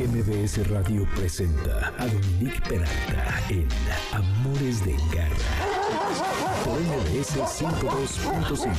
MBS 0.00 0.66
Radio 0.70 1.06
presenta 1.14 1.92
a 1.98 2.06
Dominique 2.06 2.58
Peralta 2.66 3.42
en 3.50 3.68
Amores 4.12 4.82
de 4.82 4.96
Garra 5.12 5.34
por 6.64 6.80
MBS 6.80 7.36
102.5. 7.36 8.70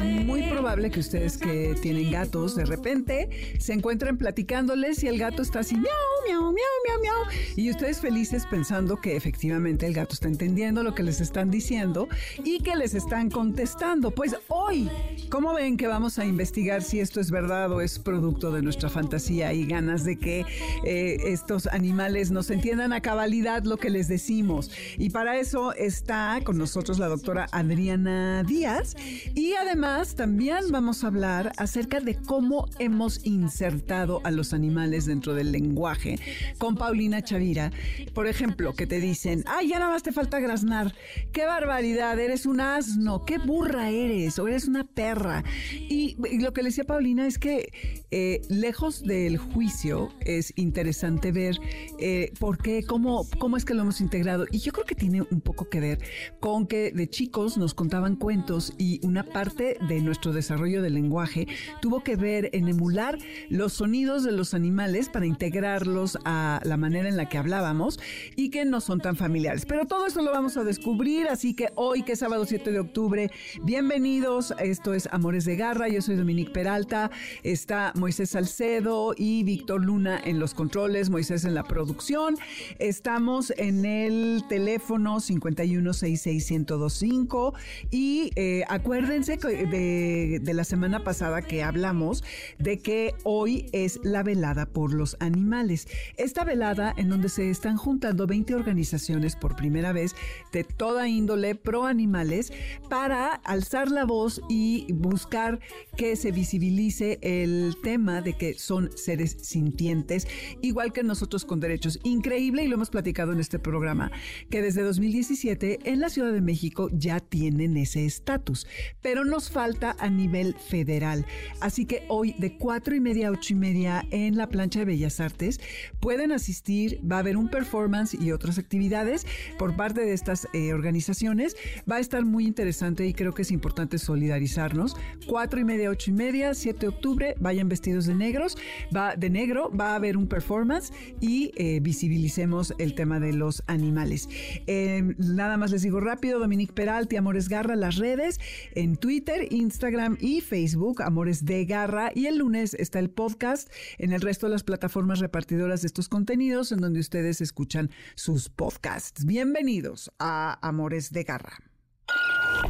Muy 0.00 0.42
probable 0.44 0.90
que 0.90 1.00
ustedes 1.00 1.36
que 1.36 1.76
tienen 1.82 2.10
gatos 2.10 2.56
de 2.56 2.64
repente 2.64 3.28
se 3.58 3.74
encuentren 3.74 4.16
platicándoles 4.16 5.02
y 5.02 5.08
el 5.08 5.18
gato 5.18 5.42
está 5.42 5.60
así, 5.60 5.74
miau, 5.74 5.84
miau, 6.26 6.52
miau, 6.52 6.54
miau, 6.86 7.00
miau. 7.02 7.38
Y 7.56 7.70
ustedes 7.70 8.00
felices 8.00 8.46
pensando 8.46 9.00
que 9.00 9.16
efectivamente 9.16 9.86
el 9.86 9.92
gato 9.92 10.14
está 10.14 10.28
entendiendo 10.28 10.82
lo 10.82 10.94
que 10.94 11.02
les 11.02 11.20
están 11.20 11.50
diciendo 11.50 12.08
y 12.42 12.60
que 12.60 12.76
les 12.76 12.94
están 12.94 13.28
contestando. 13.28 14.10
Pues 14.10 14.34
hoy, 14.48 14.88
¿cómo 15.28 15.52
ven 15.52 15.76
que 15.76 15.86
vamos 15.86 16.18
a 16.18 16.24
investigar 16.24 16.82
si 16.82 17.00
esto 17.00 17.20
es 17.20 17.30
verdad 17.30 17.70
o 17.70 17.80
es 17.82 17.98
producto 17.98 18.52
de 18.52 18.62
nuestra 18.62 18.88
fantasía 18.88 19.52
y 19.52 19.66
ganas 19.66 20.04
de 20.04 20.18
que 20.18 20.46
eh, 20.84 21.16
estos 21.26 21.66
animales 21.66 22.30
nos 22.30 22.50
entiendan 22.50 22.92
a 22.92 23.02
cabalidad 23.02 23.64
lo 23.64 23.76
que 23.76 23.90
les 23.90 24.08
decimos? 24.08 24.70
Y 24.96 25.10
para 25.10 25.38
eso 25.38 25.74
está 25.74 26.40
con 26.44 26.56
nosotros 26.56 26.98
la 26.98 27.08
doctora 27.08 27.46
Adriana 27.52 28.42
Díaz 28.42 28.96
y 29.34 29.50
y 29.50 29.54
también 29.90 30.70
vamos 30.70 31.02
a 31.02 31.08
hablar 31.08 31.50
acerca 31.56 31.98
de 31.98 32.14
cómo 32.14 32.68
hemos 32.78 33.26
insertado 33.26 34.20
a 34.22 34.30
los 34.30 34.52
animales 34.52 35.04
dentro 35.04 35.34
del 35.34 35.50
lenguaje 35.50 36.16
con 36.58 36.76
Paulina 36.76 37.22
Chavira. 37.22 37.72
Por 38.14 38.28
ejemplo, 38.28 38.72
que 38.74 38.86
te 38.86 39.00
dicen, 39.00 39.42
ay, 39.48 39.68
ya 39.68 39.80
nada 39.80 39.90
más 39.90 40.04
te 40.04 40.12
falta 40.12 40.38
graznar. 40.38 40.94
Qué 41.32 41.44
barbaridad, 41.44 42.18
eres 42.20 42.46
un 42.46 42.60
asno, 42.60 43.24
qué 43.24 43.38
burra 43.38 43.90
eres, 43.90 44.38
o 44.38 44.46
eres 44.46 44.68
una 44.68 44.84
perra. 44.84 45.42
Y, 45.72 46.16
lo 46.38 46.52
que 46.52 46.62
le 46.62 46.68
decía 46.68 46.84
Paulina 46.84 47.26
es 47.26 47.38
que 47.38 47.72
eh, 48.12 48.42
lejos 48.48 49.02
del 49.02 49.38
juicio 49.38 50.10
es 50.20 50.52
interesante 50.54 51.32
ver 51.32 51.56
eh, 51.98 52.32
por 52.38 52.58
qué, 52.58 52.84
cómo, 52.84 53.26
cómo 53.40 53.56
es 53.56 53.64
que 53.64 53.74
lo 53.74 53.82
hemos 53.82 54.00
integrado. 54.00 54.46
Y 54.52 54.60
yo 54.60 54.70
creo 54.70 54.86
que 54.86 54.94
tiene 54.94 55.22
un 55.22 55.40
poco 55.40 55.68
que 55.68 55.80
ver 55.80 55.98
con 56.38 56.68
que 56.68 56.92
de 56.92 57.10
chicos 57.10 57.58
nos 57.58 57.74
contaban 57.74 58.14
cuentos 58.14 58.72
y 58.78 59.04
una 59.04 59.24
parte 59.24 59.79
de 59.88 60.00
nuestro 60.00 60.32
desarrollo 60.32 60.82
del 60.82 60.94
lenguaje 60.94 61.46
tuvo 61.80 62.02
que 62.02 62.16
ver 62.16 62.50
en 62.52 62.66
emular 62.68 63.18
los 63.48 63.74
sonidos 63.74 64.24
de 64.24 64.32
los 64.32 64.54
animales 64.54 65.08
para 65.08 65.26
integrarlos 65.26 66.18
a 66.24 66.60
la 66.64 66.76
manera 66.76 67.08
en 67.08 67.16
la 67.16 67.28
que 67.28 67.38
hablábamos 67.38 68.00
y 68.36 68.50
que 68.50 68.64
no 68.64 68.80
son 68.80 69.00
tan 69.00 69.16
familiares. 69.16 69.66
Pero 69.66 69.86
todo 69.86 70.06
eso 70.06 70.22
lo 70.22 70.30
vamos 70.32 70.56
a 70.56 70.64
descubrir, 70.64 71.28
así 71.28 71.54
que 71.54 71.68
hoy 71.74 72.02
que 72.02 72.12
es 72.12 72.18
sábado 72.18 72.46
7 72.46 72.72
de 72.72 72.80
octubre, 72.80 73.30
bienvenidos, 73.62 74.54
esto 74.58 74.94
es 74.94 75.08
Amores 75.12 75.44
de 75.44 75.56
Garra, 75.56 75.88
yo 75.88 76.00
soy 76.02 76.16
Dominique 76.16 76.52
Peralta, 76.52 77.10
está 77.42 77.92
Moisés 77.94 78.30
Salcedo 78.30 79.14
y 79.16 79.42
Víctor 79.44 79.84
Luna 79.84 80.20
en 80.22 80.38
los 80.38 80.54
controles, 80.54 81.10
Moisés 81.10 81.44
en 81.44 81.54
la 81.54 81.64
producción, 81.64 82.36
estamos 82.78 83.52
en 83.56 83.84
el 83.84 84.44
teléfono 84.48 85.20
5166125 85.20 87.54
y 87.90 88.30
eh, 88.36 88.64
acuérdense 88.68 89.38
de, 89.70 90.40
la 90.52 90.64
semana 90.64 91.04
pasada 91.04 91.42
que 91.42 91.62
hablamos 91.62 92.24
de 92.58 92.80
que 92.80 93.14
hoy 93.22 93.66
es 93.72 94.00
la 94.02 94.22
velada 94.22 94.66
por 94.66 94.92
los 94.92 95.16
animales. 95.20 95.86
Esta 96.16 96.44
velada 96.44 96.92
en 96.96 97.08
donde 97.08 97.28
se 97.28 97.50
están 97.50 97.76
juntando 97.76 98.26
20 98.26 98.54
organizaciones 98.54 99.36
por 99.36 99.54
primera 99.54 99.92
vez 99.92 100.16
de 100.52 100.64
toda 100.64 101.08
índole 101.08 101.54
pro 101.54 101.86
animales 101.86 102.52
para 102.88 103.34
alzar 103.34 103.90
la 103.90 104.04
voz 104.04 104.42
y 104.48 104.92
buscar 104.92 105.60
que 105.96 106.16
se 106.16 106.32
visibilice 106.32 107.18
el 107.22 107.76
tema 107.82 108.22
de 108.22 108.36
que 108.36 108.58
son 108.58 108.90
seres 108.96 109.36
sintientes, 109.40 110.26
igual 110.62 110.92
que 110.92 111.04
nosotros 111.04 111.44
con 111.44 111.60
derechos. 111.60 112.00
Increíble, 112.02 112.64
y 112.64 112.68
lo 112.68 112.74
hemos 112.74 112.90
platicado 112.90 113.32
en 113.32 113.40
este 113.40 113.58
programa, 113.58 114.10
que 114.50 114.62
desde 114.62 114.82
2017 114.82 115.78
en 115.84 116.00
la 116.00 116.10
Ciudad 116.10 116.32
de 116.32 116.40
México 116.40 116.88
ya 116.92 117.20
tienen 117.20 117.76
ese 117.76 118.04
estatus. 118.04 118.66
Pero 119.00 119.24
nos 119.24 119.50
falta 119.50 119.59
a 119.60 120.08
nivel 120.08 120.54
federal. 120.54 121.26
Así 121.60 121.84
que 121.84 122.04
hoy 122.08 122.34
de 122.38 122.56
cuatro 122.56 122.94
y 122.94 123.00
media 123.00 123.28
a 123.28 123.30
ocho 123.30 123.52
y 123.52 123.56
media 123.56 124.06
en 124.10 124.36
la 124.38 124.48
plancha 124.48 124.80
de 124.80 124.86
Bellas 124.86 125.20
Artes 125.20 125.60
pueden 126.00 126.32
asistir, 126.32 126.98
va 127.04 127.16
a 127.16 127.18
haber 127.18 127.36
un 127.36 127.50
performance 127.50 128.14
y 128.14 128.32
otras 128.32 128.58
actividades 128.58 129.26
por 129.58 129.76
parte 129.76 130.00
de 130.00 130.14
estas 130.14 130.48
eh, 130.54 130.72
organizaciones. 130.72 131.56
Va 131.90 131.96
a 131.96 132.00
estar 132.00 132.24
muy 132.24 132.46
interesante 132.46 133.06
y 133.06 133.12
creo 133.12 133.34
que 133.34 133.42
es 133.42 133.50
importante 133.50 133.98
solidarizarnos. 133.98 134.96
Cuatro 135.26 135.60
y 135.60 135.64
media, 135.64 135.90
ocho 135.90 136.10
y 136.10 136.14
media, 136.14 136.54
7 136.54 136.80
de 136.80 136.88
octubre, 136.88 137.34
vayan 137.38 137.68
vestidos 137.68 138.06
de 138.06 138.14
negros, 138.14 138.56
va 138.96 139.14
de 139.14 139.28
negro, 139.28 139.70
va 139.70 139.92
a 139.92 139.96
haber 139.96 140.16
un 140.16 140.26
performance 140.26 140.90
y 141.20 141.52
eh, 141.56 141.80
visibilicemos 141.80 142.72
el 142.78 142.94
tema 142.94 143.20
de 143.20 143.34
los 143.34 143.62
animales. 143.66 144.28
Em, 144.66 145.14
nada 145.18 145.58
más 145.58 145.70
les 145.70 145.82
digo 145.82 146.00
rápido, 146.00 146.38
Dominique 146.38 146.72
Peralti, 146.72 147.16
Amores 147.16 147.48
Garra, 147.50 147.76
las 147.76 147.96
redes, 147.96 148.40
en 148.74 148.96
Twitter 148.96 149.39
Instagram 149.50 150.16
y 150.20 150.40
Facebook, 150.40 151.02
Amores 151.02 151.44
de 151.44 151.64
Garra. 151.64 152.10
Y 152.14 152.26
el 152.26 152.38
lunes 152.38 152.74
está 152.74 152.98
el 152.98 153.10
podcast 153.10 153.70
en 153.98 154.12
el 154.12 154.20
resto 154.20 154.46
de 154.46 154.52
las 154.52 154.64
plataformas 154.64 155.20
repartidoras 155.20 155.82
de 155.82 155.86
estos 155.86 156.08
contenidos 156.08 156.72
en 156.72 156.80
donde 156.80 157.00
ustedes 157.00 157.40
escuchan 157.40 157.90
sus 158.14 158.48
podcasts. 158.48 159.24
Bienvenidos 159.24 160.12
a 160.18 160.58
Amores 160.66 161.12
de 161.12 161.24
Garra. 161.24 161.58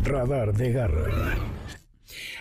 Radar 0.05 0.53
de 0.53 0.73
Garra. 0.73 1.37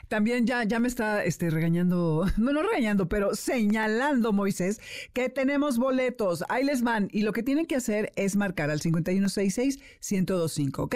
También 0.09 0.45
ya, 0.47 0.63
ya 0.63 0.79
me 0.79 0.87
está 0.87 1.23
este, 1.23 1.49
regañando, 1.51 2.25
no, 2.37 2.51
no 2.51 2.61
regañando, 2.63 3.07
pero 3.07 3.35
señalando 3.35 4.33
Moisés 4.33 4.81
que 5.13 5.29
tenemos 5.29 5.77
boletos. 5.77 6.43
Ahí 6.49 6.65
les 6.65 6.81
van. 6.81 7.07
Y 7.11 7.21
lo 7.21 7.31
que 7.31 7.43
tienen 7.43 7.65
que 7.67 7.75
hacer 7.75 8.11
es 8.15 8.35
marcar 8.35 8.71
al 8.71 8.81
5166-1025, 8.81 10.79
¿ok? 10.79 10.95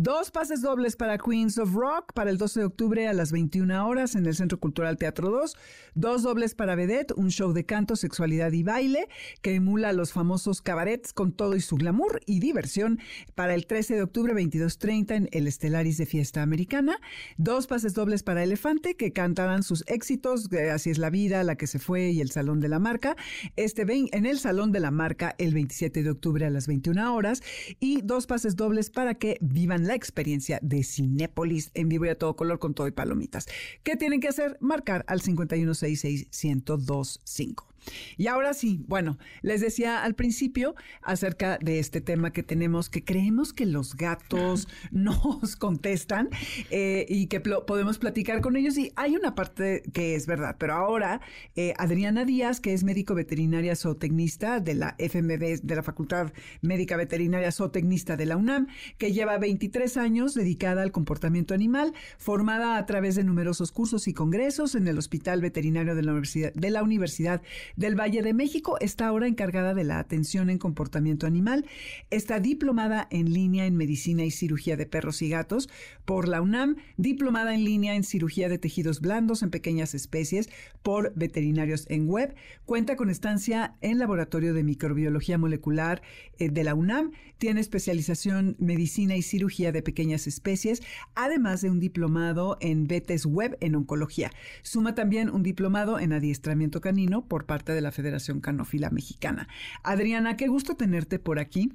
Dos 0.00 0.30
pases 0.30 0.62
dobles 0.62 0.94
para 0.94 1.18
Queens 1.18 1.58
of 1.58 1.74
Rock 1.74 2.12
para 2.12 2.30
el 2.30 2.38
12 2.38 2.60
de 2.60 2.66
octubre 2.66 3.08
a 3.08 3.12
las 3.12 3.32
21 3.32 3.84
horas 3.84 4.14
en 4.14 4.26
el 4.26 4.36
Centro 4.36 4.60
Cultural 4.60 4.96
Teatro 4.96 5.28
2. 5.28 5.56
Dos 5.96 6.22
dobles 6.22 6.54
para 6.54 6.76
Vedette, 6.76 7.12
un 7.16 7.32
show 7.32 7.52
de 7.52 7.66
canto, 7.66 7.96
sexualidad 7.96 8.52
y 8.52 8.62
baile 8.62 9.08
que 9.42 9.56
emula 9.56 9.92
los 9.92 10.12
famosos 10.12 10.62
cabarets 10.62 11.12
con 11.12 11.32
todo 11.32 11.56
y 11.56 11.60
su 11.60 11.74
glamour 11.74 12.20
y 12.26 12.38
diversión 12.38 13.00
para 13.34 13.54
el 13.54 13.66
13 13.66 13.96
de 13.96 14.02
octubre 14.02 14.34
22.30 14.34 15.16
en 15.16 15.28
el 15.32 15.48
Estelaris 15.48 15.98
de 15.98 16.06
Fiesta 16.06 16.42
Americana. 16.42 17.00
Dos 17.36 17.66
pases 17.66 17.92
dobles 17.92 18.22
para 18.22 18.37
Elefante 18.42 18.96
que 18.96 19.12
cantarán 19.12 19.62
sus 19.62 19.84
éxitos, 19.86 20.48
Así 20.72 20.88
es 20.90 20.98
la 20.98 21.10
vida, 21.10 21.44
La 21.44 21.56
que 21.56 21.66
se 21.66 21.78
fue 21.78 22.10
y 22.10 22.20
El 22.20 22.30
Salón 22.30 22.60
de 22.60 22.68
la 22.68 22.78
Marca. 22.78 23.16
Este 23.56 23.86
en 23.88 24.26
el 24.26 24.38
Salón 24.38 24.70
de 24.72 24.80
la 24.80 24.90
Marca 24.90 25.34
el 25.38 25.54
27 25.54 26.02
de 26.02 26.10
octubre 26.10 26.44
a 26.44 26.50
las 26.50 26.66
21 26.66 27.14
horas. 27.14 27.42
Y 27.80 28.02
dos 28.02 28.26
pases 28.26 28.54
dobles 28.56 28.90
para 28.90 29.14
que 29.14 29.38
vivan 29.40 29.86
la 29.86 29.94
experiencia 29.94 30.58
de 30.62 30.84
Cinépolis 30.84 31.70
en 31.74 31.88
vivo 31.88 32.04
y 32.06 32.10
a 32.10 32.18
todo 32.18 32.36
color 32.36 32.58
con 32.58 32.74
todo 32.74 32.88
y 32.88 32.92
palomitas. 32.92 33.46
¿Qué 33.82 33.96
tienen 33.96 34.20
que 34.20 34.28
hacer? 34.28 34.58
Marcar 34.60 35.04
al 35.08 35.22
5166-1025. 35.22 37.67
Y 38.16 38.26
ahora 38.26 38.54
sí, 38.54 38.84
bueno, 38.86 39.18
les 39.42 39.60
decía 39.60 40.02
al 40.02 40.14
principio 40.14 40.74
acerca 41.02 41.58
de 41.58 41.78
este 41.78 42.00
tema 42.00 42.32
que 42.32 42.42
tenemos, 42.42 42.88
que 42.88 43.04
creemos 43.04 43.52
que 43.52 43.66
los 43.66 43.96
gatos 43.96 44.68
nos 44.90 45.56
contestan 45.56 46.28
eh, 46.70 47.06
y 47.08 47.26
que 47.26 47.40
podemos 47.40 47.98
platicar 47.98 48.40
con 48.40 48.56
ellos. 48.56 48.76
Y 48.78 48.92
hay 48.96 49.16
una 49.16 49.34
parte 49.34 49.82
que 49.92 50.14
es 50.14 50.26
verdad, 50.26 50.56
pero 50.58 50.74
ahora 50.74 51.20
eh, 51.56 51.74
Adriana 51.78 52.24
Díaz, 52.24 52.60
que 52.60 52.74
es 52.74 52.84
médico 52.84 53.14
veterinaria 53.14 53.76
zootecnista 53.76 54.60
de 54.60 54.74
la 54.74 54.96
FMB, 54.98 55.60
de 55.62 55.76
la 55.76 55.82
Facultad 55.82 56.32
Médica 56.60 56.96
Veterinaria 56.96 57.52
Zootecnista 57.52 58.16
de 58.16 58.26
la 58.26 58.36
UNAM, 58.36 58.68
que 58.98 59.12
lleva 59.12 59.38
23 59.38 59.96
años 59.96 60.34
dedicada 60.34 60.82
al 60.82 60.92
comportamiento 60.92 61.54
animal, 61.54 61.94
formada 62.18 62.76
a 62.76 62.86
través 62.86 63.14
de 63.14 63.24
numerosos 63.24 63.72
cursos 63.72 64.08
y 64.08 64.14
congresos 64.14 64.74
en 64.74 64.88
el 64.88 64.98
Hospital 64.98 65.40
Veterinario 65.40 65.94
de 65.94 66.02
la 66.02 66.12
Universidad, 66.12 66.52
de 66.54 66.70
la 66.70 66.82
Universidad 66.82 67.42
del 67.76 67.98
Valle 67.98 68.22
de 68.22 68.34
México. 68.34 68.76
Está 68.80 69.08
ahora 69.08 69.26
encargada 69.26 69.74
de 69.74 69.84
la 69.84 69.98
atención 69.98 70.50
en 70.50 70.58
comportamiento 70.58 71.26
animal. 71.26 71.66
Está 72.10 72.40
diplomada 72.40 73.06
en 73.10 73.32
línea 73.32 73.66
en 73.66 73.76
medicina 73.76 74.24
y 74.24 74.30
cirugía 74.30 74.76
de 74.76 74.86
perros 74.86 75.22
y 75.22 75.28
gatos 75.28 75.68
por 76.04 76.28
la 76.28 76.40
UNAM, 76.40 76.76
diplomada 76.96 77.54
en 77.54 77.64
línea 77.64 77.94
en 77.94 78.04
cirugía 78.04 78.48
de 78.48 78.58
tejidos 78.58 79.00
blandos 79.00 79.42
en 79.42 79.50
pequeñas 79.50 79.94
especies 79.94 80.48
por 80.82 81.12
veterinarios 81.14 81.86
en 81.88 82.08
web. 82.08 82.34
Cuenta 82.64 82.96
con 82.96 83.10
estancia 83.10 83.76
en 83.80 83.98
laboratorio 83.98 84.54
de 84.54 84.64
microbiología 84.64 85.38
molecular 85.38 86.02
eh, 86.38 86.48
de 86.48 86.64
la 86.64 86.74
UNAM. 86.74 87.12
Tiene 87.38 87.60
especialización 87.60 88.56
medicina 88.58 89.16
y 89.16 89.22
cirugía 89.22 89.70
de 89.72 89.82
pequeñas 89.82 90.26
especies, 90.26 90.82
además 91.14 91.60
de 91.60 91.70
un 91.70 91.80
diplomado 91.80 92.56
en 92.60 92.86
BETES 92.86 93.26
Web 93.26 93.56
en 93.60 93.74
oncología. 93.74 94.30
Suma 94.62 94.94
también 94.94 95.30
un 95.30 95.42
diplomado 95.42 95.98
en 96.00 96.12
adiestramiento 96.12 96.80
canino 96.80 97.26
por 97.26 97.46
parte 97.46 97.57
parte 97.58 97.72
de 97.72 97.80
la 97.80 97.90
Federación 97.90 98.40
Canófila 98.40 98.88
Mexicana. 98.90 99.48
Adriana, 99.82 100.36
qué 100.36 100.46
gusto 100.46 100.76
tenerte 100.76 101.18
por 101.18 101.40
aquí. 101.40 101.72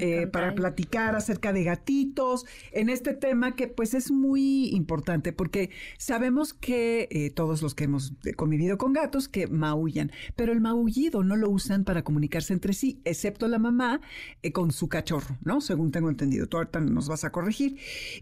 Eh, 0.00 0.26
para 0.26 0.54
platicar 0.54 1.14
acerca 1.14 1.52
de 1.52 1.62
gatitos 1.62 2.46
en 2.72 2.88
este 2.88 3.14
tema 3.14 3.54
que 3.54 3.68
pues 3.68 3.94
es 3.94 4.10
muy 4.10 4.70
importante 4.70 5.32
porque 5.32 5.70
sabemos 5.98 6.52
que 6.52 7.06
eh, 7.12 7.30
todos 7.30 7.62
los 7.62 7.76
que 7.76 7.84
hemos 7.84 8.12
convivido 8.34 8.76
con 8.76 8.92
gatos 8.92 9.28
que 9.28 9.46
maullan, 9.46 10.10
pero 10.34 10.52
el 10.52 10.60
maullido 10.60 11.22
no 11.22 11.36
lo 11.36 11.48
usan 11.48 11.84
para 11.84 12.02
comunicarse 12.02 12.52
entre 12.52 12.72
sí, 12.72 13.00
excepto 13.04 13.46
la 13.46 13.60
mamá 13.60 14.00
eh, 14.42 14.50
con 14.50 14.72
su 14.72 14.88
cachorro, 14.88 15.36
¿no? 15.44 15.60
Según 15.60 15.92
tengo 15.92 16.08
entendido. 16.08 16.48
Tú 16.48 16.56
ahorita 16.56 16.80
nos 16.80 17.06
vas 17.06 17.22
a 17.24 17.30
corregir. 17.30 17.76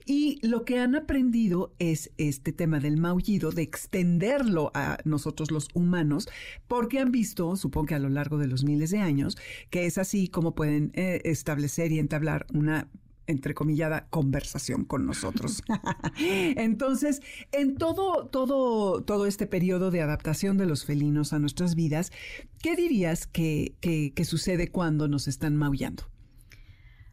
Y 0.05 0.47
lo 0.47 0.65
que 0.65 0.79
han 0.79 0.95
aprendido 0.95 1.75
es 1.79 2.11
este 2.19 2.53
tema 2.53 2.81
del 2.81 2.99
maullido, 2.99 3.51
de 3.51 3.63
extenderlo 3.63 4.73
a 4.75 4.99
nosotros 5.05 5.51
los 5.51 5.69
humanos, 5.73 6.29
porque 6.69 6.99
han 7.03 7.13
visto, 7.13 7.57
supongo 7.57 7.87
que 7.87 7.95
a 7.95 7.99
lo 7.99 8.09
largo 8.09 8.39
de 8.39 8.47
los 8.47 8.65
miles 8.65 8.91
de 8.91 8.99
años, 8.99 9.37
que 9.71 9.87
es 9.87 9.99
así 9.99 10.29
como 10.29 10.55
pueden 10.55 10.93
establecer 10.95 11.93
y 11.93 11.99
entablar 11.99 12.47
una 12.53 12.89
entrecomillada 13.27 14.07
conversación 14.11 14.85
con 14.85 15.07
nosotros. 15.07 15.63
Entonces, 16.19 17.21
en 17.53 17.77
todo, 17.77 18.27
todo, 18.27 19.03
todo 19.03 19.27
este 19.27 19.47
periodo 19.47 19.91
de 19.91 20.03
adaptación 20.03 20.59
de 20.59 20.67
los 20.67 20.85
felinos 20.85 21.33
a 21.33 21.39
nuestras 21.39 21.75
vidas, 21.75 22.13
¿qué 22.61 22.77
dirías 22.77 23.27
que, 23.27 23.75
que 23.81 24.25
sucede 24.25 24.69
cuando 24.69 25.09
nos 25.09 25.29
están 25.29 25.57
maullando? 25.57 26.05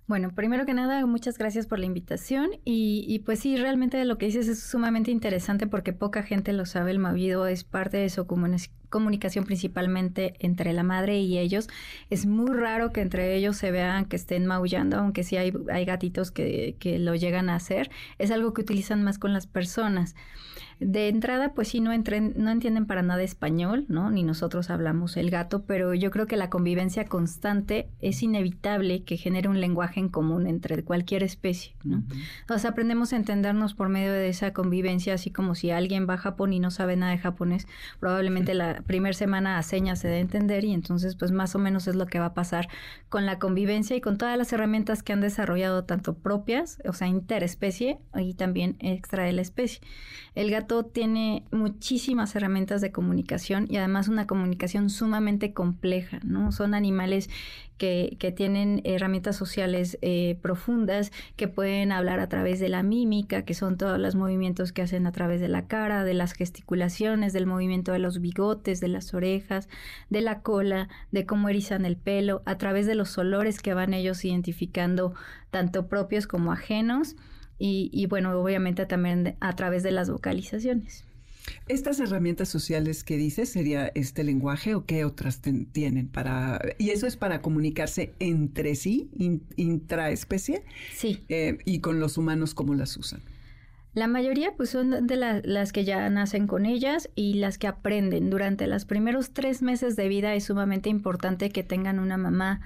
Bueno, 0.10 0.34
primero 0.34 0.66
que 0.66 0.74
nada, 0.74 1.06
muchas 1.06 1.38
gracias 1.38 1.68
por 1.68 1.78
la 1.78 1.86
invitación 1.86 2.50
y, 2.66 3.06
y, 3.08 3.20
pues 3.20 3.42
sí, 3.42 3.58
realmente 3.58 4.04
lo 4.06 4.18
que 4.18 4.26
dices 4.26 4.48
es 4.48 4.60
sumamente 4.60 5.12
interesante 5.12 5.68
porque 5.68 5.94
poca 5.94 6.24
gente 6.24 6.52
lo 6.52 6.66
sabe, 6.66 6.90
el 6.90 6.98
maullido 6.98 7.46
es 7.46 7.64
parte 7.64 7.98
de 7.98 8.10
su 8.10 8.22
comunicación 8.90 9.46
principalmente 9.46 10.34
entre 10.40 10.74
la 10.74 10.84
madre 10.84 11.20
y 11.20 11.38
ellos. 11.38 11.68
Es 12.10 12.26
muy 12.26 12.54
raro 12.54 12.92
que 12.92 13.02
entre 13.02 13.36
ellos 13.36 13.58
se 13.58 13.72
vean 13.72 14.06
que 14.06 14.16
estén 14.16 14.46
maullando, 14.46 14.98
aunque 14.98 15.24
sí 15.24 15.38
hay, 15.38 15.54
hay 15.72 15.86
gatitos 15.86 16.32
que, 16.32 16.76
que 16.80 17.00
lo 17.00 17.16
llegan 17.16 17.50
a 17.50 17.56
hacer. 17.56 17.90
Es 18.18 18.32
algo 18.32 18.54
que 18.54 18.62
utilizan 18.62 19.04
más 19.04 19.20
con 19.20 19.34
las 19.34 19.48
personas. 19.48 20.16
De 20.80 21.10
entrada, 21.10 21.54
pues 21.54 21.68
sí, 21.68 21.82
no, 21.82 21.92
entren, 21.92 22.34
no 22.38 22.52
entienden 22.52 22.86
para 22.86 23.02
nada 23.02 23.22
español, 23.22 23.84
¿no? 23.90 24.12
Ni 24.12 24.24
nosotros 24.24 24.70
hablamos 24.70 25.18
el 25.18 25.30
gato, 25.30 25.64
pero 25.64 25.94
yo 25.94 26.10
creo 26.10 26.26
que 26.26 26.38
la 26.38 26.50
convivencia 26.50 27.06
constante 27.06 27.90
es 28.00 28.24
inevitable 28.24 29.04
que 29.04 29.18
genere 29.18 29.50
un 29.50 29.60
lenguaje 29.60 30.00
en 30.00 30.08
común 30.08 30.48
entre 30.48 30.82
cualquier 30.86 31.24
especie, 31.24 31.74
¿no? 31.84 32.04
Entonces 32.40 32.64
aprendemos 32.64 33.12
a 33.12 33.18
entendernos 33.18 33.74
por 33.74 33.90
medio 33.90 34.14
de 34.14 34.30
esa 34.30 34.54
convivencia, 34.54 35.16
así 35.16 35.32
como 35.32 35.54
si 35.54 35.70
alguien 35.70 36.08
va 36.10 36.14
a 36.14 36.18
Japón 36.18 36.54
y 36.54 36.62
no 36.62 36.72
sabe 36.72 36.96
nada 36.96 37.12
de 37.12 37.18
japonés, 37.18 37.68
probablemente 38.00 38.54
la 38.54 38.79
primera 38.86 39.14
semana 39.14 39.58
a 39.58 39.64
señas 39.64 40.00
se 40.00 40.08
debe 40.08 40.20
entender 40.20 40.64
y 40.66 40.74
entonces 40.74 41.16
pues 41.16 41.32
más 41.32 41.56
o 41.56 41.60
menos 41.60 41.88
es 41.88 41.96
lo 41.96 42.06
que 42.06 42.20
va 42.20 42.28
a 42.28 42.34
pasar 42.34 42.70
con 43.10 43.26
la 43.26 43.40
convivencia 43.40 43.96
y 43.96 44.02
con 44.02 44.18
todas 44.18 44.38
las 44.38 44.52
herramientas 44.54 45.04
que 45.04 45.14
han 45.14 45.22
desarrollado 45.22 45.84
tanto 45.84 46.16
propias, 46.16 46.80
o 46.88 46.94
sea, 46.94 47.08
interespecie 47.08 48.00
y 48.16 48.34
también 48.34 48.76
extra 48.80 49.24
de 49.24 49.34
la 49.34 49.42
especie. 49.42 49.82
El 50.36 50.52
gato 50.52 50.86
tiene 50.86 51.44
muchísimas 51.52 52.36
herramientas 52.36 52.82
de 52.82 52.92
comunicación 52.92 53.68
y 53.70 53.78
además 53.78 54.08
una 54.08 54.28
comunicación 54.28 54.90
sumamente 54.90 55.54
compleja, 55.54 56.20
¿no? 56.24 56.52
Son 56.52 56.74
animales 56.74 57.30
que, 57.80 58.18
que 58.20 58.32
tienen 58.32 58.82
herramientas 58.84 59.36
sociales 59.36 59.98
eh, 60.02 60.38
profundas, 60.44 61.12
que 61.36 61.48
pueden 61.48 61.92
hablar 61.92 62.20
a 62.20 62.30
través 62.30 62.60
de 62.60 62.70
la 62.70 62.84
mímica, 62.84 63.44
que 63.44 63.56
son 63.56 63.78
todos 63.78 63.98
los 63.98 64.14
movimientos 64.14 64.72
que 64.72 64.84
hacen 64.84 65.08
a 65.08 65.12
través 65.12 65.42
de 65.42 65.48
la 65.48 65.66
cara, 65.66 66.04
de 66.04 66.14
las 66.14 66.34
gesticulaciones, 66.34 67.34
del 67.34 67.48
movimiento 67.48 67.92
de 67.92 68.00
los 68.00 68.20
bigotes, 68.20 68.69
de 68.80 68.88
las 68.88 69.14
orejas, 69.16 69.68
de 70.10 70.22
la 70.22 70.42
cola, 70.42 70.88
de 71.12 71.26
cómo 71.26 71.50
erizan 71.50 71.86
el 71.86 71.98
pelo, 71.98 72.44
a 72.46 72.58
través 72.58 72.86
de 72.86 72.96
los 72.96 73.18
olores 73.18 73.60
que 73.60 73.74
van 73.74 73.94
ellos 73.94 74.24
identificando, 74.24 75.14
tanto 75.50 75.88
propios 75.88 76.28
como 76.28 76.52
ajenos 76.52 77.16
y, 77.58 78.06
bueno, 78.06 78.40
obviamente 78.40 78.86
también 78.86 79.36
a 79.42 79.56
través 79.56 79.84
de 79.84 79.92
las 79.92 80.10
vocalizaciones. 80.10 81.04
Estas 81.68 82.00
herramientas 82.00 82.48
sociales 82.48 83.04
que 83.04 83.18
dices, 83.18 83.50
¿sería 83.50 83.92
este 83.96 84.24
lenguaje 84.24 84.76
o 84.76 84.86
qué 84.86 85.04
otras 85.04 85.42
tienen 85.72 86.08
para... 86.08 86.62
Y 86.78 86.92
eso 86.92 87.08
es 87.08 87.18
para 87.18 87.42
comunicarse 87.42 88.14
entre 88.20 88.76
sí, 88.76 89.10
intraespecie? 89.56 90.64
Sí. 90.96 91.24
Eh, 91.28 91.58
y 91.66 91.80
con 91.80 92.00
los 92.00 92.18
humanos, 92.18 92.54
¿cómo 92.54 92.76
las 92.76 92.96
usan? 92.98 93.22
La 94.00 94.08
mayoría 94.08 94.54
pues 94.56 94.70
son 94.70 95.08
de 95.08 95.18
las 95.18 95.74
que 95.74 95.84
ya 95.84 96.10
nacen 96.10 96.48
con 96.48 96.66
ellas 96.66 97.10
y 97.16 97.34
las 97.34 97.58
que 97.58 97.68
aprenden. 97.68 98.30
Durante 98.30 98.66
los 98.66 98.86
primeros 98.86 99.32
tres 99.32 99.62
meses 99.62 99.98
de 99.98 100.08
vida 100.08 100.34
es 100.36 100.46
sumamente 100.46 100.88
importante 100.88 101.50
que 101.50 101.64
tengan 101.64 102.00
una 102.00 102.16
mamá 102.16 102.62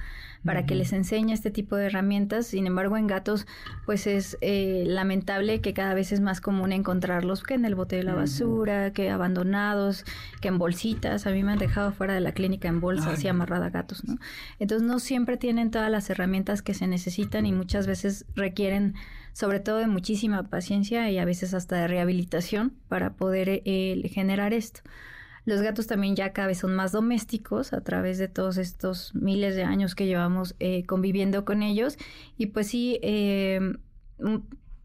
para 0.45 0.67
que 0.67 0.75
les 0.75 0.93
enseñe 0.93 1.33
este 1.33 1.49
tipo 1.49 1.75
de 1.75 1.87
herramientas. 1.87 2.45
Sin 2.45 2.67
embargo, 2.67 2.97
en 2.97 3.07
gatos 3.07 3.47
pues 3.83 4.05
es 4.05 4.37
eh, 4.41 4.83
lamentable 4.85 5.59
que 5.59 5.73
cada 5.73 5.95
vez 5.95 6.11
es 6.11 6.19
más 6.19 6.39
común 6.39 6.71
encontrarlos 6.71 7.41
que 7.41 7.55
en 7.55 7.65
el 7.65 7.73
bote 7.73 7.95
de 7.95 8.03
la 8.03 8.13
basura, 8.13 8.93
que 8.93 9.09
abandonados, 9.09 10.05
que 10.39 10.49
en 10.49 10.59
bolsitas. 10.59 11.25
A 11.25 11.31
mí 11.31 11.41
me 11.41 11.53
han 11.53 11.57
dejado 11.57 11.93
fuera 11.93 12.13
de 12.13 12.21
la 12.21 12.33
clínica 12.33 12.67
en 12.67 12.79
bolsas 12.79 13.23
y 13.23 13.27
amarrada 13.27 13.65
a 13.65 13.71
gatos, 13.71 14.05
¿no? 14.05 14.19
Entonces 14.59 14.87
no 14.87 14.99
siempre 14.99 15.37
tienen 15.37 15.71
todas 15.71 15.89
las 15.89 16.11
herramientas 16.11 16.61
que 16.61 16.75
se 16.75 16.85
necesitan 16.85 17.47
y 17.47 17.53
muchas 17.53 17.87
veces 17.87 18.27
requieren 18.35 18.93
sobre 19.33 19.59
todo 19.59 19.77
de 19.77 19.87
muchísima 19.87 20.43
paciencia 20.43 21.09
y 21.09 21.17
a 21.17 21.25
veces 21.25 21.53
hasta 21.53 21.75
de 21.75 21.87
rehabilitación 21.87 22.73
para 22.87 23.13
poder 23.13 23.61
eh, 23.65 24.09
generar 24.13 24.53
esto. 24.53 24.81
Los 25.45 25.61
gatos 25.61 25.87
también 25.87 26.15
ya 26.15 26.31
cada 26.31 26.47
vez 26.47 26.59
son 26.59 26.73
más 26.73 26.93
domésticos 26.93 27.73
a 27.73 27.81
través 27.81 28.17
de 28.17 28.29
todos 28.29 28.57
estos 28.57 29.13
miles 29.13 29.55
de 29.55 29.63
años 29.63 29.93
que 29.93 30.05
llevamos 30.05 30.55
eh, 30.59 30.85
conviviendo 30.85 31.43
con 31.43 31.63
ellos. 31.63 31.97
Y 32.37 32.47
pues 32.47 32.67
sí, 32.67 32.97
eh, 33.01 33.59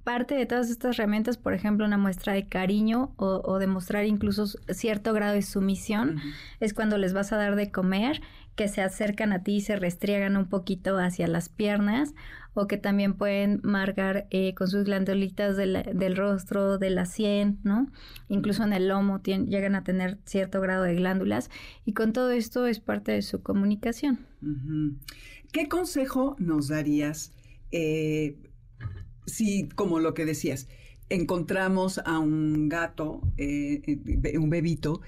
parte 0.03 0.35
de 0.35 0.47
todas 0.47 0.71
estas 0.71 0.99
herramientas, 0.99 1.37
por 1.37 1.53
ejemplo, 1.53 1.85
una 1.85 1.99
muestra 1.99 2.33
de 2.33 2.47
cariño 2.47 3.13
o, 3.17 3.59
demostrar 3.59 4.07
incluso 4.07 4.47
cierto 4.47 5.13
grado 5.13 5.35
de 5.35 5.43
sumisión, 5.43 6.19
es 6.61 6.73
cuando 6.73 6.97
les 6.97 7.13
vas 7.13 7.33
a 7.33 7.37
dar 7.37 7.57
de 7.57 7.71
comer, 7.71 8.23
que 8.57 8.69
se 8.69 8.81
acercan 8.81 9.33
a 9.33 9.43
ti 9.43 9.57
y 9.57 9.61
se 9.61 9.77
restriegan 9.77 10.37
un 10.37 10.47
poquito 10.47 10.97
hacia 10.97 11.29
las 11.29 11.51
piernas 11.51 12.15
o 12.59 12.67
que 12.67 12.77
también 12.77 13.15
pueden 13.15 13.61
marcar 13.63 14.27
eh, 14.31 14.53
con 14.55 14.67
sus 14.67 14.85
glandulitas 14.85 15.57
del 15.57 16.17
rostro, 16.17 16.79
de 16.79 16.91
la 16.91 17.07
sien, 17.07 17.61
¿no? 17.63 17.91
Incluso 18.29 18.65
en 18.65 18.73
el 18.73 18.89
lomo 18.89 19.23
llegan 19.23 19.77
a 19.77 19.85
tener 19.85 20.19
cierto 20.25 20.61
grado 20.61 20.83
de 20.83 20.97
glándulas 20.97 21.51
y 21.85 21.93
con 21.93 22.13
todo 22.13 22.33
esto 22.33 22.67
es 22.67 22.81
parte 22.81 23.13
de 23.13 23.23
su 23.23 23.43
comunicación. 23.43 24.27
¿Qué 25.53 25.69
consejo 25.69 26.35
nos 26.41 26.67
darías 26.67 27.33
eh, 27.71 28.37
si, 29.27 29.69
como 29.69 30.01
lo 30.01 30.15
que 30.15 30.25
decías, 30.25 30.69
encontramos 31.11 31.99
a 32.05 32.19
un 32.19 32.69
gato, 32.69 33.23
eh, 33.37 34.01
un 34.37 34.51
bebito, 34.51 35.01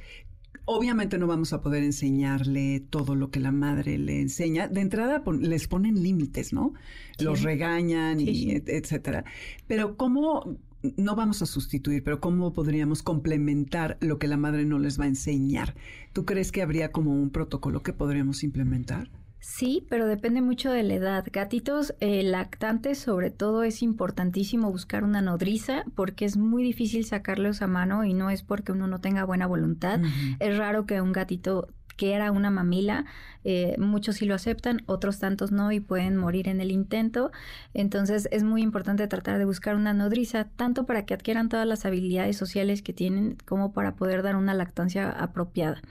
Obviamente 0.72 1.18
no 1.18 1.26
vamos 1.26 1.52
a 1.52 1.62
poder 1.62 1.82
enseñarle 1.82 2.78
todo 2.78 3.16
lo 3.16 3.32
que 3.32 3.40
la 3.40 3.50
madre 3.50 3.98
le 3.98 4.20
enseña. 4.20 4.68
De 4.68 4.80
entrada 4.80 5.20
les 5.40 5.66
ponen 5.66 6.00
límites, 6.00 6.52
¿no? 6.52 6.74
Los 7.18 7.42
regañan 7.42 8.20
y 8.20 8.52
etcétera. 8.52 9.24
Pero 9.66 9.96
¿cómo 9.96 10.58
no 10.96 11.16
vamos 11.16 11.42
a 11.42 11.46
sustituir, 11.46 12.04
pero 12.04 12.20
cómo 12.20 12.52
podríamos 12.52 13.02
complementar 13.02 13.98
lo 14.00 14.20
que 14.20 14.28
la 14.28 14.36
madre 14.36 14.64
no 14.64 14.78
les 14.78 15.00
va 15.00 15.06
a 15.06 15.08
enseñar? 15.08 15.74
¿Tú 16.12 16.24
crees 16.24 16.52
que 16.52 16.62
habría 16.62 16.92
como 16.92 17.14
un 17.14 17.30
protocolo 17.30 17.82
que 17.82 17.92
podríamos 17.92 18.44
implementar? 18.44 19.10
Sí, 19.40 19.86
pero 19.88 20.06
depende 20.06 20.42
mucho 20.42 20.70
de 20.70 20.82
la 20.82 20.94
edad. 20.94 21.26
Gatitos 21.32 21.94
eh, 22.00 22.22
lactantes, 22.22 22.98
sobre 22.98 23.30
todo, 23.30 23.62
es 23.62 23.82
importantísimo 23.82 24.70
buscar 24.70 25.02
una 25.02 25.22
nodriza 25.22 25.84
porque 25.94 26.26
es 26.26 26.36
muy 26.36 26.62
difícil 26.62 27.06
sacarlos 27.06 27.62
a 27.62 27.66
mano 27.66 28.04
y 28.04 28.12
no 28.12 28.28
es 28.28 28.42
porque 28.42 28.72
uno 28.72 28.86
no 28.86 29.00
tenga 29.00 29.24
buena 29.24 29.46
voluntad. 29.46 30.00
Es 30.40 30.58
raro 30.58 30.84
que 30.84 31.00
un 31.00 31.12
gatito 31.12 31.68
que 32.00 32.14
era 32.14 32.32
una 32.32 32.50
mamila, 32.50 33.04
eh, 33.44 33.76
muchos 33.78 34.16
sí 34.16 34.24
lo 34.24 34.34
aceptan, 34.34 34.80
otros 34.86 35.18
tantos 35.18 35.52
no 35.52 35.70
y 35.70 35.80
pueden 35.80 36.16
morir 36.16 36.48
en 36.48 36.62
el 36.62 36.70
intento. 36.70 37.30
Entonces 37.74 38.26
es 38.32 38.42
muy 38.42 38.62
importante 38.62 39.06
tratar 39.06 39.36
de 39.36 39.44
buscar 39.44 39.76
una 39.76 39.92
nodriza, 39.92 40.46
tanto 40.56 40.86
para 40.86 41.04
que 41.04 41.12
adquieran 41.12 41.50
todas 41.50 41.66
las 41.66 41.84
habilidades 41.84 42.38
sociales 42.38 42.80
que 42.80 42.94
tienen 42.94 43.36
como 43.44 43.74
para 43.74 43.96
poder 43.96 44.22
dar 44.22 44.36
una 44.36 44.54
lactancia 44.54 45.10
apropiada. 45.10 45.82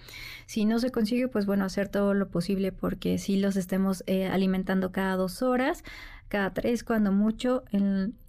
Si 0.47 0.65
no 0.65 0.79
se 0.79 0.89
consigue, 0.89 1.27
pues 1.27 1.45
bueno, 1.45 1.63
hacer 1.63 1.89
todo 1.89 2.15
lo 2.15 2.29
posible 2.29 2.71
porque 2.71 3.19
si 3.19 3.37
los 3.37 3.55
estemos 3.55 4.03
eh, 4.07 4.25
alimentando 4.25 4.91
cada 4.91 5.15
dos 5.15 5.43
horas, 5.43 5.83
cada 6.27 6.55
tres 6.55 6.83
cuando 6.83 7.11
mucho, 7.11 7.65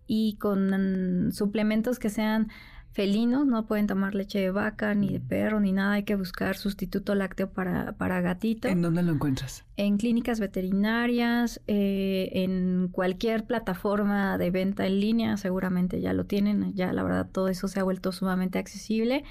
y 0.06 0.34
con 0.34 1.30
suplementos 1.32 1.99
que 1.99 2.10
sean 2.10 2.49
felinos, 2.92 3.47
no 3.47 3.66
pueden 3.66 3.87
tomar 3.87 4.14
leche 4.14 4.40
de 4.40 4.50
vaca, 4.50 4.94
ni 4.94 5.09
de 5.09 5.20
perro, 5.20 5.61
ni 5.61 5.73
nada. 5.73 5.92
Hay 5.94 6.02
que 6.02 6.16
buscar 6.16 6.56
sustituto 6.56 7.14
lácteo 7.14 7.50
para, 7.50 7.92
para 7.92 8.20
gatito. 8.20 8.68
¿En 8.68 8.82
dónde 8.82 9.02
lo 9.02 9.12
encuentras? 9.12 9.64
En 9.76 9.97
clínicas 9.97 10.40
veterinarias, 10.40 11.61
eh, 11.66 12.30
en 12.32 12.88
cualquier 12.90 13.44
plataforma 13.44 14.38
de 14.38 14.50
venta 14.50 14.87
en 14.87 15.00
línea, 15.00 15.37
seguramente 15.37 16.00
ya 16.00 16.12
lo 16.12 16.26
tienen. 16.26 16.75
Ya 16.75 16.92
la 16.92 17.02
verdad 17.02 17.28
todo 17.30 17.49
eso 17.49 17.68
se 17.68 17.80
ha 17.80 17.85
vuelto 17.85 18.12
sumamente 18.12 18.59
accesible. 18.59 19.25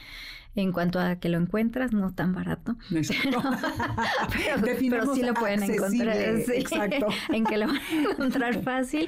en 0.55 0.73
cuanto 0.73 0.99
a 0.99 1.17
que 1.17 1.29
lo 1.29 1.37
encuentras, 1.37 1.93
no 1.93 2.13
tan 2.13 2.33
barato. 2.33 2.75
pero, 2.89 3.41
sí 5.13 5.21
lo 5.21 5.33
pueden 5.35 5.63
encontrar. 5.63 6.17
exacto. 6.17 7.07
en 7.33 7.45
que 7.45 7.57
lo 7.57 7.67
van 7.67 7.77
a 7.77 8.11
encontrar 8.11 8.61
fácil. 8.63 9.07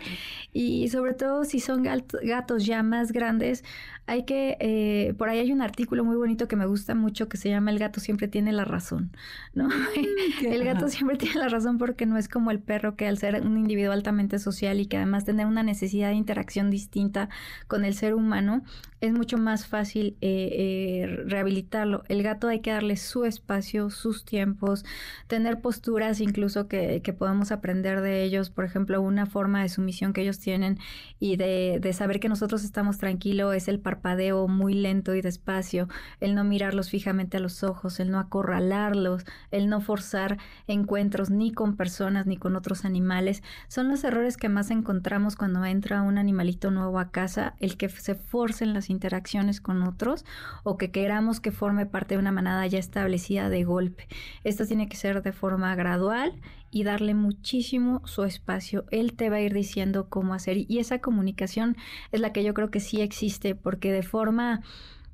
Y 0.53 0.89
sobre 0.89 1.13
todo 1.13 1.45
si 1.45 1.59
son 1.59 1.83
gatos 1.83 2.65
ya 2.65 2.83
más 2.83 3.11
grandes, 3.11 3.63
hay 4.07 4.25
que, 4.25 4.57
eh, 4.59 5.13
por 5.17 5.29
ahí 5.29 5.39
hay 5.39 5.51
un 5.53 5.61
artículo 5.61 6.03
muy 6.03 6.17
bonito 6.17 6.47
que 6.47 6.55
me 6.57 6.65
gusta 6.65 6.95
mucho 6.95 7.29
que 7.29 7.37
se 7.37 7.49
llama 7.49 7.71
El 7.71 7.79
gato 7.79 7.99
siempre 7.99 8.27
tiene 8.27 8.51
la 8.51 8.65
razón, 8.65 9.11
¿no? 9.53 9.69
Mm, 9.69 10.45
el 10.45 10.63
gato 10.65 10.89
siempre 10.89 11.17
tiene 11.17 11.39
la 11.39 11.47
razón 11.47 11.77
porque 11.77 12.05
no 12.05 12.17
es 12.17 12.27
como 12.27 12.51
el 12.51 12.59
perro 12.59 12.95
que 12.95 13.07
al 13.07 13.17
ser 13.17 13.41
un 13.41 13.57
individuo 13.57 13.93
altamente 13.93 14.39
social 14.39 14.79
y 14.79 14.87
que 14.87 14.97
además 14.97 15.23
tener 15.23 15.45
una 15.45 15.63
necesidad 15.63 16.09
de 16.09 16.15
interacción 16.15 16.69
distinta 16.69 17.29
con 17.67 17.85
el 17.85 17.93
ser 17.93 18.13
humano, 18.13 18.63
es 18.99 19.13
mucho 19.13 19.37
más 19.37 19.65
fácil 19.65 20.17
eh, 20.21 20.49
eh, 20.51 21.23
rehabilitarlo. 21.25 22.03
El 22.07 22.21
gato 22.21 22.47
hay 22.47 22.59
que 22.59 22.71
darle 22.71 22.97
su 22.97 23.25
espacio, 23.25 23.89
sus 23.89 24.25
tiempos, 24.25 24.85
tener 25.27 25.59
posturas 25.59 26.21
incluso 26.21 26.67
que, 26.67 27.01
que 27.01 27.13
podemos 27.13 27.51
aprender 27.51 28.01
de 28.01 28.23
ellos, 28.23 28.49
por 28.51 28.63
ejemplo, 28.63 29.01
una 29.01 29.25
forma 29.25 29.61
de 29.63 29.69
sumisión 29.69 30.13
que 30.13 30.21
ellos 30.21 30.39
tienen 30.41 30.79
y 31.19 31.37
de, 31.37 31.79
saber 31.93 32.19
que 32.19 32.29
nosotros 32.29 32.63
estamos 32.63 32.97
tranquilos 32.97 33.55
es 33.55 33.67
el 33.67 33.79
parpadeo 33.79 34.47
muy 34.47 34.73
lento 34.73 35.15
y 35.15 35.21
despacio, 35.21 35.87
el 36.19 36.35
no 36.35 36.43
mirarlos 36.43 36.89
fijamente 36.89 37.37
a 37.37 37.39
los 37.39 37.63
ojos, 37.63 37.99
el 37.99 38.11
no 38.11 38.19
acorralarlos, 38.19 39.23
el 39.51 39.69
no 39.69 39.81
forzar 39.81 40.37
encuentros 40.67 41.29
ni 41.29 41.51
con 41.51 41.75
personas 41.77 42.25
ni 42.25 42.37
con 42.37 42.55
otros 42.55 42.85
animales. 42.85 43.43
Son 43.67 43.87
los 43.89 44.03
errores 44.03 44.37
que 44.37 44.49
más 44.49 44.71
encontramos 44.71 45.35
cuando 45.35 45.63
entra 45.65 46.01
un 46.01 46.17
animalito 46.17 46.71
nuevo 46.71 46.99
a 46.99 47.11
casa, 47.11 47.55
el 47.59 47.77
que 47.77 47.89
se 47.89 48.15
forcen 48.15 48.73
las 48.73 48.89
interacciones 48.89 49.61
con 49.61 49.83
otros 49.83 50.25
o 50.63 50.77
que 50.77 50.91
queramos 50.91 51.39
que 51.39 51.51
forme 51.51 51.85
parte 51.85 52.15
de 52.15 52.19
una 52.19 52.31
manada 52.31 52.65
ya 52.67 52.79
establecida 52.79 53.49
de 53.49 53.63
golpe. 53.63 54.07
Esto 54.43 54.65
tiene 54.65 54.89
que 54.89 54.97
ser 54.97 55.21
de 55.21 55.31
forma 55.31 55.75
gradual 55.75 56.33
y 56.71 56.83
darle 56.83 57.13
muchísimo 57.13 58.01
su 58.05 58.23
espacio. 58.23 58.85
Él 58.91 59.13
te 59.13 59.29
va 59.29 59.37
a 59.37 59.41
ir 59.41 59.53
diciendo 59.53 60.07
cómo 60.09 60.33
hacer 60.33 60.57
y 60.57 60.79
esa 60.79 60.99
comunicación 60.99 61.77
es 62.11 62.21
la 62.21 62.33
que 62.33 62.43
yo 62.43 62.53
creo 62.53 62.71
que 62.71 62.79
sí 62.79 63.01
existe 63.01 63.55
porque 63.55 63.91
de 63.91 64.03
forma 64.03 64.61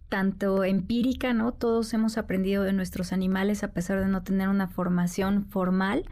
tanto 0.09 0.63
empírica, 0.63 1.33
¿no? 1.33 1.51
Todos 1.51 1.93
hemos 1.93 2.17
aprendido 2.17 2.63
de 2.63 2.73
nuestros 2.73 3.11
animales 3.11 3.63
a 3.63 3.73
pesar 3.73 3.99
de 3.99 4.07
no 4.07 4.23
tener 4.23 4.47
una 4.47 4.67
formación 4.67 5.45
formal 5.45 6.05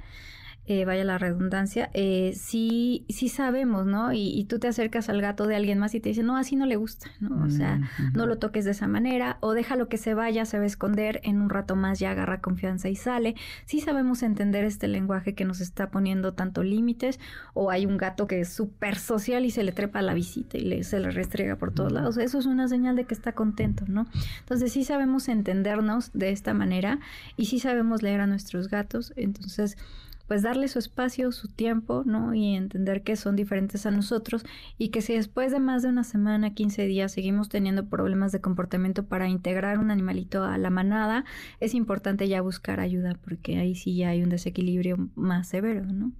eh, 0.67 0.84
vaya 0.84 1.03
la 1.03 1.19
redundancia, 1.19 1.91
eh, 1.93 2.34
sí, 2.36 3.05
sí 3.10 3.29
sabemos, 3.29 3.86
¿no? 3.86 4.13
Y, 4.13 4.45
tú 4.45 4.57
te 4.57 4.67
acercas 4.67 5.10
al 5.10 5.22
gato 5.22 5.45
de 5.45 5.55
alguien 5.55 5.77
más 5.77 5.93
y 5.93 6.00
te 6.00 6.10
dice, 6.10 6.24
no, 6.24 6.38
así 6.38 6.55
no 6.55 6.65
le 6.65 6.75
gusta, 6.75 7.12
¿no? 7.19 7.43
O 7.45 7.50
sea, 7.51 7.81
no 8.13 8.25
lo 8.25 8.39
toques 8.39 8.65
de 8.65 8.72
esa 8.72 8.88
manera, 8.88 9.38
o 9.41 9.53
déjalo 9.53 9.89
que 9.89 9.98
se 9.98 10.15
vaya, 10.15 10.43
se 10.45 10.57
va 10.57 10.63
a 10.63 10.67
esconder, 10.67 11.22
en 11.24 11.39
un 11.39 11.51
rato 11.51 11.75
más 11.75 12.00
ya 12.00 12.12
agarra 12.12 12.41
confianza 12.41 12.89
y 12.89 12.95
sale. 12.95 13.36
Sí 13.65 13.79
sabemos 13.79 14.24
entender 14.24 14.65
este 14.65 14.88
lenguaje 14.88 15.36
que 15.36 15.45
nos 15.45 15.62
está 15.62 15.91
poniendo 15.91 16.34
tanto 16.34 16.63
límites, 16.63 17.19
o 17.53 17.69
hay 17.69 17.86
un 17.86 17.98
gato 17.98 18.25
que 18.25 18.39
es 18.41 18.50
súper 18.50 18.95
social 18.95 19.45
y 19.45 19.51
se 19.51 19.63
le 19.63 19.72
trepa 19.72 20.00
a 20.00 20.01
la 20.01 20.15
visita 20.15 20.57
y 20.57 20.62
le, 20.62 20.84
se 20.84 21.00
le 21.00 21.12
restriega 21.12 21.57
por 21.57 21.74
todos 21.74 21.91
lados. 21.91 22.17
Eso 22.17 22.39
es 22.39 22.48
una 22.48 22.67
señal 22.67 22.95
de 22.95 23.05
que 23.05 23.13
está 23.13 23.34
contento, 23.34 23.86
¿no? 23.88 24.07
Entonces 24.39 24.72
sí 24.72 24.84
sabemos 24.84 25.27
entendernos 25.29 26.12
de 26.13 26.31
esta 26.31 26.55
manera 26.55 27.00
y 27.38 27.45
sí 27.45 27.60
sabemos 27.60 28.01
leer 28.01 28.22
a 28.22 28.27
nuestros 28.27 28.67
gatos, 28.67 29.13
entonces 29.15 29.77
pues 30.27 30.41
darle 30.41 30.67
su 30.67 30.79
espacio, 30.79 31.32
su 31.32 31.48
tiempo, 31.50 32.03
¿no? 32.05 32.34
Y 32.34 32.55
entender 32.55 33.03
que 33.03 33.15
son 33.15 33.36
diferentes 33.36 33.86
a 33.86 33.91
nosotros 33.91 34.46
y 34.77 34.89
que 34.89 35.01
si 35.01 35.13
después 35.13 35.51
de 35.51 35.60
más 35.60 35.84
de 35.84 35.89
una 35.89 36.03
semana, 36.03 36.53
15 36.53 36.86
días, 36.86 37.12
seguimos 37.12 37.50
teniendo 37.50 37.88
problemas 37.88 38.32
de 38.32 38.41
comportamiento 38.41 39.05
para 39.05 39.29
integrar 39.29 39.79
un 39.79 39.91
animalito 39.91 40.44
a 40.44 40.58
la 40.58 40.70
manada, 40.70 41.25
es 41.60 41.74
importante 41.74 42.27
ya 42.27 42.41
buscar 42.41 42.79
ayuda 42.79 43.17
porque 43.24 43.58
ahí 43.58 43.75
sí 43.75 43.96
ya 43.96 44.10
hay 44.10 44.24
un 44.24 44.29
desequilibrio 44.29 45.10
más 45.15 45.48
severo, 45.48 45.86
¿no? 45.86 46.12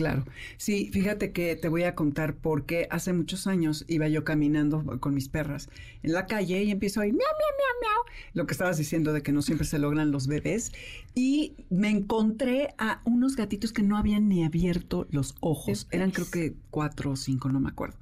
Claro. 0.00 0.24
Sí, 0.56 0.88
fíjate 0.92 1.32
que 1.32 1.56
te 1.56 1.68
voy 1.68 1.82
a 1.82 1.94
contar 1.94 2.34
porque 2.34 2.88
hace 2.90 3.12
muchos 3.12 3.46
años 3.46 3.84
iba 3.86 4.08
yo 4.08 4.24
caminando 4.24 4.98
con 4.98 5.14
mis 5.14 5.28
perras 5.28 5.68
en 6.02 6.12
la 6.12 6.26
calle 6.26 6.62
y 6.62 6.70
empiezo 6.70 7.00
a 7.00 7.06
ir 7.06 7.12
miau, 7.12 7.20
miau, 7.20 7.28
miau, 7.28 7.80
miau. 7.82 8.16
Lo 8.32 8.46
que 8.46 8.52
estabas 8.52 8.78
diciendo 8.78 9.12
de 9.12 9.22
que 9.22 9.32
no 9.32 9.42
siempre 9.42 9.66
se 9.66 9.78
logran 9.78 10.10
los 10.10 10.26
bebés. 10.26 10.72
Y 11.14 11.54
me 11.68 11.90
encontré 11.90 12.74
a 12.78 13.02
unos 13.04 13.36
gatitos 13.36 13.72
que 13.72 13.82
no 13.82 13.98
habían 13.98 14.28
ni 14.28 14.44
abierto 14.44 15.06
los 15.10 15.34
ojos. 15.40 15.86
Eran 15.90 16.10
creo 16.10 16.30
que 16.30 16.54
cuatro 16.70 17.12
o 17.12 17.16
cinco, 17.16 17.50
no 17.50 17.60
me 17.60 17.68
acuerdo 17.68 17.98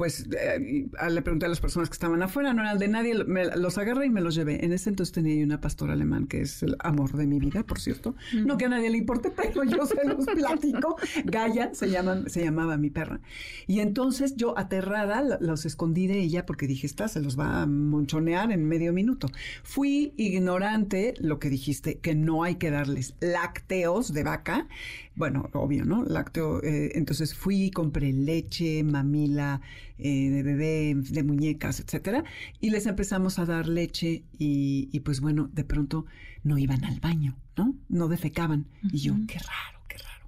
pues 0.00 0.26
eh, 0.34 0.88
le 1.10 1.20
pregunté 1.20 1.44
a 1.44 1.50
las 1.50 1.60
personas 1.60 1.90
que 1.90 1.92
estaban 1.92 2.22
afuera, 2.22 2.54
no 2.54 2.62
eran 2.62 2.78
de 2.78 2.88
nadie, 2.88 3.12
los 3.12 3.76
agarré 3.76 4.06
y 4.06 4.08
me 4.08 4.22
los 4.22 4.34
llevé. 4.34 4.64
En 4.64 4.72
ese 4.72 4.88
entonces 4.88 5.12
tenía 5.12 5.44
una 5.44 5.60
pastora 5.60 5.92
alemán, 5.92 6.26
que 6.26 6.40
es 6.40 6.62
el 6.62 6.74
amor 6.78 7.12
de 7.12 7.26
mi 7.26 7.38
vida, 7.38 7.64
por 7.64 7.80
cierto. 7.80 8.14
No 8.32 8.56
que 8.56 8.64
a 8.64 8.70
nadie 8.70 8.88
le 8.88 8.96
importe, 8.96 9.30
pero 9.36 9.62
yo 9.64 9.84
se 9.84 10.02
los 10.06 10.24
platico. 10.24 10.96
Gaia 11.26 11.74
se, 11.74 11.90
llama, 11.90 12.22
se 12.28 12.42
llamaba 12.42 12.78
mi 12.78 12.88
perra. 12.88 13.20
Y 13.66 13.80
entonces 13.80 14.36
yo, 14.36 14.56
aterrada, 14.56 15.36
los 15.38 15.66
escondí 15.66 16.06
de 16.06 16.18
ella 16.18 16.46
porque 16.46 16.66
dije, 16.66 16.86
esta 16.86 17.06
se 17.06 17.20
los 17.20 17.38
va 17.38 17.60
a 17.60 17.66
monchonear 17.66 18.52
en 18.52 18.64
medio 18.64 18.94
minuto. 18.94 19.28
Fui 19.64 20.14
ignorante, 20.16 21.12
lo 21.18 21.38
que 21.38 21.50
dijiste, 21.50 21.98
que 21.98 22.14
no 22.14 22.42
hay 22.42 22.54
que 22.54 22.70
darles 22.70 23.16
lácteos 23.20 24.14
de 24.14 24.24
vaca. 24.24 24.66
Bueno, 25.14 25.50
obvio, 25.52 25.84
¿no? 25.84 26.04
Lácteo. 26.04 26.62
Eh, 26.62 26.92
entonces 26.94 27.34
fui, 27.34 27.64
y 27.64 27.70
compré 27.70 28.14
leche, 28.14 28.82
mamila, 28.82 29.60
eh, 30.02 30.30
de 30.30 30.42
bebé, 30.42 30.94
de 30.96 31.22
muñecas, 31.22 31.80
etcétera, 31.80 32.24
y 32.60 32.70
les 32.70 32.86
empezamos 32.86 33.38
a 33.38 33.46
dar 33.46 33.68
leche 33.68 34.24
y, 34.38 35.00
pues 35.00 35.20
bueno, 35.20 35.48
de 35.52 35.64
pronto 35.64 36.06
no 36.42 36.58
iban 36.58 36.84
al 36.84 37.00
baño, 37.00 37.36
¿no? 37.56 37.74
No 37.88 38.08
defecaban. 38.08 38.66
Y 38.92 38.98
yo, 38.98 39.14
qué 39.26 39.38
raro, 39.38 39.80
qué 39.88 39.98
raro. 39.98 40.26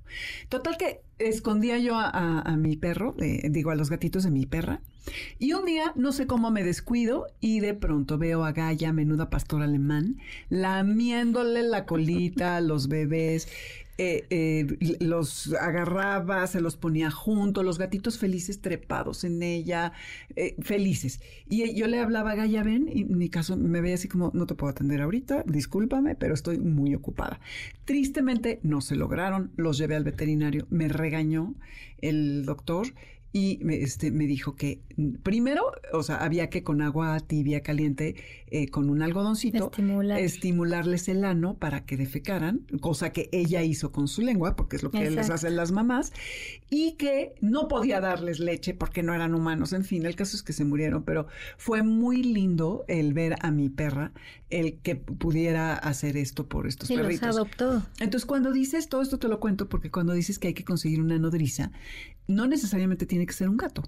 Total 0.49 0.77
que 0.77 1.01
escondía 1.19 1.79
yo 1.79 1.95
a, 1.97 2.57
mi 2.57 2.77
perro, 2.77 3.15
eh, 3.21 3.49
digo 3.51 3.71
a 3.71 3.75
los 3.75 3.91
gatitos 3.91 4.25
de 4.25 4.31
mi 4.31 4.47
perra, 4.47 4.81
y 5.39 5.53
un 5.53 5.65
día 5.65 5.93
no 5.97 6.13
sé 6.13 6.27
cómo 6.27 6.51
me 6.51 6.63
descuido 6.63 7.27
y 7.41 7.61
de 7.61 7.75
pronto 7.75 8.19
veo 8.19 8.45
a 8.45 8.53
Gaia, 8.53 8.93
menuda 8.93 9.31
pastor 9.31 9.63
alemán, 9.63 10.19
lamiéndole 10.49 11.63
la 11.63 11.87
colita 11.87 12.57
a 12.57 12.61
los 12.61 12.89
bebés 12.89 13.49
eh, 14.05 14.27
eh, 14.31 14.97
los 14.99 15.55
agarraba, 15.55 16.45
se 16.49 16.61
los 16.61 16.77
ponía 16.77 17.13
junto, 17.13 17.63
los 17.63 17.79
gatitos 17.79 18.19
felices 18.19 18.61
trepados 18.61 19.23
en 19.23 19.45
ella, 19.45 19.93
eh, 20.35 20.57
felices. 20.61 21.21
Y 21.49 21.73
yo 21.75 21.87
le 21.87 22.01
hablaba 22.01 22.33
a 22.33 22.35
Gaya, 22.35 22.65
y 22.67 23.03
en 23.03 23.17
mi 23.17 23.29
caso 23.29 23.57
me 23.57 23.81
veía 23.81 23.95
así 23.95 24.09
como, 24.09 24.33
no 24.35 24.47
te 24.47 24.57
puedo 24.57 24.73
atender 24.73 25.03
ahorita, 25.03 25.45
discúlpame, 25.47 26.17
pero 26.17 26.35
estoy 26.35 26.59
muy 26.59 26.97
ocupada. 26.97 27.39
Tristemente 27.85 28.59
no 28.65 28.81
se 28.81 28.97
lograron, 28.97 29.53
los 29.57 29.79
llevé 29.79 29.95
al 29.95 30.03
veterinario, 30.03 30.67
me 30.69 30.89
regañó 30.89 31.55
el 31.99 32.45
doctor 32.45 32.89
y 33.33 33.59
me, 33.63 33.77
este, 33.77 34.11
me 34.11 34.27
dijo 34.27 34.57
que 34.57 34.83
mm, 34.97 35.15
primero, 35.23 35.73
o 35.93 36.03
sea, 36.03 36.17
había 36.17 36.51
que 36.51 36.63
con 36.63 36.83
agua 36.83 37.19
tibia 37.21 37.63
caliente, 37.63 38.15
eh, 38.49 38.69
con 38.69 38.91
un 38.91 39.01
algodoncito, 39.01 39.71
estimularles 40.19 41.09
el 41.09 41.25
ano 41.25 41.55
para 41.55 41.87
que 41.87 41.97
defecaran, 41.97 42.67
cosa 42.81 43.11
que 43.11 43.31
ella 43.33 43.63
hizo 43.63 43.91
con 43.91 44.07
su 44.07 44.21
lengua, 44.21 44.55
porque 44.55 44.77
es 44.77 44.83
lo 44.83 44.91
que 44.91 45.11
les 45.11 45.31
hacen 45.31 45.57
las 45.57 45.73
mamás, 45.73 46.13
y 46.69 46.93
que 46.93 47.35
no 47.41 47.69
podía 47.69 48.01
darles 48.01 48.39
leche 48.39 48.75
porque 48.75 49.03
no 49.03 49.15
eran 49.15 49.35
humanos. 49.35 49.73
En 49.73 49.85
fin, 49.85 50.05
el 50.05 50.15
caso 50.15 50.37
es 50.37 50.43
que 50.43 50.53
se 50.53 50.67
murieron, 50.67 51.03
pero 51.05 51.27
fue 51.57 51.83
muy 51.83 52.23
lindo 52.23 52.85
el 52.89 53.15
ver 53.15 53.37
a 53.41 53.51
mi 53.51 53.71
perra, 53.71 54.13
el 54.51 54.79
que 54.81 54.97
pudiera 54.97 55.75
hacer 55.75 56.19
esto 56.19 56.47
por 56.47 56.67
estos 56.67 56.89
sí, 56.89 56.97
perritos. 56.97 57.29
Los 57.29 57.37
adoptó. 57.37 57.83
Entonces, 58.01 58.27
cuando 58.27 58.53
dices, 58.53 58.91
todo 58.91 59.01
esto 59.01 59.19
te 59.19 59.29
lo 59.29 59.41
cuento 59.41 59.71
porque 59.71 59.91
cuando 59.91 60.13
dices 60.13 60.39
que 60.39 60.49
hay 60.49 60.55
que 60.55 60.65
conseguir 60.65 61.01
una 61.01 61.19
nodriza, 61.19 61.73
no 62.27 62.47
necesariamente 62.47 63.07
tiene 63.07 63.27
que 63.27 63.33
ser 63.33 63.49
un 63.49 63.57
gato. 63.57 63.83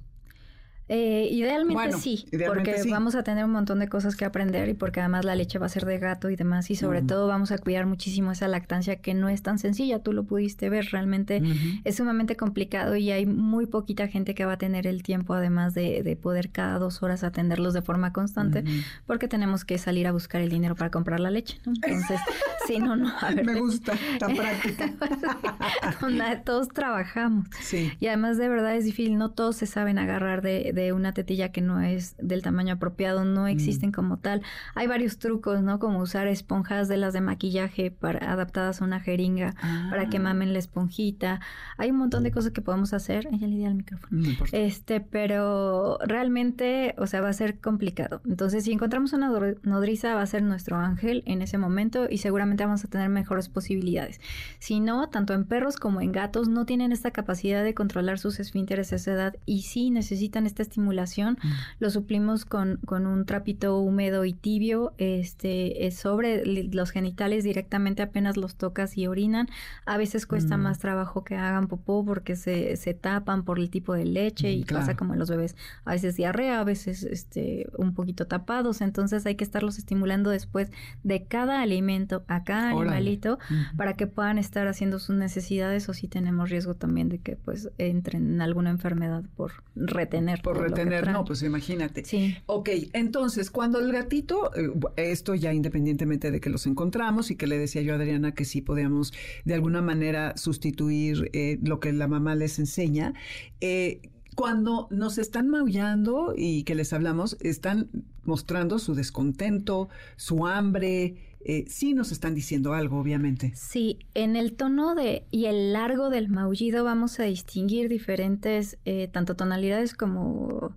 Eh, 0.89 1.29
idealmente 1.31 1.97
sí, 1.97 2.27
porque 2.47 2.77
vamos 2.91 3.15
a 3.15 3.23
tener 3.23 3.47
un 3.47 3.53
montón 3.53 3.79
de 3.79 3.89
cosas 3.89 4.17
que 4.17 4.27
aprender 4.27 4.69
y 4.69 4.75
porque 4.75 5.01
además 5.01 5.25
la 5.25 5.35
leche 5.35 5.59
va 5.59 5.65
a 5.65 5.71
ser 5.71 5.87
de 5.87 5.99
gato 5.99 6.29
y 6.29 6.37
demás 6.37 6.71
y 6.71 6.77
sobre 6.77 7.01
todo 7.01 7.27
vamos 7.27 7.53
a 7.53 7.59
cuidar 7.59 7.87
muchísimo 7.87 8.33
esa 8.33 8.49
lactancia 8.49 8.97
que 8.97 9.15
no 9.15 9.31
es 9.31 9.41
tan 9.41 9.59
sencilla, 9.59 10.01
tú 10.01 10.13
lo 10.13 10.25
pudiste 10.25 10.69
ver, 10.69 10.89
realmente 10.93 11.43
es 11.85 11.97
sumamente 11.97 12.37
complicado 12.37 12.97
y 12.97 13.11
hay 13.13 13.25
muy 13.25 13.65
poquita 13.65 14.09
gente 14.09 14.35
que 14.35 14.45
va 14.45 14.53
a 14.53 14.59
tener 14.59 14.87
el 14.87 15.03
tiempo 15.03 15.33
además 15.33 15.73
de, 15.73 16.19
poder 16.21 16.51
cada 16.51 16.79
dos 16.79 17.03
horas 17.03 17.25
atenderlos 17.25 17.73
de 17.73 17.81
forma 17.81 18.13
constante 18.13 18.63
porque 19.07 19.27
tenemos 19.27 19.65
que 19.65 19.79
salir 19.79 20.07
a 20.07 20.13
buscar 20.13 20.43
el 20.43 20.51
dinero 20.51 20.75
para 20.77 20.91
comprar 20.91 21.19
la 21.19 21.31
leche, 21.31 21.61
Entonces, 21.65 22.21
sí, 22.67 22.79
no, 22.79 22.95
no, 22.95 23.11
a 23.21 23.31
ver. 23.31 23.47
Me 23.47 23.59
gusta, 23.59 23.95
tan 24.19 24.37
práctica. 24.37 24.93
todos 26.45 26.69
trabajamos. 26.69 27.49
Sí. 27.61 27.91
Y 28.01 28.07
además 28.09 28.37
de 28.37 28.49
verdad 28.49 28.77
es 28.77 28.85
difícil, 28.85 29.17
no 29.17 29.31
todos 29.31 29.57
se 29.57 29.67
saben 29.67 29.99
agarrar 29.99 30.43
de 30.43 30.74
de, 30.75 30.93
una 30.93 31.15
tetilla 31.15 31.51
que 31.51 31.61
no 31.61 31.81
es 31.81 32.17
del 32.19 32.43
tamaño 32.43 32.75
apropiado, 32.75 33.25
no 33.25 33.47
existen 33.47 33.93
como 33.93 34.19
tal. 34.19 34.43
Hay 34.75 34.87
varios 34.87 35.19
trucos, 35.19 35.63
¿no? 35.63 35.79
Como 35.79 36.01
usar 36.01 36.27
esponjas 36.27 36.89
de 36.89 36.97
las 36.97 37.13
de 37.13 37.21
maquillaje 37.21 37.91
para, 37.91 38.31
adaptadas 38.31 38.83
a 38.83 38.85
una 38.85 39.01
jeringa 39.01 39.55
para 39.91 40.09
que 40.09 40.19
ah. 40.19 40.21
mamen 40.21 40.53
la 40.53 40.59
esponjita. 40.59 41.41
Hay 41.79 41.91
un 41.91 41.99
montón 41.99 42.23
de 42.23 42.31
cosas 42.31 42.53
que 42.53 42.63
podemos 42.63 42.93
hacer. 42.93 43.29
Ella 43.33 43.47
le 43.47 43.57
di 43.57 43.65
al 43.65 43.75
micrófono. 43.75 44.23
este, 44.53 45.01
pero 45.01 45.99
realmente, 46.07 46.95
o 46.99 47.07
sea, 47.07 47.21
va 47.21 47.29
a 47.29 47.33
ser 47.33 47.61
complicado. 47.61 48.21
Entonces, 48.27 48.65
si 48.65 48.73
encontramos 48.73 49.13
una 49.13 49.31
nodriza, 49.63 50.15
va 50.15 50.23
a 50.23 50.27
ser 50.27 50.43
nuestro 50.43 50.77
ángel 50.77 51.23
en 51.27 51.43
ese 51.43 51.59
momento 51.59 52.07
y 52.11 52.19
seguramente 52.19 52.65
vamos 52.65 52.85
a 52.85 52.89
tener 52.89 53.09
mejores 53.09 53.49
posibilidades. 53.49 54.21
Si 54.59 54.81
no, 54.81 55.09
tanto 55.09 55.35
en 55.35 55.45
perros 55.45 55.77
como 55.77 56.01
en 56.01 56.13
gatos 56.13 56.49
no 56.49 56.67
tienen 56.67 56.93
esta 56.93 57.11
capacidad 57.11 57.63
de 57.65 57.75
controlar 57.75 58.19
sus 58.19 58.41
esfínteres 58.41 58.93
a 58.93 58.97
esa 58.97 59.13
edad 59.13 59.37
y 59.47 59.63
si 59.63 59.91
necesitan 59.91 60.47
esta 60.47 60.63
estimulación, 60.65 61.39
mm. 61.43 61.49
lo 61.79 61.91
suplimos 61.91 62.45
con, 62.45 62.81
con, 62.85 63.07
un 63.07 63.25
trapito 63.25 63.79
húmedo 63.79 64.25
y 64.25 64.33
tibio 64.33 64.95
este, 64.99 65.91
sobre 65.91 66.45
los 66.45 66.91
genitales 66.91 67.45
directamente 67.45 68.03
apenas 68.03 68.37
los 68.37 68.57
tocas 68.57 68.99
y 68.99 69.07
orinan. 69.07 69.49
A 69.87 69.97
veces 69.97 70.27
cuesta 70.27 70.57
mm. 70.57 70.61
más 70.61 70.79
trabajo 70.79 71.25
que 71.25 71.37
hagan 71.37 71.69
popó 71.69 72.05
porque 72.05 72.37
se, 72.37 72.77
se 72.77 72.95
tapan 72.95 73.45
por 73.45 73.59
el 73.59 73.71
tipo 73.71 73.95
de 73.95 74.05
leche 74.05 74.53
y 74.53 74.65
pasa 74.65 74.97
como 74.97 75.13
en 75.13 75.19
los 75.19 75.31
bebés. 75.31 75.57
A 75.85 75.93
veces 75.93 76.17
diarrea, 76.17 76.61
a 76.61 76.65
veces 76.65 77.03
este, 77.03 77.67
un 77.77 77.95
poquito 77.95 78.27
tapados. 78.27 78.81
Entonces 78.81 79.27
hay 79.27 79.35
que 79.37 79.45
estarlos 79.45 79.79
estimulando 79.79 80.31
después 80.31 80.71
de 81.03 81.25
cada 81.25 81.61
alimento 81.63 82.25
a 82.29 82.45
cada 82.45 82.71
animalito 82.71 83.39
para 83.77 83.95
que 83.95 84.07
puedan 84.07 84.39
estar 84.39 84.67
haciendo 84.67 84.99
sus 84.99 85.17
necesidades 85.17 85.89
o 85.89 85.95
si 85.95 86.09
tenemos 86.09 86.51
riesgo 86.51 86.75
también 86.75 87.09
de 87.09 87.19
que 87.19 87.37
pues 87.37 87.71
entren 87.79 88.35
en 88.35 88.41
alguna 88.41 88.71
enfermedad 88.71 89.25
por 89.37 89.65
retener. 89.75 90.43
Por 90.43 90.54
retener, 90.55 91.11
no, 91.11 91.25
pues 91.25 91.43
imagínate. 91.43 92.05
Sí. 92.05 92.37
Ok, 92.47 92.71
entonces 92.93 93.51
cuando 93.51 93.79
el 93.79 93.93
gatito, 93.93 94.51
eh, 94.55 94.71
esto 94.97 95.35
ya 95.35 95.53
independientemente 95.53 96.31
de 96.31 96.41
que 96.41 96.51
los 96.51 96.67
encontramos 96.67 97.31
y 97.31 97.37
que 97.37 97.47
le 97.47 97.59
decía 97.59 97.83
yo 97.83 97.93
a 97.93 97.97
Adriana 97.97 98.35
que 98.35 98.45
sí 98.45 98.61
podíamos 98.61 99.13
de 99.45 99.55
alguna 99.55 99.83
manera 99.83 100.37
sustituir 100.37 101.31
eh, 101.33 101.59
lo 101.63 101.81
que 101.81 101.93
la 101.93 102.09
mamá 102.09 102.35
les 102.35 102.59
enseña, 102.59 103.15
eh, 103.61 104.01
cuando 104.35 104.89
nos 104.91 105.19
están 105.19 105.49
maullando 105.49 106.35
y 106.37 106.65
que 106.65 106.75
les 106.75 106.93
hablamos, 106.93 107.37
están 107.41 107.89
mostrando 108.25 108.79
su 108.79 108.95
descontento, 108.95 109.89
su 110.17 110.47
hambre, 110.47 111.17
eh, 111.45 111.65
sí 111.69 111.93
nos 111.93 112.11
están 112.11 112.35
diciendo 112.35 112.73
algo, 112.73 112.99
obviamente. 112.99 113.53
Sí, 113.55 113.99
en 114.15 114.35
el 114.35 114.55
tono 114.55 114.95
de 114.95 115.27
y 115.31 115.45
el 115.45 115.75
largo 115.75 116.09
del 116.09 116.29
maullido 116.29 116.85
vamos 116.85 117.21
a 117.21 117.25
distinguir 117.25 117.89
diferentes, 117.89 118.79
eh, 118.87 119.09
tanto 119.13 119.37
tonalidades 119.37 119.95
como 119.95 120.75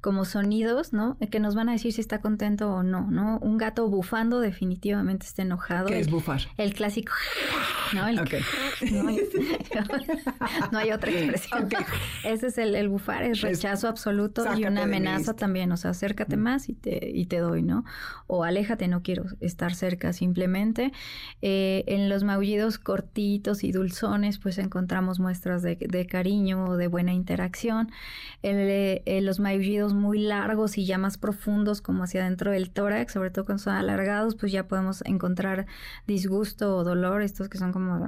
como 0.00 0.24
sonidos, 0.24 0.92
¿no? 0.92 1.16
Que 1.30 1.40
nos 1.40 1.56
van 1.56 1.68
a 1.68 1.72
decir 1.72 1.92
si 1.92 2.00
está 2.00 2.20
contento 2.20 2.70
o 2.70 2.82
no, 2.84 3.10
¿no? 3.10 3.38
Un 3.38 3.58
gato 3.58 3.88
bufando 3.88 4.38
definitivamente 4.38 5.26
está 5.26 5.42
enojado. 5.42 5.86
¿Qué 5.86 5.98
es 5.98 6.08
bufar? 6.08 6.42
El 6.56 6.72
clásico, 6.72 7.12
¿no? 7.92 8.06
El, 8.06 8.16
no, 10.72 10.78
hay, 10.78 10.92
otra 10.92 11.10
expresión. 11.10 11.68
Ese 12.24 12.46
es 12.46 12.58
el, 12.58 12.88
bufar, 12.88 13.24
es 13.24 13.40
rechazo 13.40 13.88
absoluto 13.88 14.44
y 14.56 14.64
una 14.64 14.84
amenaza 14.84 15.34
también, 15.34 15.72
o 15.72 15.76
sea, 15.76 15.90
acércate 15.90 16.36
mm. 16.36 16.40
más 16.40 16.68
y 16.68 16.74
te, 16.74 17.10
y 17.12 17.26
te 17.26 17.38
doy, 17.38 17.62
¿no? 17.62 17.84
O 18.28 18.44
aléjate, 18.44 18.86
no 18.86 19.02
quiero 19.02 19.24
estar 19.40 19.74
cerca 19.74 20.12
simplemente. 20.12 20.92
Eh, 21.42 21.82
en 21.88 22.08
los 22.08 22.22
maullidos 22.22 22.78
cortitos 22.78 23.64
y 23.64 23.72
dulzones, 23.72 24.38
pues 24.38 24.58
encontramos 24.58 25.18
muestras 25.18 25.62
de, 25.62 26.06
cariño 26.08 26.66
o 26.66 26.76
de 26.76 26.86
buena 26.86 27.12
interacción. 27.12 27.90
En 28.42 28.56
eh, 28.58 29.20
los 29.22 29.40
maullidos 29.40 29.87
muy 29.94 30.18
largos 30.18 30.78
y 30.78 30.86
ya 30.86 30.98
más 30.98 31.18
profundos 31.18 31.80
como 31.80 32.04
hacia 32.04 32.24
dentro 32.24 32.50
del 32.50 32.70
tórax, 32.70 33.12
sobre 33.12 33.30
todo 33.30 33.44
cuando 33.44 33.62
son 33.62 33.74
alargados, 33.74 34.36
pues 34.36 34.52
ya 34.52 34.68
podemos 34.68 35.02
encontrar 35.04 35.66
disgusto 36.06 36.76
o 36.76 36.84
dolor, 36.84 37.22
estos 37.22 37.48
que 37.48 37.58
son 37.58 37.72
como 37.72 37.98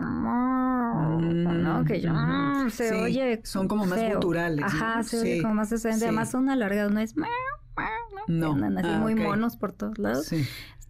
¿no? 1.20 1.84
Que 1.84 2.00
ya 2.00 2.66
se 2.70 2.94
oye 2.94 3.40
son 3.44 3.68
como 3.68 3.86
más 3.86 4.00
culturales. 4.00 4.64
Ajá, 4.64 5.02
se 5.02 5.20
oye 5.20 5.42
como 5.42 5.54
más 5.54 5.72
Además 5.72 6.30
son 6.30 6.48
alargados, 6.50 6.92
no 6.92 7.00
es 7.00 7.14
no, 8.26 8.52
así 8.52 8.88
ah, 8.88 8.98
muy 9.00 9.14
monos 9.14 9.56
por 9.56 9.72
todos 9.72 9.98
lados. 9.98 10.26
Sí 10.26 10.46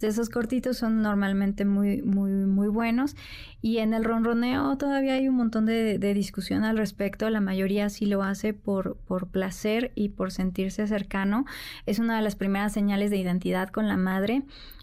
esos 0.08 0.28
cortitos 0.28 0.78
son 0.78 1.02
normalmente 1.02 1.64
muy, 1.64 2.02
muy, 2.02 2.30
muy 2.30 2.68
buenos. 2.68 3.16
Y 3.62 3.78
en 3.78 3.94
el 3.94 4.04
ronroneo 4.04 4.76
todavía 4.76 5.14
hay 5.14 5.28
un 5.28 5.36
montón 5.36 5.66
de, 5.66 5.98
de 5.98 6.14
discusión 6.14 6.64
al 6.64 6.78
respecto. 6.78 7.28
La 7.30 7.40
mayoría 7.40 7.88
sí 7.90 8.06
lo 8.06 8.22
hace 8.22 8.54
por, 8.54 8.96
por 8.96 9.28
placer 9.28 9.92
y 9.94 10.10
por 10.10 10.32
sentirse 10.32 10.86
cercano. 10.86 11.44
Es 11.86 11.98
una 11.98 12.16
de 12.16 12.22
las 12.22 12.36
primeras 12.36 12.72
señales 12.72 13.10
de 13.10 13.18
identidad 13.18 13.68
con 13.68 13.88
la 13.88 13.96
madre 13.96 14.42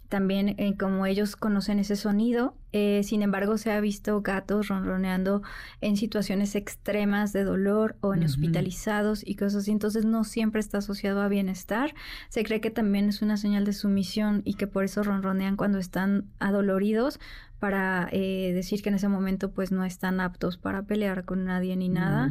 también 0.09 0.55
eh, 0.57 0.75
como 0.77 1.05
ellos 1.05 1.35
conocen 1.35 1.79
ese 1.79 1.95
sonido. 1.95 2.55
Eh, 2.79 3.01
sin 3.01 3.23
embargo, 3.23 3.57
se 3.57 3.71
ha 3.71 3.79
visto 3.79 4.21
gatos 4.21 4.67
ronroneando 4.67 5.41
en 5.81 5.97
situaciones 5.97 6.53
extremas 6.53 7.33
de 7.33 7.43
dolor 7.43 7.95
o 8.01 8.13
en 8.13 8.23
hospitalizados 8.23 9.25
y 9.25 9.33
cosas 9.33 9.63
así. 9.63 9.71
Entonces 9.71 10.05
no 10.05 10.23
siempre 10.23 10.59
está 10.59 10.77
asociado 10.77 11.23
a 11.23 11.27
bienestar. 11.27 11.95
Se 12.29 12.43
cree 12.43 12.61
que 12.61 12.69
también 12.69 13.09
es 13.09 13.23
una 13.23 13.37
señal 13.37 13.65
de 13.65 13.73
sumisión 13.73 14.43
y 14.45 14.53
que 14.53 14.67
por 14.67 14.83
eso 14.83 15.01
ronronean 15.01 15.57
cuando 15.57 15.79
están 15.79 16.25
adoloridos 16.37 17.19
para 17.59 18.07
eh, 18.11 18.51
decir 18.53 18.83
que 18.83 18.89
en 18.89 18.95
ese 18.95 19.07
momento 19.07 19.51
pues 19.51 19.71
no 19.71 19.83
están 19.83 20.19
aptos 20.19 20.57
para 20.57 20.83
pelear 20.83 21.25
con 21.25 21.45
nadie 21.45 21.75
ni 21.75 21.89
nada. 21.89 22.29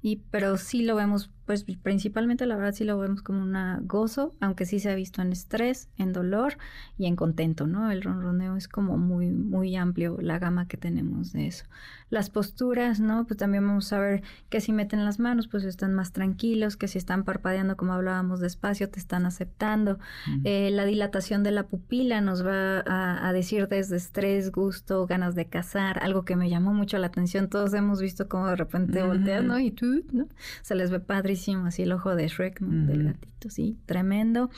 Y 0.00 0.16
pero 0.30 0.56
sí 0.56 0.82
lo 0.84 0.94
vemos 0.94 1.30
pues 1.46 1.64
principalmente 1.64 2.46
la 2.46 2.56
verdad 2.56 2.72
sí 2.72 2.84
lo 2.84 2.98
vemos 2.98 3.22
como 3.22 3.42
una 3.42 3.80
gozo, 3.82 4.34
aunque 4.40 4.64
sí 4.64 4.78
se 4.78 4.90
ha 4.90 4.94
visto 4.94 5.20
en 5.20 5.32
estrés, 5.32 5.88
en 5.98 6.12
dolor 6.12 6.58
y 6.96 7.06
en 7.06 7.16
contento, 7.16 7.66
¿no? 7.66 7.90
El 7.90 8.02
ronroneo 8.02 8.56
es 8.56 8.68
como 8.68 8.96
muy 8.96 9.30
muy 9.30 9.71
amplio 9.76 10.18
la 10.20 10.38
gama 10.38 10.68
que 10.68 10.76
tenemos 10.76 11.32
de 11.32 11.46
eso. 11.46 11.64
Las 12.10 12.28
posturas, 12.28 13.00
¿no? 13.00 13.26
Pues 13.26 13.38
también 13.38 13.66
vamos 13.66 13.92
a 13.92 13.98
ver 13.98 14.22
que 14.50 14.60
si 14.60 14.72
meten 14.72 15.04
las 15.04 15.18
manos, 15.18 15.48
pues 15.48 15.64
están 15.64 15.94
más 15.94 16.12
tranquilos, 16.12 16.76
que 16.76 16.88
si 16.88 16.98
están 16.98 17.24
parpadeando, 17.24 17.76
como 17.76 17.94
hablábamos 17.94 18.40
despacio, 18.40 18.90
te 18.90 18.98
están 18.98 19.24
aceptando. 19.24 19.98
Eh, 20.44 20.70
la 20.70 20.84
dilatación 20.84 21.42
de 21.42 21.52
la 21.52 21.66
pupila 21.66 22.20
nos 22.20 22.44
va 22.46 22.84
a, 22.86 23.32
decir 23.32 23.66
desde 23.68 23.96
estrés, 23.96 24.52
gusto, 24.52 25.06
ganas 25.06 25.34
de 25.34 25.46
cazar, 25.46 26.02
algo 26.02 26.24
que 26.24 26.36
me 26.36 26.50
llamó 26.50 26.74
mucho 26.74 26.98
la 26.98 27.06
atención. 27.06 27.48
Todos 27.48 27.72
hemos 27.72 28.00
visto 28.00 28.28
cómo 28.28 28.46
de 28.48 28.56
repente 28.56 29.02
voltean, 29.02 29.46
¿no? 29.46 29.58
Y 29.58 29.70
tú, 29.70 30.04
¿no? 30.12 30.28
Se 30.60 30.74
les 30.74 30.90
ve 30.90 31.00
padrísimo 31.00 31.66
así 31.66 31.82
el 31.82 31.92
ojo 31.92 32.14
de 32.14 32.28
Shrek, 32.28 32.60
¿no? 32.60 32.86
Del 32.86 33.04
gatito, 33.04 33.48
sí, 33.48 33.78
tremendo 33.86 34.50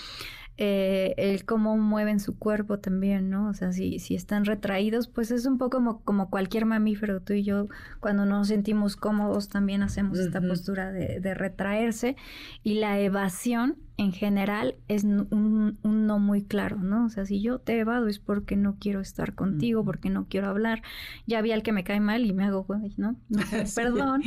eh, 0.57 1.15
el 1.17 1.45
cómo 1.45 1.77
mueven 1.77 2.21
su 2.21 2.39
cuerpo 2.39 2.79
también, 2.79 3.29
¿no? 3.29 3.49
O 3.49 3.55
sea, 3.55 3.73
si, 3.73 3.99
si 3.99 4.15
están 4.15 4.45
retraídos, 4.45 5.09
pues 5.09 5.31
es 5.31 5.47
un 5.47 5.59
poco 5.59 5.79
como, 5.79 6.01
como 6.03 6.31
cualquier 6.31 6.65
mamífero. 6.65 7.21
Tú 7.21 7.33
y 7.33 7.43
yo, 7.43 7.69
cuando 8.01 8.25
nos 8.25 8.49
sentimos 8.49 8.97
cómodos, 8.97 9.49
también 9.49 9.83
hacemos 9.83 10.19
esta 10.19 10.41
postura 10.41 10.93
de, 10.93 11.19
de 11.21 11.35
retraerse. 11.35 12.17
Y 12.63 12.75
la 12.75 13.01
evasión 13.01 13.77
en 13.97 14.13
general 14.13 14.75
es 14.89 15.05
un, 15.05 15.79
no 15.83 16.19
muy 16.19 16.43
claro, 16.43 16.79
¿no? 16.79 17.07
O 17.07 17.09
sea, 17.11 17.25
si 17.27 17.41
yo 17.41 17.61
te 17.61 17.79
evado 17.79 18.09
es 18.09 18.19
porque 18.19 18.57
no 18.57 18.77
quiero 18.81 19.01
estar 19.01 19.35
contigo, 19.35 19.85
porque 19.85 20.11
no 20.11 20.27
quiero 20.29 20.49
hablar. 20.49 20.83
Ya 21.27 21.41
vi 21.43 21.53
al 21.53 21.63
que 21.63 21.71
me 21.71 21.85
cae 21.85 22.01
mal 22.01 22.27
y 22.27 22.33
me 22.33 22.45
hago, 22.45 22.67
¿no? 22.97 23.17
Perdón, 23.77 24.23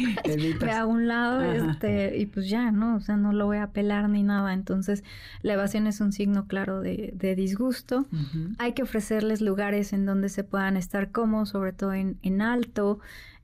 me 0.62 0.72
hago 0.72 0.92
a 0.92 0.94
un 0.94 1.08
lado 1.08 1.42
este, 1.42 2.18
y 2.18 2.28
pues 2.28 2.50
ya, 2.50 2.72
¿no? 2.72 2.96
O 2.96 3.02
sea, 3.02 3.18
no 3.18 3.34
lo 3.34 3.46
voy 3.46 3.58
a 3.58 3.64
apelar 3.64 4.08
ni 4.10 4.24
nada. 4.24 4.54
Entonces, 4.54 5.04
la 5.42 5.54
evasión 5.54 5.86
es 5.86 6.00
un 6.00 6.14
signo 6.14 6.48
claro 6.48 6.82
de, 6.82 7.36
disgusto. 7.38 8.08
Hay 8.58 8.72
que 8.72 8.84
ofrecerles 8.84 9.42
lugares 9.42 9.92
en 9.92 10.06
donde 10.06 10.30
se 10.30 10.46
puedan 10.46 10.78
estar 10.78 11.12
cómodos, 11.12 11.50
sobre 11.50 11.74
todo 11.74 11.94
en, 11.94 12.18
en 12.22 12.42
alto 12.42 13.00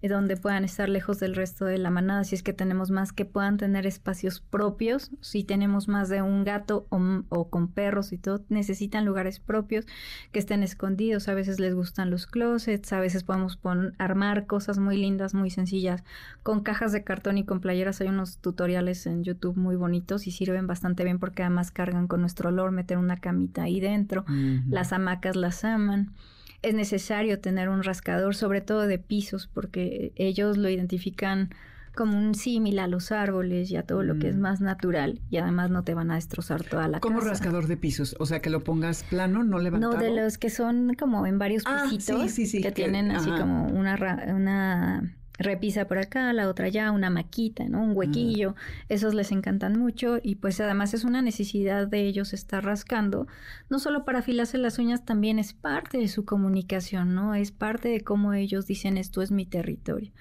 donde 0.09 0.37
puedan 0.37 0.63
estar 0.63 0.89
lejos 0.89 1.19
del 1.19 1.35
resto 1.35 1.65
de 1.65 1.77
la 1.77 1.89
manada, 1.89 2.23
si 2.23 2.35
es 2.35 2.43
que 2.43 2.53
tenemos 2.53 2.91
más, 2.91 3.13
que 3.13 3.25
puedan 3.25 3.57
tener 3.57 3.87
espacios 3.87 4.41
propios, 4.41 5.11
si 5.21 5.43
tenemos 5.43 5.87
más 5.87 6.09
de 6.13 6.21
un 6.21 6.43
gato 6.45 6.87
o, 6.89 7.49
con 7.49 7.67
perros 7.67 8.13
y 8.13 8.17
todo, 8.17 8.43
necesitan 8.49 9.05
lugares 9.05 9.39
propios 9.39 9.85
que 10.31 10.39
estén 10.39 10.63
escondidos, 10.63 11.27
a 11.27 11.33
veces 11.33 11.59
les 11.59 11.75
gustan 11.75 12.09
los 12.09 12.25
closets, 12.25 12.93
a 12.93 12.99
veces 12.99 13.23
podemos 13.23 13.59
armar 13.97 14.45
cosas 14.45 14.79
muy 14.79 14.97
lindas, 14.97 15.33
muy 15.33 15.49
sencillas, 15.49 16.03
con 16.43 16.61
cajas 16.61 16.91
de 16.91 17.03
cartón 17.03 17.37
y 17.37 17.45
con 17.45 17.59
playeras, 17.59 17.99
hay 17.99 18.07
unos 18.07 18.37
tutoriales 18.37 19.05
en 19.05 19.23
YouTube 19.23 19.57
muy 19.57 19.75
bonitos 19.75 20.27
y 20.27 20.31
sirven 20.31 20.67
bastante 20.67 21.03
bien 21.03 21.19
porque 21.19 21.43
además 21.43 21.71
cargan 21.71 22.07
con 22.07 22.21
nuestro 22.21 22.49
olor, 22.49 22.71
meter 22.71 22.97
una 22.97 23.17
camita 23.17 23.63
ahí 23.63 23.79
dentro, 23.79 24.25
las 24.69 24.93
hamacas 24.93 25.35
las 25.35 25.63
aman. 25.63 26.13
Es 26.61 26.73
necesario 26.73 27.41
tener 27.41 27.67
un 27.67 27.83
rascador, 27.83 28.35
sobre 28.35 28.61
todo 28.61 28.87
de 28.87 28.97
pisos, 28.97 29.47
porque 29.47 30.13
ellos 30.15 30.57
lo 30.57 30.69
identifican 30.69 31.49
como 31.95 32.17
un 32.17 32.35
símil 32.35 32.79
a 32.79 32.87
los 32.87 33.11
árboles 33.11 33.69
y 33.71 33.77
a 33.77 33.83
todo 33.83 34.03
lo 34.03 34.17
que 34.19 34.29
es 34.29 34.35
mm. 34.35 34.39
más 34.39 34.61
natural 34.61 35.21
y 35.29 35.37
además 35.37 35.69
no 35.69 35.83
te 35.83 35.93
van 35.93 36.11
a 36.11 36.15
destrozar 36.15 36.63
toda 36.63 36.87
la 36.87 36.99
¿Cómo 36.99 37.19
rascador 37.19 37.67
de 37.67 37.77
pisos? 37.77 38.15
O 38.19 38.25
sea, 38.25 38.41
que 38.41 38.49
lo 38.49 38.63
pongas 38.63 39.03
plano, 39.03 39.43
no 39.43 39.59
levantado. 39.59 39.93
No, 39.93 39.99
de 39.99 40.11
los 40.11 40.37
que 40.37 40.49
son 40.49 40.95
como 40.95 41.25
en 41.25 41.37
varios 41.37 41.63
ah, 41.65 41.85
pisitos 41.89 42.33
que 42.35 42.71
tienen 42.71 43.11
así 43.11 43.29
como 43.29 43.67
una, 43.67 43.95
una 44.35 45.15
repisa 45.37 45.85
por 45.85 45.97
acá, 45.97 46.31
la 46.33 46.47
otra 46.47 46.67
allá, 46.67 46.91
una 46.91 47.09
maquita, 47.09 47.65
¿no? 47.67 47.81
Un 47.81 47.95
huequillo. 47.95 48.55
Esos 48.89 49.13
les 49.13 49.31
encantan 49.31 49.77
mucho 49.79 50.19
y 50.21 50.35
pues 50.35 50.59
además 50.59 50.93
es 50.93 51.03
una 51.03 51.21
necesidad 51.21 51.87
de 51.87 52.01
ellos 52.07 52.33
estar 52.33 52.63
rascando, 52.63 53.27
no 53.69 53.79
solo 53.79 54.05
para 54.05 54.19
afilarse 54.19 54.57
las 54.57 54.77
uñas, 54.79 55.05
también 55.05 55.39
es 55.39 55.53
parte 55.53 55.97
de 55.97 56.07
su 56.07 56.25
comunicación, 56.25 57.15
¿no? 57.15 57.35
Es 57.35 57.51
parte 57.51 57.89
de 57.89 58.01
cómo 58.01 58.33
ellos 58.33 58.67
dicen 58.67 58.97
esto 58.97 59.21
es 59.21 59.31
mi 59.31 59.45
territorio. 59.45 60.11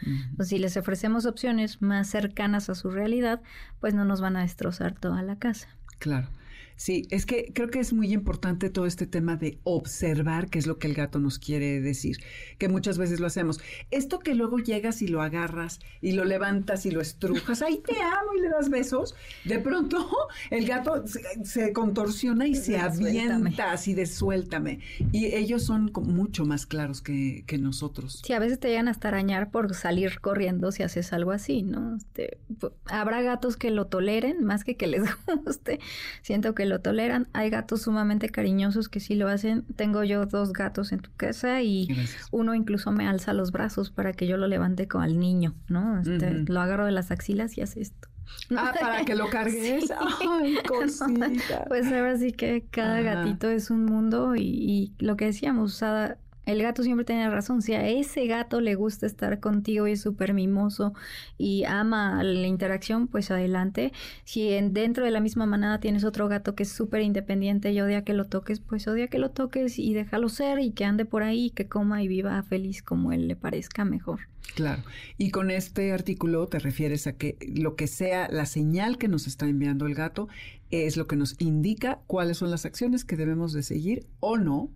si 0.40 0.59
les 0.59 0.77
ofrecemos 0.77 1.27
opciones 1.27 1.83
más 1.83 2.09
cercanas 2.09 2.70
a 2.70 2.75
su 2.75 2.90
realidad, 2.90 3.42
pues 3.81 3.94
no 3.94 4.05
nos 4.05 4.20
van 4.20 4.37
a 4.37 4.42
destrozar 4.42 4.98
toda 4.98 5.22
la 5.22 5.37
casa. 5.37 5.68
Claro. 5.98 6.29
Sí, 6.77 7.07
es 7.11 7.27
que 7.27 7.53
creo 7.55 7.69
que 7.69 7.81
es 7.81 7.93
muy 7.93 8.13
importante 8.13 8.71
todo 8.71 8.87
este 8.87 9.07
tema 9.07 9.37
de 9.37 9.59
observar 9.65 10.49
qué 10.49 10.59
es 10.59 10.67
lo 10.67 10.79
que 10.79 10.89
el 10.89 10.95
gato 10.95 11.19
nos 11.19 11.39
quiere 11.39 11.81
decir, 11.81 12.19
que 12.59 12.69
muchas 12.69 12.99
veces 12.99 13.21
lo 13.21 13.27
hacemos. 13.27 13.61
Esto 13.91 14.19
que 14.19 14.35
luego 14.35 14.59
llegas 14.59 15.03
y 15.03 15.09
lo 15.09 15.23
agarras 15.23 15.81
y 16.01 16.13
lo 16.13 16.25
levantas 16.25 16.87
y 16.87 16.91
lo 16.91 17.01
estrujas, 17.01 17.63
ay, 17.63 17.83
te 17.85 18.01
amo 18.01 18.35
y 18.37 18.41
le 18.41 18.49
das 18.49 18.69
besos, 18.69 19.15
de 19.45 19.59
pronto 19.59 20.09
el 20.51 20.67
gato 20.67 21.05
se, 21.07 21.73
contorsiona 21.73 22.47
y 22.47 22.55
se 22.55 22.79
avienta 22.79 23.73
así 23.73 23.95
de 23.95 24.07
suéltame. 24.07 24.81
Y 25.13 25.27
ellos 25.27 25.65
son 25.65 25.93
mucho 25.95 26.45
más 26.45 26.67
claros 26.67 27.03
que, 27.03 27.45
nosotros. 27.53 28.23
Sí, 28.25 28.33
a 28.33 28.39
veces 28.39 28.59
te 28.59 28.69
llegan 28.69 28.89
hasta 28.89 29.09
arañar 29.09 29.51
por 29.51 29.75
salir 29.75 30.21
corriendo 30.21 30.73
si 30.73 30.83
haces 30.83 31.13
algo 31.13 31.33
así, 31.33 31.63
¿no? 31.63 31.97
Este, 31.97 32.39
habrá 32.87 33.21
gatos 33.21 33.59
que 33.59 33.71
lo 33.71 33.89
toleren 33.89 34.43
más 34.43 34.65
que 34.65 34.77
que 34.77 34.87
les 34.87 35.03
guste. 35.45 35.79
Siento 36.23 36.55
que 36.55 36.62
lo 36.66 36.81
toleran. 36.81 37.29
Hay 37.33 37.51
gatos 37.51 37.83
sumamente 37.83 38.29
cariñosos 38.29 38.88
que 38.88 39.01
sí 39.01 39.14
lo 39.14 39.29
hacen. 39.29 39.64
Tengo 39.77 40.05
yo 40.05 40.27
dos 40.27 40.53
gatos 40.53 40.92
en 40.92 41.01
tu 41.01 41.11
casa 41.16 41.62
y 41.62 41.88
uno 42.31 42.55
incluso 42.55 42.92
me 42.92 43.07
alza 43.07 43.33
los 43.33 43.53
brazos 43.53 43.90
para 43.90 44.12
que 44.12 44.27
yo 44.27 44.37
lo 44.37 44.46
levante 44.46 44.88
con 44.88 45.03
al 45.03 45.18
niño, 45.18 45.55
¿no? 45.68 46.01
Este, 46.01 46.33
Lo 46.33 46.61
agarro 46.61 46.87
de 46.87 46.92
las 46.92 47.11
axilas 47.11 47.57
y 47.59 47.62
hace 47.62 47.81
esto. 47.81 48.09
Ah, 48.57 48.72
para 48.81 49.05
que 49.05 49.14
lo 49.14 49.29
cargues. 49.29 49.85
Ay, 50.20 50.59
cosita. 50.68 51.64
Pues 51.68 51.87
ahora 51.87 52.16
sí 52.16 52.33
que 52.33 52.64
cada 52.70 53.01
gatito 53.01 53.48
es 53.48 53.70
un 53.70 53.85
mundo 53.85 54.37
y, 54.37 54.42
y 54.42 54.92
lo 54.98 55.16
que 55.16 55.27
decíamos, 55.27 55.75
usada 55.75 56.18
el 56.46 56.62
gato 56.62 56.83
siempre 56.83 57.05
tiene 57.05 57.28
razón. 57.31 57.62
Si 57.62 57.74
a 57.74 57.87
ese 57.88 58.26
gato 58.26 58.61
le 58.61 58.74
gusta 58.74 59.07
estar 59.07 59.40
contigo 59.40 59.87
y 59.87 59.92
es 59.92 60.00
súper 60.02 60.35
mimoso 60.35 60.92
y 61.38 61.64
ama 61.64 62.22
la 62.24 62.46
interacción, 62.46 63.09
pues 63.09 63.31
adelante. 63.31 63.92
Si 64.24 64.48
dentro 64.70 65.05
de 65.05 65.11
la 65.11 65.20
misma 65.20 65.46
manada 65.46 65.81
tienes 65.81 66.05
otro 66.05 66.28
gato 66.28 66.55
que 66.55 66.64
es 66.64 66.72
súper 66.72 67.02
independiente 67.02 67.72
y 67.72 67.81
odia 67.81 68.05
que 68.05 68.14
lo 68.14 68.24
toques, 68.26 68.61
pues 68.61 68.88
odia 68.88 69.09
que 69.09 69.18
lo 69.18 69.31
toques 69.31 69.78
y 69.78 69.94
déjalo 69.94 70.28
ser 70.28 70.59
y 70.61 70.72
que 70.72 70.85
ande 70.85 71.05
por 71.05 71.22
ahí, 71.22 71.50
que 71.50 71.68
coma 71.68 72.02
y 72.02 72.09
viva 72.09 72.42
feliz 72.42 72.83
como 72.83 73.12
él 73.12 73.28
le 73.28 73.37
parezca 73.37 73.85
mejor. 73.85 74.32
Claro. 74.55 74.83
Y 75.19 75.31
con 75.31 75.51
este 75.51 75.93
artículo 75.93 76.47
te 76.49 76.59
refieres 76.59 77.07
a 77.07 77.12
que 77.12 77.37
lo 77.55 77.77
que 77.77 77.87
sea 77.87 78.29
la 78.29 78.47
señal 78.47 78.99
que 78.99 79.09
nos 79.09 79.27
está 79.27 79.47
enviando 79.47 79.87
el 79.87 79.95
gato 79.95 80.29
es 80.73 80.97
lo 80.97 81.07
que 81.07 81.17
nos 81.17 81.38
indica 81.38 82.01
cuáles 82.07 82.38
son 82.38 82.51
las 82.51 82.65
acciones 82.65 83.05
que 83.05 83.17
debemos 83.17 83.53
de 83.53 83.62
seguir 83.62 84.07
o 84.21 84.38
no 84.38 84.71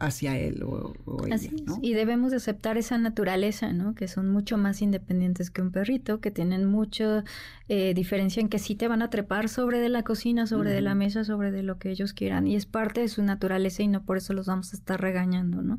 hacia 0.00 0.36
él 0.36 0.64
o, 0.64 0.94
Así 1.30 1.64
Y 1.80 1.94
debemos 1.94 2.32
de 2.32 2.38
aceptar 2.38 2.76
esa 2.76 2.98
naturaleza, 2.98 3.72
¿no? 3.72 3.94
Que 3.94 4.08
son 4.08 4.30
mucho 4.30 4.58
más 4.58 4.82
independientes 4.82 5.50
que 5.50 5.62
un 5.62 5.70
perrito, 5.70 6.20
que 6.20 6.32
tienen 6.32 6.64
mucha 6.64 7.22
eh, 7.68 7.94
diferencia 7.94 8.40
en 8.40 8.48
que 8.48 8.58
sí 8.58 8.74
te 8.74 8.88
van 8.88 9.00
a 9.00 9.10
trepar 9.10 9.48
sobre 9.48 9.78
de 9.78 9.88
la 9.88 10.02
cocina, 10.02 10.48
sobre 10.48 10.70
de 10.70 10.80
la 10.80 10.96
mesa, 10.96 11.22
sobre 11.24 11.52
de 11.52 11.62
lo 11.62 11.78
que 11.78 11.90
ellos 11.90 12.12
quieran. 12.14 12.48
Y 12.48 12.56
es 12.56 12.66
parte 12.66 13.00
de 13.00 13.08
su 13.08 13.22
naturaleza 13.22 13.84
y 13.84 13.88
no 13.88 14.02
por 14.02 14.16
eso 14.16 14.32
los 14.32 14.46
vamos 14.46 14.72
a 14.72 14.76
estar 14.76 15.00
regañando, 15.00 15.62
¿no? 15.62 15.78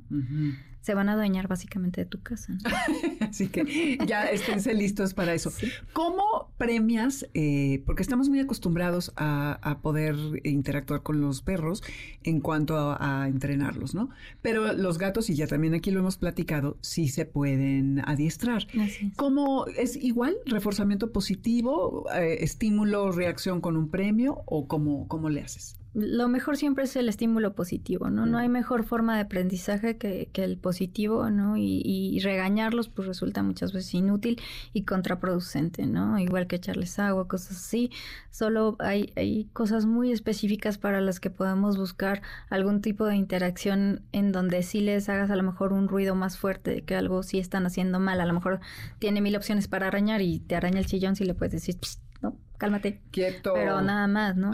Se 0.84 0.93
van 0.93 1.08
a 1.08 1.13
adueñar 1.13 1.48
básicamente 1.48 2.02
de 2.02 2.06
tu 2.06 2.22
casa. 2.22 2.58
Así 3.22 3.48
que 3.48 3.98
ya 4.06 4.26
esténse 4.26 4.74
listos 4.74 5.13
para 5.13 5.34
eso. 5.34 5.50
¿Cómo 5.93 6.52
premias? 6.58 7.26
Eh, 7.34 7.82
porque 7.86 8.04
estamos 8.04 8.28
muy 8.28 8.41
acostumbrados 8.41 9.13
a, 9.15 9.80
poder 9.82 10.15
interactuar 10.43 11.02
con 11.02 11.22
los 11.22 11.41
perros 11.41 11.84
en 12.24 12.41
cuanto 12.41 12.98
a, 13.00 13.28
entrenarlos, 13.30 13.96
¿no? 13.96 14.10
Pero 14.41 14.74
los 14.74 14.98
gatos, 14.98 15.30
y 15.30 15.36
ya 15.36 15.48
también 15.48 15.74
aquí 15.74 15.89
lo 15.89 16.02
hemos 16.02 16.17
platicado, 16.17 16.78
sí 16.82 17.08
se 17.08 17.26
pueden 17.26 18.02
adiestrar. 18.06 18.67
¿Cómo 19.15 19.67
es 19.67 19.96
igual? 19.96 20.36
¿Reforzamiento 20.46 21.13
positivo? 21.13 22.06
Eh, 22.13 22.39
¿Estímulo, 22.41 23.13
reacción 23.13 23.62
con 23.62 23.78
un 23.78 23.89
premio? 23.89 24.43
¿O 24.46 24.67
cómo, 24.67 25.08
cómo 25.08 25.30
le 25.30 25.41
haces? 25.41 25.76
Lo 25.94 26.28
mejor 26.28 26.58
siempre 26.58 26.86
es 26.86 26.96
el 26.96 27.08
estímulo 27.08 27.54
positivo, 27.54 28.10
¿no? 28.10 28.26
No 28.26 28.40
hay 28.40 28.50
mejor 28.50 28.84
forma 28.84 29.16
de 29.16 29.22
aprendizaje 29.22 29.98
que, 29.98 30.28
que 30.34 30.44
el 30.44 30.58
positivo, 30.58 31.30
¿no? 31.30 31.56
Y, 31.56 31.84
y, 31.86 32.20
regañarlos 32.20 32.90
pues 32.90 33.08
resulta 33.08 33.44
muchas 33.44 33.74
veces 33.74 33.94
inútil 33.94 34.42
y 34.74 34.86
contraproducente, 34.86 35.86
¿no? 35.86 36.18
Igual 36.18 36.48
que 36.48 36.56
echarles 36.56 36.98
agua, 36.98 37.28
cosas 37.28 37.58
así. 37.58 37.92
Solo 38.32 38.76
hay, 38.80 39.14
hay 39.16 39.46
cosas 39.54 39.86
muy 39.86 40.12
específicas 40.12 40.80
para 40.80 41.00
las 41.00 41.20
que 41.20 41.30
podemos 41.30 41.78
buscar 41.78 42.24
algún 42.50 42.82
tipo 42.82 43.06
de 43.06 43.16
interacción 43.16 44.02
en 44.14 44.32
donde 44.32 44.64
sí 44.64 44.82
les 44.82 45.10
hagas 45.10 45.30
a 45.30 45.36
lo 45.36 45.44
mejor 45.44 45.74
un 45.74 45.88
ruido 45.88 46.16
más 46.16 46.40
fuerte 46.40 46.82
que 46.82 46.96
algo 46.96 47.22
sí 47.22 47.38
están 47.38 47.68
haciendo 47.68 48.00
mal. 48.00 48.20
A 48.20 48.26
lo 48.26 48.34
mejor 48.34 48.62
tiene 48.98 49.22
mil 49.22 49.36
opciones 49.36 49.68
para 49.68 49.88
arañar 49.88 50.24
y 50.24 50.40
te 50.40 50.56
araña 50.56 50.80
el 50.80 50.88
chillón 50.88 51.16
si 51.16 51.24
le 51.24 51.36
puedes 51.36 51.52
decir, 51.52 51.78
¿no? 52.24 52.38
cálmate. 52.64 53.02
Quieto. 53.12 53.54
Pero 53.54 53.82
nada 53.82 54.08
más, 54.08 54.38
¿no? 54.38 54.54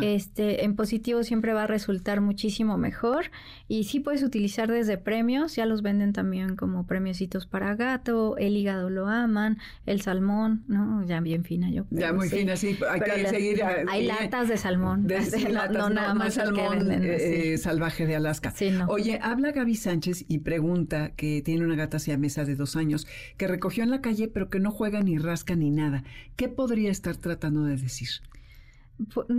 Este, 0.00 0.64
en 0.64 0.76
positivo 0.76 1.22
siempre 1.22 1.52
va 1.52 1.64
a 1.64 1.66
resultar 1.66 2.20
muchísimo 2.20 2.78
mejor. 2.78 3.26
Y 3.68 3.84
sí 3.84 4.00
puedes 4.00 4.22
utilizar 4.22 4.70
desde 4.70 4.96
premios, 4.96 5.56
ya 5.56 5.66
los 5.66 5.82
venden 5.82 6.12
también 6.12 6.56
como 6.56 6.86
premiositos 6.86 7.46
para 7.46 7.74
gato, 7.76 8.36
el 8.38 8.56
hígado 8.56 8.88
lo 8.88 9.08
aman, 9.08 9.58
el 9.84 10.00
salmón, 10.00 10.64
¿no? 10.68 11.04
Ya 11.04 11.20
bien 11.20 11.44
fina 11.44 11.70
yo. 11.70 11.84
Ya 11.90 12.12
muy 12.12 12.28
fina, 12.28 12.56
sí. 12.56 12.78
Hay 12.88 13.00
que 13.00 13.26
seguir. 13.26 13.62
hay 13.62 14.06
latas 14.06 14.48
de 14.48 14.56
salmón. 14.56 15.06
no, 15.72 15.90
nada 15.90 16.14
más 16.14 16.34
salmón 16.34 16.90
eh, 16.90 17.58
salvaje 17.58 18.06
de 18.06 18.16
Alaska. 18.16 18.54
Oye, 18.88 19.18
habla 19.22 19.52
Gaby 19.52 19.74
Sánchez 19.74 20.24
y 20.28 20.38
pregunta 20.38 21.12
que 21.14 21.42
tiene 21.42 21.64
una 21.64 21.76
gata 21.76 21.98
mesa 22.18 22.44
de 22.44 22.56
dos 22.56 22.76
años 22.76 23.06
que 23.36 23.46
recogió 23.46 23.84
en 23.84 23.90
la 23.90 24.00
calle 24.00 24.28
pero 24.28 24.48
que 24.48 24.58
no 24.58 24.70
juega 24.70 25.02
ni 25.02 25.18
rasca 25.18 25.54
ni 25.54 25.70
nada. 25.70 26.04
¿Qué 26.36 26.48
podría 26.48 26.90
estar 26.90 27.09
tratando? 27.16 27.64
de 27.64 27.76
decir? 27.76 28.08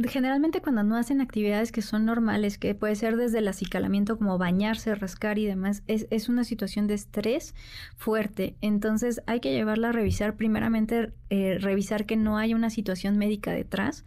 Generalmente 0.08 0.62
cuando 0.62 0.84
no 0.84 0.96
hacen 0.96 1.22
actividades 1.22 1.72
que 1.72 1.82
son 1.82 2.06
normales, 2.06 2.58
que 2.58 2.74
puede 2.74 2.96
ser 2.96 3.16
desde 3.16 3.40
el 3.40 3.48
acicalamiento 3.48 4.18
como 4.18 4.38
bañarse, 4.38 4.96
rascar 4.96 5.38
y 5.38 5.46
demás, 5.46 5.84
es, 5.88 6.30
una 6.30 6.44
situación 6.44 6.88
de 6.88 6.96
estrés 6.96 7.54
fuerte. 7.96 8.56
Entonces 8.62 9.22
hay 9.28 9.40
que 9.40 9.52
llevarla 9.52 9.90
a 9.90 9.92
revisar, 9.92 10.36
primeramente 10.36 11.12
eh, 11.30 11.58
revisar 11.60 12.06
que 12.06 12.16
no 12.16 12.38
haya 12.38 12.56
una 12.56 12.70
situación 12.70 13.18
médica 13.18 13.52
detrás 13.52 14.06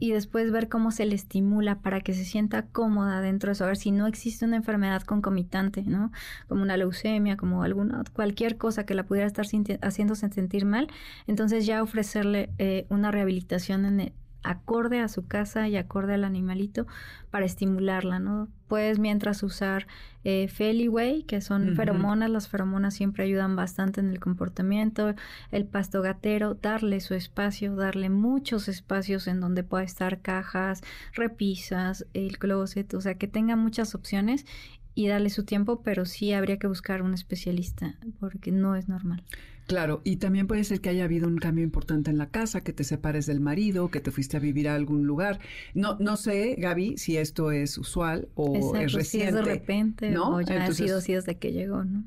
y 0.00 0.10
después 0.12 0.50
ver 0.50 0.68
cómo 0.68 0.90
se 0.90 1.04
le 1.06 1.14
estimula 1.14 1.80
para 1.80 2.00
que 2.00 2.14
se 2.14 2.24
sienta 2.24 2.66
cómoda 2.66 3.20
dentro 3.20 3.48
de 3.48 3.52
eso, 3.52 3.64
a 3.64 3.68
ver 3.68 3.76
si 3.76 3.90
no 3.90 4.06
existe 4.06 4.44
una 4.44 4.56
enfermedad 4.56 5.02
concomitante, 5.02 5.82
¿no? 5.82 6.12
Como 6.48 6.62
una 6.62 6.76
leucemia, 6.76 7.36
como 7.36 7.62
alguna, 7.62 8.04
cualquier 8.12 8.56
cosa 8.56 8.86
que 8.86 8.94
la 8.94 9.04
pudiera 9.04 9.26
estar 9.26 9.46
haciéndose 9.82 10.28
sentir 10.30 10.64
mal, 10.64 10.88
entonces 11.26 11.66
ya 11.66 11.82
ofrecerle 11.82 12.50
eh, 12.58 12.86
una 12.88 13.10
rehabilitación 13.10 13.84
en 13.84 14.00
el, 14.00 14.12
acorde 14.44 15.00
a 15.00 15.08
su 15.08 15.26
casa 15.26 15.66
y 15.68 15.76
acorde 15.76 16.14
al 16.14 16.22
animalito 16.22 16.86
para 17.30 17.46
estimularla, 17.46 18.20
¿no? 18.20 18.48
Puedes 18.68 18.98
mientras 18.98 19.42
usar 19.42 19.86
eh, 20.22 20.48
Feliway, 20.48 21.24
que 21.24 21.40
son 21.40 21.74
feromonas, 21.74 22.30
las 22.30 22.48
feromonas 22.48 22.94
siempre 22.94 23.24
ayudan 23.24 23.56
bastante 23.56 24.00
en 24.00 24.10
el 24.10 24.20
comportamiento, 24.20 25.14
el 25.50 25.64
pasto 25.64 26.02
gatero, 26.02 26.54
darle 26.54 27.00
su 27.00 27.14
espacio, 27.14 27.74
darle 27.74 28.10
muchos 28.10 28.68
espacios 28.68 29.26
en 29.26 29.40
donde 29.40 29.64
pueda 29.64 29.84
estar 29.84 30.20
cajas, 30.20 30.82
repisas, 31.14 32.06
el 32.14 32.38
closet, 32.38 32.94
o 32.94 33.00
sea, 33.00 33.16
que 33.16 33.26
tenga 33.26 33.56
muchas 33.56 33.94
opciones 33.94 34.46
y 34.94 35.08
darle 35.08 35.30
su 35.30 35.44
tiempo, 35.44 35.82
pero 35.82 36.04
sí 36.04 36.32
habría 36.32 36.58
que 36.58 36.68
buscar 36.68 37.02
un 37.02 37.14
especialista 37.14 37.96
porque 38.20 38.52
no 38.52 38.76
es 38.76 38.88
normal. 38.88 39.24
Claro, 39.66 40.02
y 40.04 40.16
también 40.16 40.46
puede 40.46 40.62
ser 40.64 40.80
que 40.80 40.90
haya 40.90 41.04
habido 41.04 41.26
un 41.26 41.38
cambio 41.38 41.64
importante 41.64 42.10
en 42.10 42.18
la 42.18 42.28
casa, 42.28 42.62
que 42.62 42.72
te 42.72 42.84
separes 42.84 43.24
del 43.26 43.40
marido, 43.40 43.90
que 43.90 44.00
te 44.00 44.10
fuiste 44.10 44.36
a 44.36 44.40
vivir 44.40 44.68
a 44.68 44.74
algún 44.74 45.06
lugar. 45.06 45.40
No, 45.72 45.96
no 46.00 46.16
sé, 46.16 46.56
Gaby, 46.58 46.98
si 46.98 47.16
esto 47.16 47.50
es 47.50 47.78
usual 47.78 48.28
o 48.34 48.76
es 48.76 48.92
reciente. 48.92 49.04
Si 49.04 49.22
es 49.22 49.34
de 49.34 49.42
repente 49.42 50.10
¿no? 50.10 50.36
o 50.36 50.40
ya 50.42 50.64
ha 50.64 50.72
sido 50.72 50.98
así 50.98 51.14
desde 51.14 51.36
que 51.36 51.52
llegó, 51.52 51.82
¿no? 51.84 52.04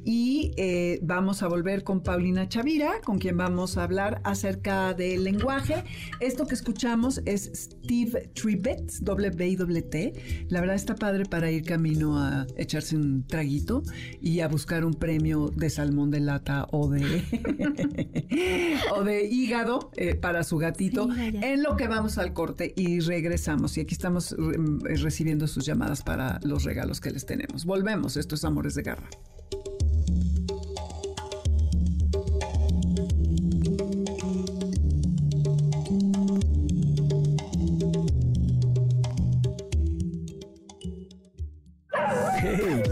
Y 0.04 0.52
eh, 0.58 0.98
vamos 1.02 1.42
a 1.42 1.48
volver 1.48 1.82
con 1.84 2.02
Paulina 2.02 2.48
Chavira, 2.48 3.00
con 3.02 3.18
quien 3.18 3.38
vamos 3.38 3.61
a 3.62 3.84
hablar 3.84 4.20
acerca 4.24 4.92
del 4.92 5.22
lenguaje. 5.22 5.84
Esto 6.18 6.46
que 6.46 6.54
escuchamos 6.54 7.22
es 7.26 7.50
Steve 7.54 8.30
Tribbett, 8.34 8.92
doble 9.00 9.30
B 9.30 9.48
y 9.48 9.56
doble 9.56 9.82
T. 9.82 10.46
La 10.48 10.60
verdad 10.60 10.74
está 10.74 10.96
padre 10.96 11.24
para 11.24 11.50
ir 11.50 11.64
camino 11.64 12.18
a 12.18 12.46
echarse 12.56 12.96
un 12.96 13.24
traguito 13.26 13.82
y 14.20 14.40
a 14.40 14.48
buscar 14.48 14.84
un 14.84 14.94
premio 14.94 15.52
de 15.54 15.70
salmón 15.70 16.10
de 16.10 16.20
lata 16.20 16.66
o 16.72 16.88
de 16.88 17.22
o 18.96 19.04
de 19.04 19.24
hígado 19.24 19.92
eh, 19.96 20.16
para 20.16 20.42
su 20.42 20.58
gatito. 20.58 21.08
Sí, 21.14 21.32
en 21.40 21.62
lo 21.62 21.76
que 21.76 21.86
vamos 21.86 22.18
al 22.18 22.32
corte 22.32 22.72
y 22.76 22.98
regresamos. 22.98 23.76
Y 23.78 23.82
aquí 23.82 23.94
estamos 23.94 24.34
mm, 24.36 24.80
recibiendo 25.02 25.46
sus 25.46 25.64
llamadas 25.64 26.02
para 26.02 26.40
los 26.42 26.64
regalos 26.64 27.00
que 27.00 27.10
les 27.10 27.24
tenemos. 27.24 27.64
Volvemos. 27.64 28.16
Esto 28.16 28.34
es 28.34 28.44
Amores 28.44 28.74
de 28.74 28.82
Garra. 28.82 29.08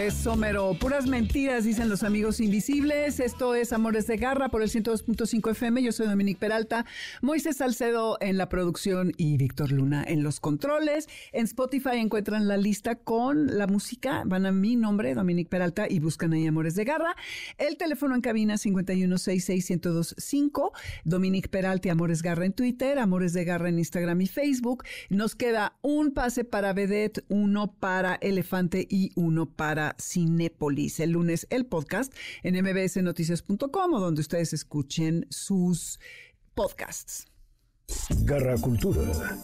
Eso, 0.00 0.34
mero. 0.34 0.74
Puras 0.80 1.06
mentiras, 1.06 1.64
dicen 1.64 1.90
los 1.90 2.02
amigos 2.04 2.40
invisibles. 2.40 3.20
Esto 3.20 3.54
es 3.54 3.74
Amores 3.74 4.06
de 4.06 4.16
Garra 4.16 4.48
por 4.48 4.62
el 4.62 4.70
102.5 4.70 5.50
FM. 5.50 5.82
Yo 5.82 5.92
soy 5.92 6.06
Dominique 6.06 6.40
Peralta, 6.40 6.86
Moisés 7.20 7.58
Salcedo 7.58 8.16
en 8.22 8.38
la 8.38 8.48
producción 8.48 9.12
y 9.18 9.36
Víctor 9.36 9.72
Luna 9.72 10.02
en 10.02 10.22
los 10.22 10.40
controles. 10.40 11.06
En 11.32 11.44
Spotify 11.44 11.96
encuentran 11.96 12.48
la 12.48 12.56
lista 12.56 12.94
con 12.94 13.58
la 13.58 13.66
música. 13.66 14.22
Van 14.24 14.46
a 14.46 14.52
mi 14.52 14.74
nombre, 14.74 15.14
Dominique 15.14 15.50
Peralta, 15.50 15.84
y 15.86 15.98
buscan 15.98 16.32
ahí 16.32 16.46
Amores 16.46 16.76
de 16.76 16.84
Garra. 16.84 17.14
El 17.58 17.76
teléfono 17.76 18.14
en 18.14 18.22
cabina 18.22 18.54
5166125. 18.54 20.72
Dominique 21.04 21.50
Peralta 21.50 21.88
y 21.88 21.90
Amores 21.90 22.22
Garra 22.22 22.46
en 22.46 22.54
Twitter, 22.54 22.98
Amores 22.98 23.34
de 23.34 23.44
Garra 23.44 23.68
en 23.68 23.78
Instagram 23.78 24.18
y 24.22 24.28
Facebook. 24.28 24.82
Nos 25.10 25.34
queda 25.34 25.74
un 25.82 26.12
pase 26.12 26.44
para 26.44 26.72
Vedette, 26.72 27.22
uno 27.28 27.74
para 27.78 28.14
Elefante 28.14 28.86
y 28.88 29.12
uno 29.14 29.44
para 29.44 29.89
Cinépolis. 29.98 31.00
El 31.00 31.12
lunes 31.12 31.46
el 31.50 31.66
podcast 31.66 32.12
en 32.42 32.62
mbsnoticias.com 32.62 33.90
donde 33.92 34.20
ustedes 34.20 34.52
escuchen 34.52 35.26
sus 35.30 35.98
podcasts. 36.54 37.26
Garra 38.24 38.56
Cultura. 38.56 39.38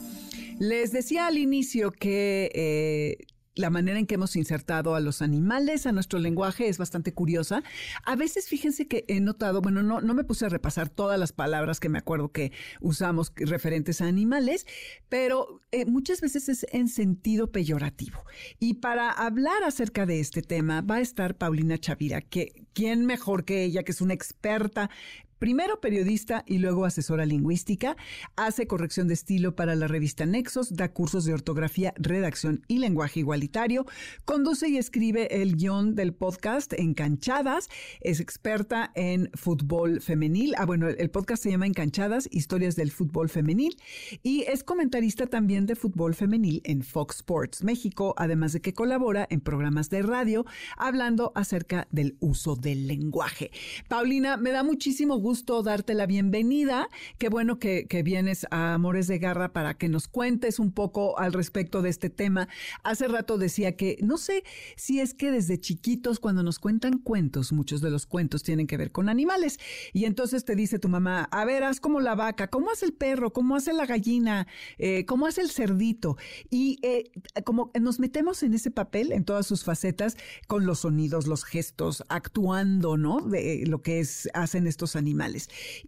Les 0.59 0.93
decía 0.93 1.27
al 1.27 1.39
inicio 1.39 1.91
que 1.91 2.51
eh, 2.55 3.27
la 3.57 3.71
manera 3.71 3.99
en 3.99 4.07
que 4.07 4.15
hemos 4.15 4.37
insertado 4.37 4.95
a 4.95 5.01
los 5.01 5.23
animales 5.23 5.87
a 5.87 5.93
nuestro 5.93 6.19
lenguaje 6.19 6.69
es 6.69 6.79
bastante 6.79 7.13
curiosa. 7.13 7.65
A 8.05 8.15
veces, 8.15 8.47
fíjense 8.49 8.87
que 8.87 9.05
he 9.09 9.19
notado, 9.21 9.63
bueno, 9.63 9.83
no, 9.83 10.01
no 10.01 10.15
me 10.15 10.25
puse 10.25 10.47
a 10.47 10.51
repasar 10.51 10.89
todas 10.89 11.19
las 11.19 11.33
palabras 11.33 11.81
que 11.81 11.89
me 11.89 11.99
acuerdo 11.99 12.31
que 12.31 12.53
usamos 12.81 13.33
referentes 13.35 14.01
a 14.01 14.07
animales, 14.07 14.67
pero 15.09 15.61
eh, 15.73 15.87
muchas 15.87 16.21
veces 16.21 16.49
es 16.49 16.67
en 16.71 16.89
sentido 16.89 17.51
peyorativo. 17.51 18.25
Y 18.61 18.75
para 18.75 19.11
hablar 19.11 19.65
acerca 19.65 20.07
de 20.07 20.21
este 20.21 20.43
tema 20.43 20.83
va 20.83 20.97
a 20.97 21.01
estar 21.01 21.37
Paulina 21.37 21.79
Chavira, 21.79 22.21
que 22.21 22.67
quién 22.75 23.07
mejor 23.07 23.45
que 23.45 23.65
ella, 23.65 23.83
que 23.83 23.93
es 23.93 24.03
una 24.03 24.15
experta 24.15 24.91
Primero 25.39 25.83
periodista 25.83 26.45
y 26.47 26.57
luego 26.59 26.87
asesora 26.87 27.27
lingüística, 27.27 27.99
hace 28.37 28.67
corrección 28.67 29.07
de 29.07 29.13
estilo 29.13 29.55
para 29.55 29.75
la 29.75 29.87
revista 29.87 30.25
Nexos, 30.25 30.75
da 30.75 30.95
cursos 30.95 31.27
de 31.27 31.35
ortografía, 31.35 31.93
redacción 31.99 32.63
y 32.69 32.79
lenguaje 32.79 33.21
igualitario, 33.21 33.85
conduce 34.25 34.71
y 34.71 34.79
escribe 34.79 35.43
el 35.43 35.57
guion 35.57 35.95
del 35.95 36.15
podcast 36.15 36.73
Encanchadas, 36.73 37.69
es 38.01 38.21
experta 38.21 38.93
en 38.95 39.29
fútbol 39.35 40.01
femenil, 40.01 40.55
ah 40.57 40.65
bueno, 40.65 40.89
el 40.89 41.11
podcast 41.11 41.43
se 41.43 41.51
llama 41.51 41.67
Encanchadas, 41.67 42.31
historias 42.33 42.75
del 42.75 42.91
fútbol 42.91 43.29
femenil, 43.29 43.77
y 44.23 44.45
es 44.45 44.65
comentarista 44.65 45.27
también 45.27 45.67
de 45.67 45.77
fútbol 45.77 46.15
femenil 46.15 46.63
en 46.65 46.81
Fox 46.81 47.17
Sports 47.17 47.63
México, 47.63 48.15
además 48.17 48.55
de 48.55 48.63
que 48.63 48.73
colabora 48.73 49.27
en 49.29 49.43
programas 49.43 49.91
de 49.91 50.01
radio 50.01 50.47
hablando 50.79 51.33
acerca 51.35 51.89
del 51.91 52.17
uso 52.21 52.57
del 52.57 52.87
lenguaje. 52.87 53.51
Paulina, 53.89 54.39
me 54.39 54.51
da 54.51 54.63
muchísimo 54.63 55.17
gusto 55.19 55.26
darte 55.65 55.95
la 55.95 56.07
bienvenida. 56.07 56.89
Qué 57.19 57.29
bueno 57.29 57.59
que, 57.59 57.87
vienes 58.05 58.47
a 58.53 58.75
Amores 58.75 59.09
de 59.09 59.19
Garra 59.19 59.53
para 59.53 59.75
que 59.75 59.89
nos 59.89 60.07
cuentes 60.07 60.61
un 60.61 60.71
poco 60.71 61.19
al 61.19 61.33
respecto 61.33 61.83
de 61.83 61.89
este 61.89 62.11
tema. 62.11 62.49
Hace 62.85 63.09
rato 63.09 63.37
decía 63.37 63.75
que 63.77 63.99
no 64.03 64.19
sé 64.19 64.45
si 64.77 65.01
es 65.01 65.15
que 65.15 65.33
desde 65.33 65.59
chiquitos 65.59 66.21
cuando 66.21 66.45
nos 66.45 66.61
cuentan 66.61 66.99
cuentos, 66.99 67.53
muchos 67.53 67.81
de 67.81 67.91
los 67.91 68.07
cuentos 68.07 68.45
tienen 68.45 68.69
que 68.69 68.77
ver 68.77 68.93
con 68.93 69.09
animales. 69.09 69.59
Y 69.93 70.05
entonces 70.05 70.45
te 70.45 70.55
dice 70.55 70.79
tu 70.79 70.89
mamá, 70.89 71.25
a 71.33 71.45
ver, 71.45 71.65
haz 71.65 71.81
como 71.81 71.99
la 71.99 72.15
vaca, 72.15 72.49
¿cómo 72.49 72.71
hace 72.71 72.87
el 72.87 72.93
perro? 72.93 73.33
¿Cómo 73.33 73.57
hace 73.57 73.73
la 73.73 73.87
gallina? 73.87 74.47
Eh, 74.79 75.07
¿Cómo 75.07 75.27
hace 75.27 75.41
el 75.41 75.51
cerdito? 75.51 76.17
Y 76.51 76.79
eh, 76.83 77.11
como 77.45 77.73
nos 77.81 77.99
metemos 77.99 78.45
en 78.45 78.55
ese 78.55 78.71
papel, 78.71 79.11
en 79.11 79.25
todas 79.25 79.47
sus 79.47 79.65
facetas, 79.65 80.17
con 80.47 80.67
los 80.67 80.81
sonidos, 80.81 81.27
los 81.27 81.43
gestos, 81.43 82.05
actuando, 82.09 82.97
¿no? 82.97 83.23
De 83.23 83.65
lo 83.67 83.83
que 83.83 83.99
es, 83.99 84.29
hacen 84.33 84.69
estos 84.69 84.95
animales 84.95 85.16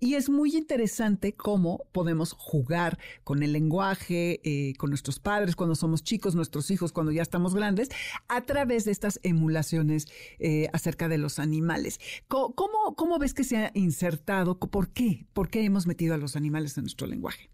Y 0.01 0.15
es 0.15 0.31
muy 0.31 0.57
interesante 0.57 1.35
cómo 1.35 1.87
podemos 1.93 2.33
jugar 2.33 2.99
con 3.25 3.43
el 3.43 3.53
lenguaje, 3.53 4.41
eh, 4.45 4.75
con 4.77 4.91
nuestros 4.91 5.19
padres 5.19 5.57
cuando 5.57 5.75
somos 5.75 6.03
chicos, 6.03 6.35
nuestros 6.35 6.71
hijos 6.71 6.93
cuando 6.93 7.13
ya 7.13 7.23
estamos 7.23 7.55
grandes, 7.55 7.89
a 8.29 8.43
través 8.43 8.85
de 8.85 8.93
estas 8.93 9.21
emulaciones 9.23 10.07
eh, 10.39 10.69
acerca 10.73 11.09
de 11.09 11.19
los 11.19 11.39
animales. 11.39 12.01
¿Cómo, 12.29 12.55
¿Cómo, 12.55 12.95
cómo 12.97 13.19
ves 13.19 13.35
que 13.35 13.45
se 13.45 13.57
ha 13.59 13.71
insertado? 13.75 14.59
¿Por 14.59 14.93
qué? 14.93 15.27
¿Por 15.33 15.51
qué 15.51 15.65
hemos 15.65 15.87
metido 15.87 16.15
a 16.15 16.19
los 16.19 16.37
animales 16.37 16.77
en 16.77 16.85
nuestro 16.85 17.07
lenguaje? 17.07 17.51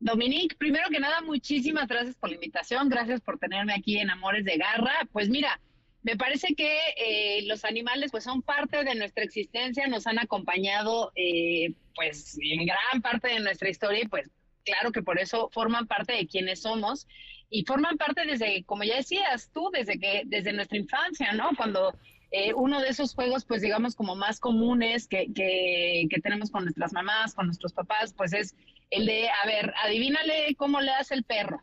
Dominique, 0.00 0.56
primero 0.56 0.88
que 0.90 0.98
nada, 0.98 1.20
muchísimas 1.20 1.86
gracias 1.86 2.16
por 2.16 2.30
la 2.30 2.34
invitación, 2.34 2.88
gracias 2.88 3.20
por 3.20 3.38
tenerme 3.38 3.72
aquí 3.72 3.98
en 3.98 4.10
Amores 4.10 4.44
de 4.44 4.56
Garra. 4.56 5.08
Pues 5.12 5.28
mira, 5.28 5.60
me 6.02 6.16
parece 6.16 6.54
que 6.54 6.78
eh, 6.96 7.42
los 7.46 7.64
animales 7.64 8.10
pues 8.10 8.24
son 8.24 8.42
parte 8.42 8.84
de 8.84 8.94
nuestra 8.94 9.24
existencia, 9.24 9.86
nos 9.86 10.06
han 10.06 10.18
acompañado 10.18 11.12
eh, 11.14 11.74
pues 11.94 12.38
en 12.42 12.66
gran 12.66 13.02
parte 13.02 13.28
de 13.28 13.40
nuestra 13.40 13.68
historia, 13.68 14.06
pues 14.10 14.28
claro 14.64 14.90
que 14.92 15.02
por 15.02 15.18
eso 15.18 15.48
forman 15.52 15.86
parte 15.86 16.12
de 16.12 16.26
quienes 16.26 16.62
somos 16.62 17.06
y 17.50 17.64
forman 17.64 17.98
parte 17.98 18.24
desde, 18.26 18.64
como 18.64 18.82
ya 18.82 18.96
decías 18.96 19.50
tú, 19.52 19.70
desde 19.72 19.98
que 19.98 20.22
desde 20.26 20.52
nuestra 20.52 20.78
infancia, 20.78 21.32
¿no? 21.32 21.50
Cuando 21.56 21.94
eh, 22.30 22.52
uno 22.54 22.80
de 22.80 22.88
esos 22.88 23.14
juegos, 23.14 23.44
pues 23.44 23.60
digamos 23.62 23.94
como 23.94 24.16
más 24.16 24.40
comunes 24.40 25.06
que, 25.06 25.26
que, 25.34 26.06
que, 26.10 26.20
tenemos 26.20 26.50
con 26.50 26.64
nuestras 26.64 26.92
mamás, 26.92 27.34
con 27.34 27.46
nuestros 27.46 27.74
papás, 27.74 28.14
pues 28.16 28.32
es 28.32 28.56
el 28.90 29.06
de, 29.06 29.28
a 29.28 29.46
ver, 29.46 29.72
adivínale 29.84 30.54
cómo 30.56 30.80
le 30.80 30.90
hace 30.92 31.14
el 31.14 31.24
perro 31.24 31.62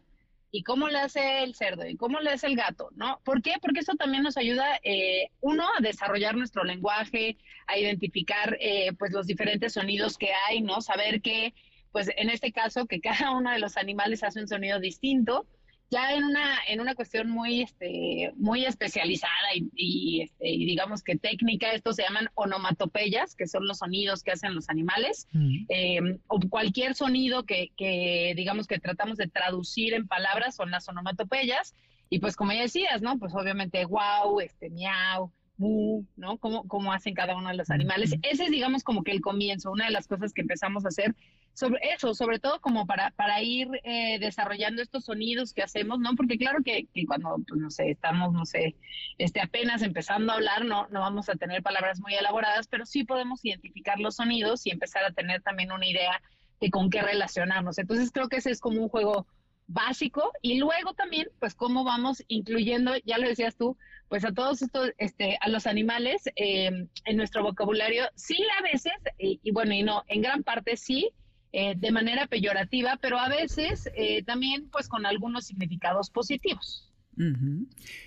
y 0.52 0.64
cómo 0.64 0.88
le 0.88 1.00
hace 1.00 1.44
el 1.44 1.56
cerdo 1.56 1.86
y 1.88 1.96
cómo 1.96 2.20
le 2.20 2.32
hace 2.32 2.48
el 2.48 2.56
gato, 2.56 2.90
¿no? 2.96 3.20
¿Por 3.24 3.42
qué? 3.42 3.54
Porque 3.62 3.82
eso 3.82 3.94
también 3.96 4.24
nos 4.24 4.38
ayuda, 4.38 4.80
eh, 4.84 5.30
uno, 5.42 5.68
a 5.78 5.82
desarrollar 5.82 6.36
nuestro 6.36 6.64
lenguaje, 6.64 7.38
a 7.68 7.78
identificar 7.78 8.58
eh, 8.60 8.92
pues 8.98 9.12
los 9.12 9.28
diferentes 9.28 9.74
sonidos 9.74 10.18
que 10.18 10.30
hay, 10.48 10.62
¿no? 10.62 10.82
Saber 10.82 11.22
que, 11.22 11.54
pues 11.92 12.10
en 12.18 12.30
este 12.30 12.52
caso, 12.52 12.88
que 12.88 13.00
cada 13.02 13.32
uno 13.32 13.52
de 13.52 13.60
los 13.60 13.78
animales 13.78 14.24
hace 14.24 14.42
un 14.42 14.48
sonido 14.48 14.80
distinto 14.80 15.46
ya 15.92 16.14
en 16.14 16.24
una, 16.24 16.58
en 16.68 16.82
una 16.82 16.94
cuestión 16.96 17.30
muy, 17.30 17.64
este, 17.64 18.32
muy 18.36 18.66
especializada 18.66 19.34
y, 19.56 20.22
este, 20.22 20.46
digamos 20.46 21.04
que 21.04 21.18
técnica, 21.18 21.72
esto 21.72 21.94
se 21.94 22.04
llaman 22.04 22.30
onomatopeyas, 22.36 23.36
que 23.36 23.48
son 23.48 23.68
los 23.68 23.80
sonidos 23.80 24.24
que 24.24 24.32
hacen 24.32 24.54
los 24.54 24.70
animales, 24.70 25.28
mm. 25.32 25.66
em, 25.70 26.20
o 26.28 26.40
cualquier 26.50 26.96
sonido 26.96 27.44
que, 27.46 27.72
que, 27.76 28.34
digamos 28.36 28.68
que 28.68 28.80
tratamos 28.80 29.18
de 29.18 29.28
traducir 29.28 29.94
en 29.94 30.08
palabras 30.08 30.56
son 30.56 30.72
las 30.72 30.88
onomatopeyas, 30.88 31.74
y 32.10 32.20
pues 32.20 32.36
como 32.36 32.52
ya 32.52 32.62
decías, 32.62 33.02
¿no? 33.02 33.18
Pues 33.20 33.34
obviamente 33.36 33.86
wow, 33.86 34.40
este, 34.42 34.70
miau, 34.70 35.32
mu, 35.58 36.06
¿no? 36.16 36.38
Cómo, 36.38 36.68
cómo 36.68 36.94
hacen 36.94 37.14
cada 37.14 37.36
uno 37.36 37.50
de 37.50 37.56
los 37.56 37.70
animales. 37.70 38.16
Ese 38.24 38.46
es, 38.46 38.52
digamos, 38.52 38.84
como 38.84 39.04
que 39.04 39.12
el 39.12 39.22
comienzo, 39.22 39.72
una 39.72 39.86
de 39.86 39.92
las 39.92 40.08
cosas 40.08 40.34
que 40.34 40.42
empezamos 40.42 40.86
a 40.86 40.88
hacer 40.88 41.16
sobre 41.60 41.80
eso, 41.94 42.14
sobre 42.14 42.40
todo 42.40 42.62
como 42.62 42.88
para, 42.88 43.12
para 43.12 43.42
ir 43.42 43.68
eh, 43.84 44.18
desarrollando 44.20 44.82
estos 44.82 45.04
sonidos 45.04 45.54
que 45.54 45.62
hacemos, 45.62 46.00
¿no? 46.00 46.16
Porque 46.16 46.38
claro 46.38 46.60
que, 46.64 46.88
cuando, 47.06 47.36
pues, 47.46 47.60
no 47.60 47.70
sé, 47.70 47.92
estamos, 47.92 48.32
no 48.32 48.46
sé, 48.46 48.78
este, 49.18 49.42
apenas 49.42 49.82
empezando 49.82 50.32
a 50.32 50.36
hablar, 50.36 50.64
no, 50.64 50.88
no 50.88 51.02
vamos 51.02 51.28
a 51.28 51.36
tener 51.36 51.62
palabras 51.62 52.00
muy 52.00 52.16
elaboradas, 52.16 52.68
pero 52.68 52.86
sí 52.86 53.04
podemos 53.04 53.44
identificar 53.44 54.00
los 54.00 54.16
sonidos 54.16 54.66
y 54.66 54.72
empezar 54.72 55.04
a 55.04 55.12
tener 55.12 55.42
también 55.42 55.74
una 55.74 55.86
idea 55.86 56.22
de 56.62 56.70
con 56.70 56.90
qué 56.90 57.02
relacionarnos. 57.02 57.78
Entonces 57.78 58.10
creo 58.14 58.30
que 58.30 58.38
ese 58.38 58.52
es 58.52 58.62
como 58.62 58.82
un 58.82 58.88
juego 58.88 59.28
básico 59.68 60.32
y 60.42 60.60
luego 60.60 60.94
también, 60.94 61.28
pues 61.40 61.56
cómo 61.56 61.84
vamos 61.84 62.24
incluyendo, 62.30 62.94
ya 63.04 63.18
lo 63.18 63.28
decías 63.28 63.58
tú, 63.58 63.76
pues 64.08 64.24
a 64.24 64.32
todos 64.32 64.62
estos, 64.62 64.92
este, 64.98 65.38
a 65.42 65.50
los 65.50 65.68
animales 65.68 66.24
eh, 66.38 66.88
en 67.04 67.18
nuestro 67.18 67.44
vocabulario, 67.44 68.06
sí 68.16 68.38
a 68.58 68.64
veces, 68.64 68.94
y 69.18 69.52
bueno, 69.52 69.74
y 69.74 69.84
no, 69.84 70.04
en 70.08 70.22
gran 70.22 70.42
parte 70.44 70.78
sí, 70.78 71.12
eh, 71.52 71.76
de 71.76 71.92
manera 71.92 72.28
peyorativa, 72.28 72.98
pero 73.02 73.20
a 73.20 73.30
veces 73.30 73.90
eh, 73.96 74.24
también 74.24 74.70
pues 74.70 74.88
con 74.88 75.06
algunos 75.06 75.46
significados 75.46 76.10
positivos. 76.10 76.89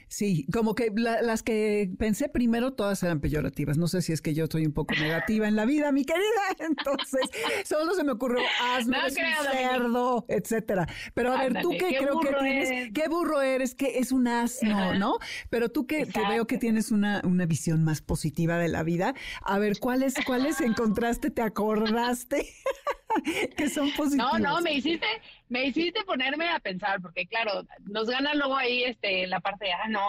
Sí, 0.08 0.46
como 0.52 0.74
que 0.74 0.90
las 0.94 1.42
que 1.42 1.90
pensé 1.98 2.28
primero 2.28 2.72
todas 2.72 3.02
eran 3.02 3.20
peyorativas. 3.20 3.76
No 3.76 3.86
sé 3.86 4.00
si 4.00 4.12
es 4.12 4.22
que 4.22 4.32
yo 4.32 4.44
estoy 4.44 4.64
un 4.64 4.72
poco 4.72 4.94
negativa 4.94 5.46
en 5.48 5.56
la 5.56 5.66
vida, 5.66 5.92
mi 5.92 6.04
querida. 6.04 6.22
Entonces, 6.58 7.20
solo 7.64 7.94
se 7.94 8.04
me 8.04 8.12
ocurrió 8.12 8.42
asno, 8.74 8.96
no 8.96 9.52
cerdo, 9.52 10.24
etcétera. 10.28 10.86
Pero 11.14 11.32
a 11.32 11.38
ver, 11.42 11.60
tú 11.60 11.70
que 11.70 11.96
creo 11.98 12.20
que 12.20 12.34
tienes, 12.40 12.90
qué 12.92 13.08
burro 13.08 13.42
eres, 13.42 13.74
que 13.74 13.98
es 13.98 14.12
un 14.12 14.28
asno, 14.28 14.94
¿no? 14.94 15.18
Pero 15.50 15.70
tú 15.70 15.86
que, 15.86 16.06
veo 16.28 16.46
que 16.46 16.58
tienes 16.58 16.90
una, 16.90 17.20
una 17.24 17.46
visión 17.46 17.84
más 17.84 18.00
positiva 18.00 18.56
de 18.56 18.68
la 18.68 18.82
vida, 18.82 19.14
a 19.42 19.58
ver, 19.58 19.78
¿cuáles, 19.78 20.14
cuáles 20.24 20.60
encontraste, 20.60 21.30
te 21.30 21.42
acordaste? 21.42 22.46
que 23.56 23.68
son 23.68 23.90
positivos. 23.92 24.32
No, 24.32 24.38
no, 24.38 24.60
me 24.60 24.74
hiciste, 24.74 25.06
me 25.52 25.66
hiciste 25.66 26.02
ponerme 26.04 26.48
a 26.48 26.58
pensar, 26.60 27.00
porque 27.02 27.26
claro, 27.26 27.66
nos 27.84 28.08
gana 28.08 28.34
luego 28.34 28.56
ahí 28.56 28.84
este 28.84 29.26
la 29.26 29.38
parte 29.40 29.66
de, 29.66 29.72
ah, 29.72 29.88
no, 29.88 30.00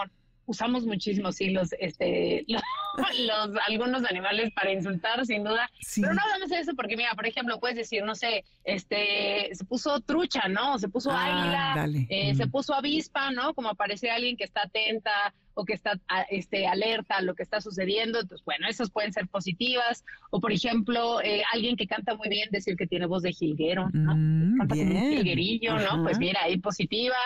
usamos 0.46 0.86
muchísimo, 0.86 1.32
sí, 1.32 1.50
los, 1.50 1.74
este, 1.78 2.46
los, 2.48 3.50
algunos 3.68 4.04
animales 4.06 4.52
para 4.54 4.72
insultar, 4.72 5.24
sin 5.26 5.44
duda. 5.44 5.70
Pero 5.94 6.14
no 6.14 6.22
hablamos 6.22 6.48
de 6.48 6.60
eso 6.60 6.72
porque, 6.74 6.96
mira, 6.96 7.12
por 7.14 7.26
ejemplo, 7.26 7.60
puedes 7.60 7.76
decir, 7.76 8.02
no 8.04 8.14
sé, 8.14 8.42
este, 8.64 9.50
se 9.52 9.64
puso 9.66 10.00
trucha, 10.00 10.48
¿no? 10.48 10.78
Se 10.78 10.88
puso 10.88 11.10
ah, 11.10 11.74
águila, 11.74 12.06
eh, 12.08 12.34
se 12.34 12.46
puso 12.46 12.72
avispa, 12.72 13.30
¿no? 13.30 13.52
Como 13.52 13.68
aparece 13.68 14.10
alguien 14.10 14.38
que 14.38 14.44
está 14.44 14.62
atenta 14.62 15.34
o 15.54 15.64
que 15.64 15.74
está 15.74 16.00
este, 16.30 16.66
alerta 16.66 17.16
a 17.16 17.22
lo 17.22 17.34
que 17.34 17.42
está 17.42 17.60
sucediendo. 17.60 18.20
Entonces, 18.20 18.44
bueno, 18.44 18.68
esas 18.68 18.90
pueden 18.90 19.12
ser 19.12 19.28
positivas. 19.28 20.04
O, 20.30 20.40
por 20.40 20.52
ejemplo, 20.52 21.20
eh, 21.22 21.42
alguien 21.52 21.76
que 21.76 21.86
canta 21.86 22.14
muy 22.14 22.28
bien, 22.28 22.48
decir 22.50 22.76
que 22.76 22.86
tiene 22.86 23.06
voz 23.06 23.22
de 23.22 23.32
jilguero, 23.32 23.88
¿no? 23.92 24.14
Mm, 24.16 24.58
canta 24.58 24.74
como 24.74 24.90
un 24.90 25.10
jilguerillo, 25.10 25.78
¿no? 25.78 26.02
Pues 26.02 26.18
mira, 26.18 26.40
ahí 26.42 26.58
positiva. 26.58 27.16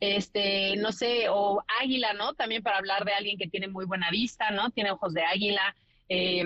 Este, 0.00 0.76
no 0.76 0.92
sé, 0.92 1.28
o 1.30 1.62
águila, 1.80 2.12
¿no? 2.12 2.34
También 2.34 2.62
para 2.62 2.78
hablar 2.78 3.04
de 3.04 3.12
alguien 3.12 3.38
que 3.38 3.48
tiene 3.48 3.68
muy 3.68 3.86
buena 3.86 4.10
vista, 4.10 4.50
¿no? 4.50 4.70
Tiene 4.70 4.90
ojos 4.90 5.14
de 5.14 5.22
águila. 5.22 5.74
Eh, 6.08 6.44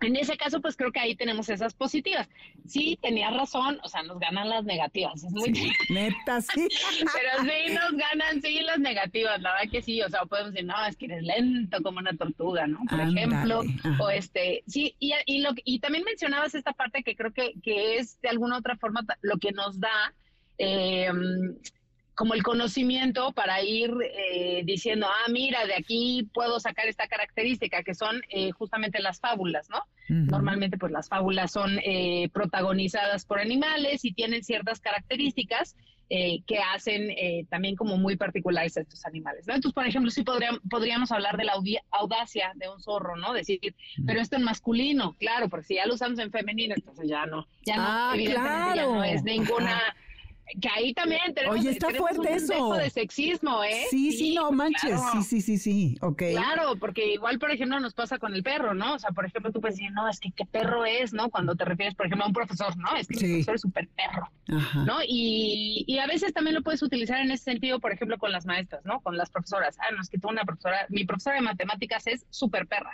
en 0.00 0.16
ese 0.16 0.36
caso, 0.36 0.60
pues 0.60 0.76
creo 0.76 0.92
que 0.92 1.00
ahí 1.00 1.16
tenemos 1.16 1.48
esas 1.48 1.74
positivas. 1.74 2.28
Sí, 2.66 2.98
tenía 3.00 3.30
razón, 3.30 3.78
o 3.82 3.88
sea, 3.88 4.02
nos 4.02 4.18
ganan 4.18 4.48
las 4.48 4.64
negativas, 4.64 5.24
es 5.24 5.32
muy 5.32 5.54
sí, 5.54 5.72
Neta, 5.90 6.40
sí. 6.42 6.68
Pero 7.14 7.50
sí 7.50 7.72
nos 7.72 7.92
ganan, 7.92 8.42
sí, 8.42 8.60
las 8.60 8.78
negativas, 8.78 9.40
la 9.40 9.52
verdad 9.52 9.70
que 9.70 9.82
sí, 9.82 10.02
o 10.02 10.08
sea, 10.08 10.24
podemos 10.26 10.52
decir, 10.52 10.66
no, 10.66 10.84
es 10.84 10.96
que 10.96 11.06
eres 11.06 11.22
lento 11.22 11.82
como 11.82 11.98
una 11.98 12.16
tortuga, 12.16 12.66
¿no? 12.66 12.80
Por 12.88 13.00
ejemplo, 13.00 13.62
o 14.00 14.10
este, 14.10 14.62
sí, 14.66 14.94
y, 14.98 15.14
y, 15.24 15.40
lo, 15.40 15.50
y 15.64 15.78
también 15.80 16.04
mencionabas 16.04 16.54
esta 16.54 16.72
parte 16.72 17.02
que 17.02 17.16
creo 17.16 17.32
que, 17.32 17.54
que 17.62 17.96
es 17.96 18.20
de 18.20 18.28
alguna 18.28 18.58
otra 18.58 18.76
forma 18.76 19.00
lo 19.22 19.38
que 19.38 19.52
nos 19.52 19.80
da 19.80 20.14
eh, 20.58 21.10
como 22.16 22.32
el 22.32 22.42
conocimiento 22.42 23.32
para 23.32 23.62
ir 23.62 23.92
eh, 24.02 24.62
diciendo, 24.64 25.06
ah, 25.06 25.30
mira, 25.30 25.66
de 25.66 25.74
aquí 25.74 26.28
puedo 26.32 26.58
sacar 26.58 26.88
esta 26.88 27.06
característica, 27.06 27.82
que 27.82 27.94
son 27.94 28.22
eh, 28.30 28.50
justamente 28.52 29.00
las 29.00 29.20
fábulas, 29.20 29.68
¿no? 29.68 29.82
Normalmente, 30.08 30.78
pues 30.78 30.92
las 30.92 31.08
fábulas 31.08 31.50
son 31.50 31.80
eh, 31.80 32.30
protagonizadas 32.32 33.24
por 33.26 33.40
animales 33.40 34.04
y 34.04 34.12
tienen 34.12 34.44
ciertas 34.44 34.80
características 34.80 35.76
que 36.08 36.60
hacen 36.72 37.08
también 37.48 37.74
como 37.74 37.96
muy 37.96 38.14
particulares 38.14 38.76
a 38.76 38.82
estos 38.82 39.04
animales, 39.06 39.44
¿no? 39.48 39.56
Entonces, 39.56 39.74
por 39.74 39.84
ejemplo, 39.84 40.08
sí 40.12 40.22
podríamos, 40.22 40.60
podríamos 40.70 41.10
hablar 41.10 41.36
de 41.36 41.42
la 41.42 41.54
audacia 41.90 42.52
de 42.54 42.68
un 42.68 42.80
zorro, 42.80 43.16
¿no? 43.16 43.32
Decir, 43.32 43.58
pero 44.06 44.20
esto 44.20 44.36
en 44.36 44.44
masculino, 44.44 45.16
claro, 45.18 45.48
porque 45.48 45.66
si 45.66 45.74
ya 45.74 45.86
lo 45.86 45.94
usamos 45.94 46.20
en 46.20 46.30
femenino, 46.30 46.76
entonces 46.76 47.08
ya 47.08 47.26
no, 47.26 47.48
ya 47.64 47.76
no, 47.76 47.82
ah, 47.84 48.12
evidentemente 48.14 48.76
ya 48.76 48.84
no 48.84 49.02
es 49.02 49.24
ninguna 49.24 49.82
que 50.60 50.68
ahí 50.68 50.94
también 50.94 51.34
tenemos, 51.34 51.58
Oye, 51.58 51.70
está 51.70 51.90
fuerte 51.90 52.20
un 52.20 52.26
eso. 52.28 52.74
de 52.74 52.90
sexismo, 52.90 53.64
¿eh? 53.64 53.84
Sí, 53.90 54.12
sí, 54.12 54.34
no 54.34 54.52
manches. 54.52 55.00
Sí, 55.12 55.22
sí, 55.22 55.40
sí, 55.40 55.58
sí. 55.58 55.98
Ok. 56.00 56.22
Claro, 56.30 56.76
porque 56.76 57.14
igual, 57.14 57.38
por 57.38 57.50
ejemplo, 57.50 57.80
nos 57.80 57.94
pasa 57.94 58.18
con 58.18 58.34
el 58.34 58.42
perro, 58.42 58.74
¿no? 58.74 58.94
O 58.94 58.98
sea, 58.98 59.10
por 59.10 59.26
ejemplo, 59.26 59.50
tú 59.52 59.60
puedes 59.60 59.76
decir, 59.76 59.92
no, 59.92 60.08
es 60.08 60.20
que 60.20 60.30
qué 60.30 60.44
perro 60.44 60.84
es, 60.84 61.12
¿no? 61.12 61.30
Cuando 61.30 61.56
te 61.56 61.64
refieres, 61.64 61.94
por 61.94 62.06
ejemplo, 62.06 62.24
a 62.24 62.28
un 62.28 62.34
profesor, 62.34 62.76
¿no? 62.76 62.94
Es 62.96 63.08
que 63.08 63.14
el 63.14 63.20
profesor 63.32 63.54
es 63.56 63.60
súper 63.62 63.88
perro, 63.88 64.30
¿no? 64.86 64.98
Y, 65.06 65.84
y 65.86 65.98
a 65.98 66.06
veces 66.06 66.32
también 66.32 66.54
lo 66.54 66.62
puedes 66.62 66.82
utilizar 66.82 67.20
en 67.20 67.30
ese 67.30 67.44
sentido, 67.44 67.80
por 67.80 67.92
ejemplo, 67.92 68.16
con 68.18 68.30
las 68.30 68.46
maestras, 68.46 68.84
¿no? 68.84 69.00
Con 69.00 69.16
las 69.16 69.30
profesoras. 69.30 69.76
Ah, 69.80 69.92
no, 69.94 70.00
es 70.00 70.08
que 70.08 70.18
tú 70.18 70.28
una 70.28 70.44
profesora, 70.44 70.86
mi 70.90 71.04
profesora 71.04 71.36
de 71.36 71.42
matemáticas 71.42 72.06
es 72.06 72.26
súper 72.30 72.66
perra. 72.66 72.92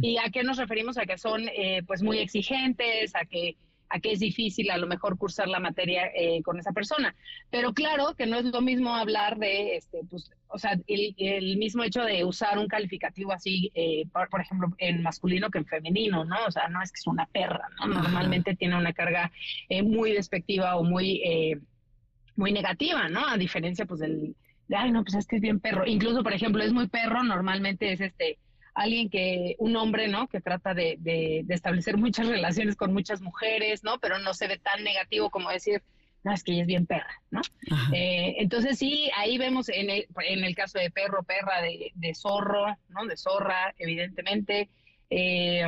¿Y 0.00 0.18
a 0.18 0.30
qué 0.30 0.42
nos 0.42 0.56
referimos? 0.56 0.98
A 0.98 1.06
que 1.06 1.18
son, 1.18 1.48
eh, 1.48 1.82
pues, 1.86 2.02
muy 2.02 2.18
exigentes, 2.18 3.14
a 3.14 3.24
que 3.24 3.56
a 3.92 4.00
que 4.00 4.12
es 4.12 4.20
difícil 4.20 4.70
a 4.70 4.78
lo 4.78 4.86
mejor 4.86 5.18
cursar 5.18 5.48
la 5.48 5.60
materia 5.60 6.10
eh, 6.14 6.42
con 6.42 6.58
esa 6.58 6.72
persona. 6.72 7.14
Pero 7.50 7.74
claro 7.74 8.14
que 8.16 8.26
no 8.26 8.38
es 8.38 8.46
lo 8.46 8.62
mismo 8.62 8.94
hablar 8.94 9.38
de, 9.38 9.76
este, 9.76 10.00
pues, 10.08 10.30
o 10.48 10.58
sea, 10.58 10.78
el, 10.86 11.56
mismo 11.58 11.84
hecho 11.84 12.02
de 12.02 12.24
usar 12.24 12.58
un 12.58 12.68
calificativo 12.68 13.32
así, 13.32 13.70
eh, 13.74 14.04
por, 14.30 14.40
ejemplo, 14.40 14.68
en 14.78 15.02
masculino 15.02 15.50
que 15.50 15.58
en 15.58 15.66
femenino, 15.66 16.24
¿no? 16.24 16.36
O 16.46 16.50
sea, 16.50 16.68
no 16.68 16.82
es 16.82 16.90
que 16.90 17.00
es 17.00 17.06
una 17.06 17.26
perra, 17.26 17.68
¿no? 17.78 17.86
Normalmente 17.86 18.56
tiene 18.56 18.78
una 18.78 18.94
carga 18.94 19.30
eh, 19.68 19.82
muy 19.82 20.12
despectiva 20.12 20.76
o 20.76 20.84
muy, 20.84 21.22
muy 22.36 22.50
negativa, 22.50 23.08
¿no? 23.08 23.28
A 23.28 23.36
diferencia, 23.36 23.84
pues, 23.84 24.00
del, 24.00 24.34
de, 24.68 24.76
ay, 24.76 24.90
no, 24.90 25.04
pues 25.04 25.16
es 25.16 25.26
que 25.26 25.36
es 25.36 25.42
bien 25.42 25.60
perro. 25.60 25.86
Incluso, 25.86 26.22
por 26.22 26.32
ejemplo, 26.32 26.62
es 26.62 26.72
muy 26.72 26.88
perro, 26.88 27.22
normalmente 27.22 27.92
es 27.92 28.00
este 28.00 28.38
alguien 28.74 29.10
que, 29.10 29.56
un 29.58 29.76
hombre, 29.76 30.08
¿no? 30.08 30.28
Que 30.28 30.40
trata 30.40 30.74
de, 30.74 30.96
de, 31.00 31.44
establecer 31.48 31.96
muchas 31.96 32.26
relaciones 32.26 32.76
con 32.76 32.92
muchas 32.92 33.20
mujeres, 33.20 33.84
¿no? 33.84 33.98
Pero 33.98 34.18
no 34.18 34.34
se 34.34 34.48
ve 34.48 34.58
tan 34.58 34.82
negativo 34.82 35.30
como 35.30 35.50
decir, 35.50 35.82
no, 36.24 36.32
es 36.32 36.44
que 36.44 36.52
ella 36.52 36.62
es 36.62 36.66
bien 36.68 36.86
perra, 36.86 37.20
¿no? 37.30 37.40
Eh, 37.92 38.36
entonces 38.38 38.78
sí, 38.78 39.10
ahí 39.16 39.38
vemos 39.38 39.68
en 39.68 39.90
el, 39.90 40.06
en 40.24 40.44
el 40.44 40.54
caso 40.54 40.78
de 40.78 40.90
perro, 40.90 41.22
perra, 41.24 41.60
de, 41.62 41.90
de 41.94 42.14
zorro, 42.14 42.76
¿no? 42.88 43.06
De 43.06 43.16
zorra, 43.16 43.74
evidentemente. 43.78 44.68
Eh, 45.10 45.66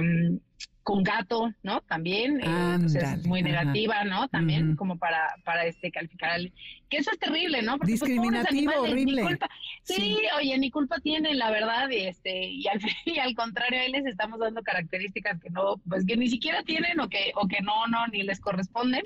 con 0.85 1.03
gato, 1.03 1.51
¿no? 1.63 1.81
También, 1.81 2.41
eh, 2.41 2.77
pues 2.79 2.95
es 2.95 3.27
muy 3.27 3.43
negativa, 3.43 4.05
¿no? 4.05 4.29
También 4.29 4.77
como 4.77 4.99
para, 4.99 5.35
para 5.43 5.65
este 5.65 5.91
calificar 5.91 6.31
al... 6.31 6.53
Que 6.91 6.99
eso 6.99 7.11
es 7.11 7.19
terrible, 7.19 7.63
¿no? 7.63 7.79
Porque, 7.79 7.97
pues, 7.99 8.11
Discriminativo, 8.11 8.73
horrible. 8.83 9.39
Sí, 9.83 10.19
oye, 10.37 10.59
ni 10.59 10.71
culpa 10.71 11.01
tienen, 11.01 11.39
la 11.39 11.51
verdad, 11.51 11.89
y 11.89 12.03
este, 12.03 12.49
y 12.49 12.69
al, 12.69 12.79
y 13.07 13.19
al 13.19 13.35
contrario, 13.35 13.81
ahí 13.81 13.91
les 13.91 14.05
estamos 14.05 14.39
dando 14.39 14.63
características 14.63 15.41
que 15.41 15.49
no, 15.49 15.79
pues 15.89 16.05
que 16.05 16.19
ni 16.19 16.29
siquiera 16.29 16.63
tienen 16.63 17.01
o 17.01 17.09
que, 17.09 17.33
o 17.35 17.49
que 17.49 17.63
no, 17.63 17.87
no, 17.87 18.07
ni 18.09 18.23
les 18.23 18.39
corresponden. 18.39 19.05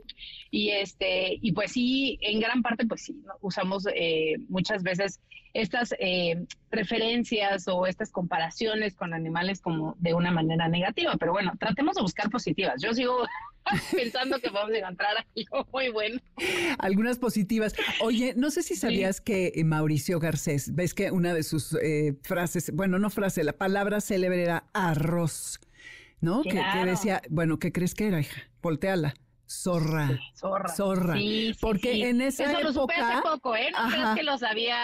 Y 0.51 0.71
este, 0.71 1.39
y 1.41 1.53
pues 1.53 1.73
sí, 1.73 2.19
en 2.23 2.41
gran 2.41 2.61
parte, 2.61 2.87
pues 2.87 3.03
sí, 3.03 3.23
usamos 3.41 3.87
eh, 3.95 4.37
muchas 4.49 4.83
veces 4.83 5.21
estas 5.55 5.95
eh, 5.99 6.45
referencias 6.71 7.67
o 7.69 7.87
estas 7.87 8.11
comparaciones 8.11 8.95
con 8.95 9.15
animales 9.15 9.61
como 9.61 9.97
de 9.99 10.15
una 10.15 10.31
manera 10.31 10.69
negativa, 10.69 11.17
pero 11.19 11.33
bueno, 11.33 11.53
tratemos 11.69 11.97
de 11.97 12.03
buscar 12.03 12.31
positivas. 12.31 12.81
Yo 12.83 12.95
sigo 12.95 13.27
pensando 13.93 14.41
que 14.41 14.51
vamos 14.51 14.73
a 14.73 14.79
encontrar 14.79 15.11
algo 15.17 15.69
muy 15.73 15.91
bueno. 15.91 16.21
Algunas 16.79 17.19
positivas. 17.19 17.75
Oye, 18.01 18.35
no 18.37 18.51
sé 18.51 18.63
si 18.63 18.75
sabías 18.75 19.21
que 19.21 19.53
eh, 19.55 19.65
Mauricio 19.65 20.19
Garcés, 20.19 20.75
ves 20.75 20.95
que 20.95 21.11
una 21.11 21.35
de 21.35 21.43
sus 21.43 21.75
eh, 21.75 22.19
frases, 22.23 22.75
bueno, 22.75 22.99
no 22.99 23.11
frase, 23.11 23.45
la 23.45 23.53
palabra 23.53 24.01
célebre 24.01 24.43
era 24.43 24.65
arroz, 24.73 25.61
¿no? 26.21 26.43
Que, 26.43 26.63
decía, 26.85 27.23
bueno, 27.29 27.59
¿qué 27.59 27.73
crees 27.73 27.95
que 27.95 28.09
era, 28.09 28.21
hija? 28.21 28.43
Volteala. 28.63 29.15
Zorra. 29.51 30.11
zorra. 30.35 30.69
Zorra. 30.69 31.15
Porque 31.61 32.09
en 32.09 32.21
esa 32.21 32.45
Eso 32.45 32.53
época. 32.53 32.65
Lo 32.65 32.73
supe 32.73 32.95
hace 32.95 33.23
poco, 33.23 33.57
¿eh? 33.57 33.71
No 33.73 33.89
crees 33.89 34.09
que 34.17 34.23
lo 34.23 34.37
sabía. 34.37 34.77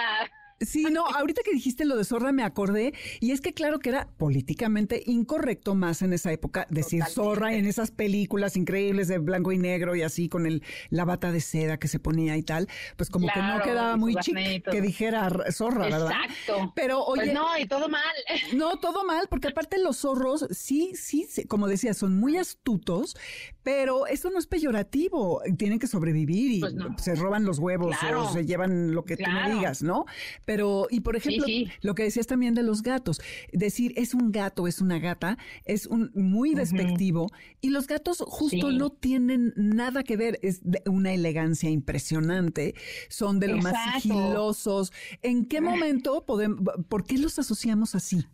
Sí, 0.61 0.85
no, 0.91 1.07
ahorita 1.07 1.43
que 1.45 1.53
dijiste 1.53 1.85
lo 1.85 1.97
de 1.97 2.05
zorra 2.05 2.33
me 2.33 2.43
acordé 2.43 2.95
y 3.21 3.33
es 3.33 3.41
que 3.41 3.53
claro 3.53 3.81
que 3.81 3.91
era 3.91 4.09
políticamente 4.17 5.03
incorrecto 5.07 5.75
más 5.75 6.03
en 6.03 6.13
esa 6.13 6.33
época 6.33 6.67
decir 6.71 7.03
zorra 7.05 7.55
en 7.55 7.67
esas 7.67 7.91
películas 7.91 8.57
increíbles 8.57 9.09
de 9.09 9.19
blanco 9.19 9.53
y 9.53 9.59
negro 9.59 9.97
y 9.97 10.03
así 10.03 10.29
con 10.29 10.47
el 10.47 10.63
la 10.91 11.05
bata 11.05 11.33
de 11.33 11.41
seda 11.41 11.79
que 11.79 11.89
se 11.89 11.99
ponía 11.99 12.37
y 12.37 12.43
tal, 12.43 12.69
pues 12.97 13.11
como 13.11 13.27
que 13.29 13.41
no 13.41 13.61
quedaba 13.63 13.97
muy 13.97 14.15
chic 14.17 14.65
que 14.71 14.81
dijera 14.81 15.31
zorra, 15.53 15.85
¿verdad? 15.85 16.13
Exacto. 16.13 16.73
Pero 16.77 17.05
pues 17.07 17.23
oye, 17.23 17.33
no, 17.33 17.59
y 17.59 17.67
todo 17.67 17.89
mal. 17.89 18.03
No, 18.55 18.77
todo 18.77 19.05
mal, 19.05 19.27
porque 19.29 19.49
aparte 19.49 19.79
los 19.79 19.99
zorros 19.99 20.47
sí, 20.51 20.93
sí, 20.95 21.27
como 21.49 21.67
decía, 21.67 21.95
son 21.95 22.17
muy 22.19 22.37
astutos, 22.37 23.17
pero 23.63 24.07
eso 24.07 24.31
no 24.31 24.39
es 24.39 24.47
peyorativo, 24.47 25.43
tienen 25.57 25.79
que 25.79 25.87
sobrevivir 25.87 26.53
y 26.53 26.61
pues 26.61 26.75
se 26.99 27.15
roban 27.15 27.45
los 27.45 27.59
huevos 27.59 27.97
o 28.17 28.33
se 28.33 28.47
llevan 28.47 28.95
lo 28.95 29.05
que 29.05 29.17
tú 29.17 29.29
me 29.31 29.55
digas, 29.55 29.83
¿no? 29.83 30.05
Pero, 30.45 30.54
y 30.91 31.01
por 31.01 31.17
ejemplo, 31.17 31.47
lo 31.81 31.95
que 31.95 32.05
decías 32.05 32.27
también 32.27 32.55
de 32.55 32.63
los 32.63 32.83
gatos, 32.83 33.21
decir 33.53 33.93
es 33.97 34.15
un 34.15 34.33
gato, 34.33 34.67
es 34.67 34.81
una 34.81 34.99
gata, 34.99 35.39
es 35.65 35.87
un 35.87 36.11
muy 36.15 36.55
despectivo 36.55 37.31
y 37.61 37.71
los 37.71 37.87
gatos 37.87 38.23
justo 38.27 38.71
no 38.71 38.91
tienen 38.91 39.53
nada 39.57 40.03
que 40.03 40.17
ver, 40.17 40.39
es 40.43 40.61
de 40.63 40.83
una 40.87 41.13
elegancia 41.13 41.71
impresionante, 41.71 42.75
son 43.09 43.41
de 43.41 43.49
lo 43.49 43.59
más 43.59 44.03
sigilosos. 44.03 44.93
¿En 45.23 45.47
qué 45.47 45.61
momento 45.61 46.25
podemos, 46.25 46.61
por 46.89 47.05
qué 47.05 47.19
los 47.19 47.39
asociamos 47.39 47.95
así? 47.95 48.25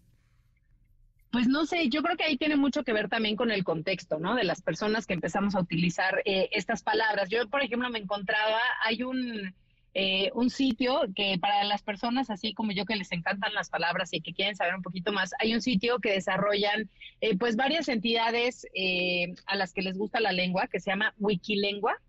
Pues 1.31 1.47
no 1.47 1.65
sé, 1.65 1.89
yo 1.89 2.03
creo 2.03 2.17
que 2.17 2.25
ahí 2.25 2.37
tiene 2.37 2.57
mucho 2.57 2.83
que 2.83 2.93
ver 2.93 3.09
también 3.09 3.37
con 3.37 3.53
el 3.53 3.63
contexto, 3.63 4.19
¿no? 4.19 4.35
De 4.35 4.43
las 4.43 4.63
personas 4.63 5.07
que 5.07 5.15
empezamos 5.15 5.55
a 5.55 5.61
utilizar 5.61 6.23
eh, 6.25 6.49
estas 6.53 6.83
palabras. 6.83 7.29
Yo, 7.31 7.49
por 7.49 7.63
ejemplo, 7.63 7.89
me 7.89 8.01
encontraba, 8.01 8.59
hay 8.85 9.05
un, 9.05 9.55
eh, 9.95 10.31
un 10.35 10.51
sitio 10.51 11.01
que 11.17 11.37
para 11.41 11.65
las 11.65 11.83
personas 11.83 12.31
así 12.31 12.55
como 12.55 12.71
yo 12.73 12.85
que 12.85 12.95
les 12.95 13.11
encantan 13.11 13.55
las 13.55 13.71
palabras 13.71 14.13
y 14.13 14.21
que 14.21 14.33
quieren 14.33 14.55
saber 14.55 14.75
un 14.77 14.83
poquito 14.83 15.13
más, 15.13 15.33
hay 15.41 15.55
un 15.55 15.61
sitio 15.61 15.99
que 15.99 16.13
desarrollan 16.13 16.89
eh, 17.21 17.37
pues 17.37 17.57
varias 17.57 17.89
entidades 17.89 18.67
eh, 18.75 19.35
a 19.47 19.57
las 19.57 19.73
que 19.73 19.83
les 19.83 19.99
gusta 19.99 20.21
la 20.21 20.33
lengua 20.33 20.69
que 20.69 20.81
se 20.81 20.91
llama 20.91 21.15
Wikilengua. 21.19 22.01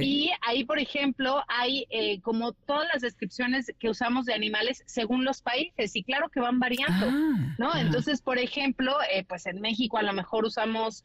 Y 0.00 0.30
ahí, 0.40 0.64
por 0.64 0.78
ejemplo, 0.78 1.42
hay 1.46 1.86
como 2.22 2.52
todas 2.52 2.88
las 2.92 3.02
descripciones 3.02 3.72
que 3.78 3.90
usamos 3.90 4.24
de 4.24 4.34
animales 4.34 4.82
según 4.86 5.24
los 5.24 5.42
países 5.42 5.94
y 5.94 6.02
claro 6.02 6.28
que 6.30 6.40
van 6.40 6.58
variando, 6.58 7.06
ah, 7.08 7.54
¿no? 7.58 7.76
Entonces, 7.76 8.22
por 8.22 8.38
ejemplo, 8.38 8.96
pues 9.28 9.46
en 9.46 9.60
México 9.60 9.98
a 9.98 10.02
lo 10.02 10.12
mejor 10.12 10.44
usamos 10.46 11.04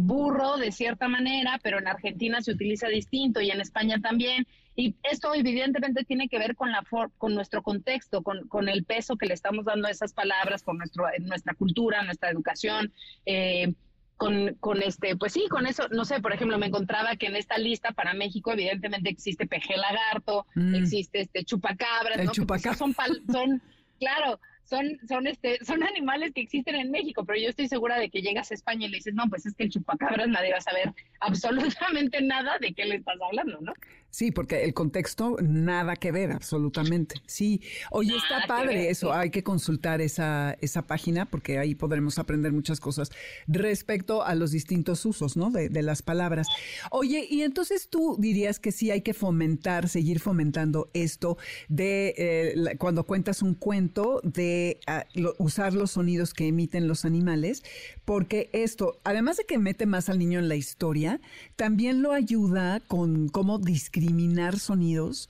burro 0.00 0.56
de 0.56 0.72
cierta 0.72 1.08
manera, 1.08 1.60
pero 1.62 1.78
en 1.78 1.86
Argentina 1.86 2.40
se 2.40 2.52
utiliza 2.52 2.88
distinto 2.88 3.40
y 3.40 3.50
en 3.50 3.60
España 3.60 4.00
también. 4.00 4.46
Y 4.74 4.96
esto 5.02 5.34
evidentemente 5.34 6.04
tiene 6.04 6.28
que 6.28 6.38
ver 6.38 6.56
con, 6.56 6.72
la 6.72 6.82
con 7.18 7.34
nuestro 7.34 7.62
contexto, 7.62 8.22
con, 8.22 8.48
con, 8.48 8.68
el 8.68 8.84
peso 8.84 9.16
que 9.16 9.26
le 9.26 9.34
estamos 9.34 9.66
dando 9.66 9.86
a 9.86 9.90
esas 9.90 10.14
palabras, 10.14 10.62
con 10.62 10.78
nuestro, 10.78 11.04
nuestra 11.20 11.54
cultura, 11.54 12.02
nuestra 12.02 12.30
educación. 12.30 12.92
Eh, 13.26 13.74
con, 14.22 14.54
con, 14.60 14.80
este, 14.82 15.16
pues 15.16 15.32
sí, 15.32 15.48
con 15.48 15.66
eso, 15.66 15.88
no 15.90 16.04
sé, 16.04 16.20
por 16.20 16.32
ejemplo, 16.32 16.56
me 16.56 16.66
encontraba 16.66 17.16
que 17.16 17.26
en 17.26 17.34
esta 17.34 17.58
lista 17.58 17.90
para 17.90 18.14
México, 18.14 18.52
evidentemente 18.52 19.10
existe 19.10 19.48
peje 19.48 19.76
lagarto, 19.76 20.46
mm. 20.54 20.76
existe 20.76 21.22
este 21.22 21.44
chupacabras, 21.44 22.18
El 22.18 22.26
¿no? 22.26 22.32
Chupacabra. 22.32 22.78
son, 22.78 22.94
son, 22.94 23.62
claro, 23.98 24.38
son, 24.62 24.96
son, 25.08 25.26
este, 25.26 25.58
son 25.64 25.82
animales 25.82 26.32
que 26.32 26.40
existen 26.40 26.76
en 26.76 26.92
México, 26.92 27.24
pero 27.24 27.40
yo 27.40 27.48
estoy 27.48 27.66
segura 27.66 27.98
de 27.98 28.10
que 28.10 28.22
llegas 28.22 28.52
a 28.52 28.54
España 28.54 28.86
y 28.86 28.90
le 28.90 28.98
dices, 28.98 29.12
no, 29.12 29.24
pues 29.28 29.44
es 29.44 29.54
que 29.56 29.64
el 29.64 29.70
chupacabras 29.70 30.28
nadie 30.28 30.52
va 30.52 30.58
a 30.58 30.60
saber 30.60 30.92
absolutamente 31.18 32.22
nada 32.22 32.58
de 32.60 32.74
qué 32.74 32.84
le 32.84 32.96
estás 32.96 33.16
hablando, 33.20 33.60
¿no? 33.60 33.72
Sí, 34.12 34.30
porque 34.30 34.62
el 34.64 34.74
contexto 34.74 35.38
nada 35.40 35.96
que 35.96 36.12
ver, 36.12 36.32
absolutamente. 36.32 37.14
Sí, 37.24 37.62
oye, 37.90 38.14
está 38.14 38.46
padre 38.46 38.90
eso, 38.90 39.14
hay 39.14 39.30
que 39.30 39.42
consultar 39.42 40.02
esa, 40.02 40.54
esa 40.60 40.82
página 40.82 41.24
porque 41.24 41.58
ahí 41.58 41.74
podremos 41.74 42.18
aprender 42.18 42.52
muchas 42.52 42.78
cosas 42.78 43.10
respecto 43.48 44.22
a 44.22 44.34
los 44.34 44.50
distintos 44.50 45.06
usos, 45.06 45.38
¿no? 45.38 45.50
De, 45.50 45.70
de 45.70 45.80
las 45.80 46.02
palabras. 46.02 46.46
Oye, 46.90 47.26
y 47.30 47.40
entonces 47.40 47.88
tú 47.88 48.16
dirías 48.18 48.58
que 48.58 48.70
sí 48.70 48.90
hay 48.90 49.00
que 49.00 49.14
fomentar, 49.14 49.88
seguir 49.88 50.20
fomentando 50.20 50.90
esto 50.92 51.38
de 51.70 52.14
eh, 52.18 52.76
cuando 52.76 53.04
cuentas 53.04 53.40
un 53.40 53.54
cuento, 53.54 54.20
de 54.24 54.78
ah, 54.86 55.06
usar 55.38 55.72
los 55.72 55.92
sonidos 55.92 56.34
que 56.34 56.48
emiten 56.48 56.86
los 56.86 57.06
animales, 57.06 57.62
porque 58.04 58.50
esto, 58.52 59.00
además 59.04 59.38
de 59.38 59.44
que 59.44 59.56
mete 59.56 59.86
más 59.86 60.10
al 60.10 60.18
niño 60.18 60.38
en 60.38 60.50
la 60.50 60.56
historia, 60.56 61.18
también 61.56 62.02
lo 62.02 62.12
ayuda 62.12 62.80
con 62.80 63.30
cómo 63.30 63.58
discriminar 64.02 64.58
sonidos, 64.58 65.28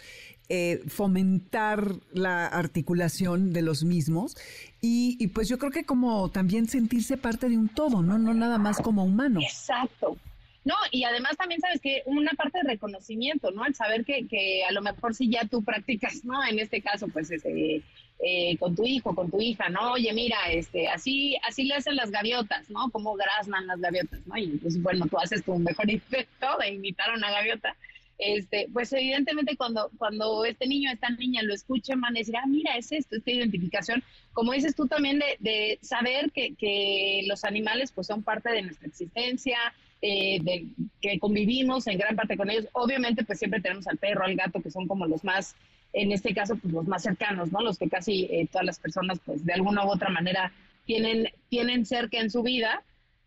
eh, 0.48 0.82
fomentar 0.88 1.94
la 2.12 2.46
articulación 2.46 3.52
de 3.52 3.62
los 3.62 3.84
mismos 3.84 4.36
y, 4.80 5.26
pues 5.28 5.48
yo 5.48 5.58
creo 5.58 5.70
que 5.70 5.84
como 5.84 6.30
también 6.30 6.66
sentirse 6.66 7.16
parte 7.16 7.48
de 7.48 7.56
un 7.56 7.68
todo, 7.68 8.02
¿no? 8.02 8.18
No 8.18 8.34
nada 8.34 8.58
más 8.58 8.80
como 8.80 9.04
humano. 9.04 9.40
Exacto. 9.40 10.16
No, 10.64 10.74
y 10.92 11.04
además 11.04 11.36
también 11.36 11.60
sabes 11.60 11.80
que 11.80 12.02
una 12.06 12.30
parte 12.32 12.58
de 12.62 12.70
reconocimiento, 12.70 13.50
¿no? 13.50 13.64
El 13.64 13.74
saber 13.74 14.04
que, 14.04 14.26
que 14.28 14.64
a 14.64 14.72
lo 14.72 14.80
mejor 14.80 15.14
si 15.14 15.28
ya 15.28 15.44
tú 15.46 15.62
practicas, 15.64 16.24
¿no? 16.24 16.44
En 16.44 16.58
este 16.58 16.80
caso, 16.80 17.08
pues 17.08 17.30
este, 17.30 17.82
eh, 18.20 18.56
con 18.58 18.76
tu 18.76 18.84
hijo, 18.84 19.14
con 19.14 19.30
tu 19.30 19.40
hija, 19.40 19.68
¿no? 19.68 19.92
Oye, 19.92 20.12
mira, 20.12 20.38
este, 20.50 20.88
así, 20.88 21.36
así 21.48 21.64
le 21.64 21.74
hacen 21.74 21.96
las 21.96 22.12
gaviotas, 22.12 22.70
¿no? 22.70 22.90
Como 22.90 23.14
graznan 23.14 23.66
las 23.66 23.80
gaviotas, 23.80 24.24
¿no? 24.26 24.36
Y 24.36 24.58
pues 24.58 24.80
bueno, 24.80 25.06
tú 25.06 25.18
haces 25.18 25.44
tu 25.44 25.56
mejor 25.58 25.90
intento 25.90 26.46
de 26.60 26.70
imitar 26.70 27.10
a 27.10 27.14
una 27.14 27.30
gaviota. 27.32 27.76
Este, 28.24 28.68
pues 28.72 28.92
evidentemente 28.92 29.56
cuando, 29.56 29.90
cuando 29.98 30.44
este 30.44 30.68
niño, 30.68 30.92
esta 30.92 31.10
niña 31.10 31.42
lo 31.42 31.52
escuchen, 31.52 32.00
van 32.00 32.14
a 32.14 32.20
decir, 32.20 32.36
ah, 32.36 32.46
mira, 32.46 32.76
es 32.76 32.92
esto, 32.92 33.16
esta 33.16 33.30
identificación. 33.32 34.04
Como 34.32 34.52
dices 34.52 34.76
tú 34.76 34.86
también 34.86 35.18
de, 35.18 35.36
de 35.40 35.78
saber 35.82 36.30
que, 36.30 36.54
que, 36.54 37.24
los 37.26 37.42
animales 37.42 37.90
pues 37.90 38.06
son 38.06 38.22
parte 38.22 38.50
de 38.50 38.62
nuestra 38.62 38.86
existencia, 38.86 39.58
eh, 40.02 40.38
de, 40.40 40.66
que 41.00 41.18
convivimos 41.18 41.88
en 41.88 41.98
gran 41.98 42.14
parte 42.14 42.36
con 42.36 42.48
ellos. 42.48 42.68
Obviamente 42.74 43.24
pues 43.24 43.40
siempre 43.40 43.60
tenemos 43.60 43.88
al 43.88 43.98
perro, 43.98 44.24
al 44.24 44.36
gato, 44.36 44.62
que 44.62 44.70
son 44.70 44.86
como 44.86 45.06
los 45.06 45.24
más 45.24 45.56
en 45.92 46.12
este 46.12 46.32
caso, 46.32 46.56
pues 46.56 46.72
los 46.72 46.86
más 46.86 47.02
cercanos, 47.02 47.52
¿no? 47.52 47.60
Los 47.60 47.76
que 47.76 47.88
casi 47.88 48.24
eh, 48.30 48.48
todas 48.50 48.64
las 48.64 48.78
personas, 48.78 49.18
pues 49.26 49.44
de 49.44 49.52
alguna 49.52 49.84
u 49.84 49.90
otra 49.90 50.08
manera 50.08 50.52
tienen, 50.86 51.28
tienen 51.48 51.84
cerca 51.84 52.18
en 52.18 52.30
su 52.30 52.42
vida, 52.42 52.82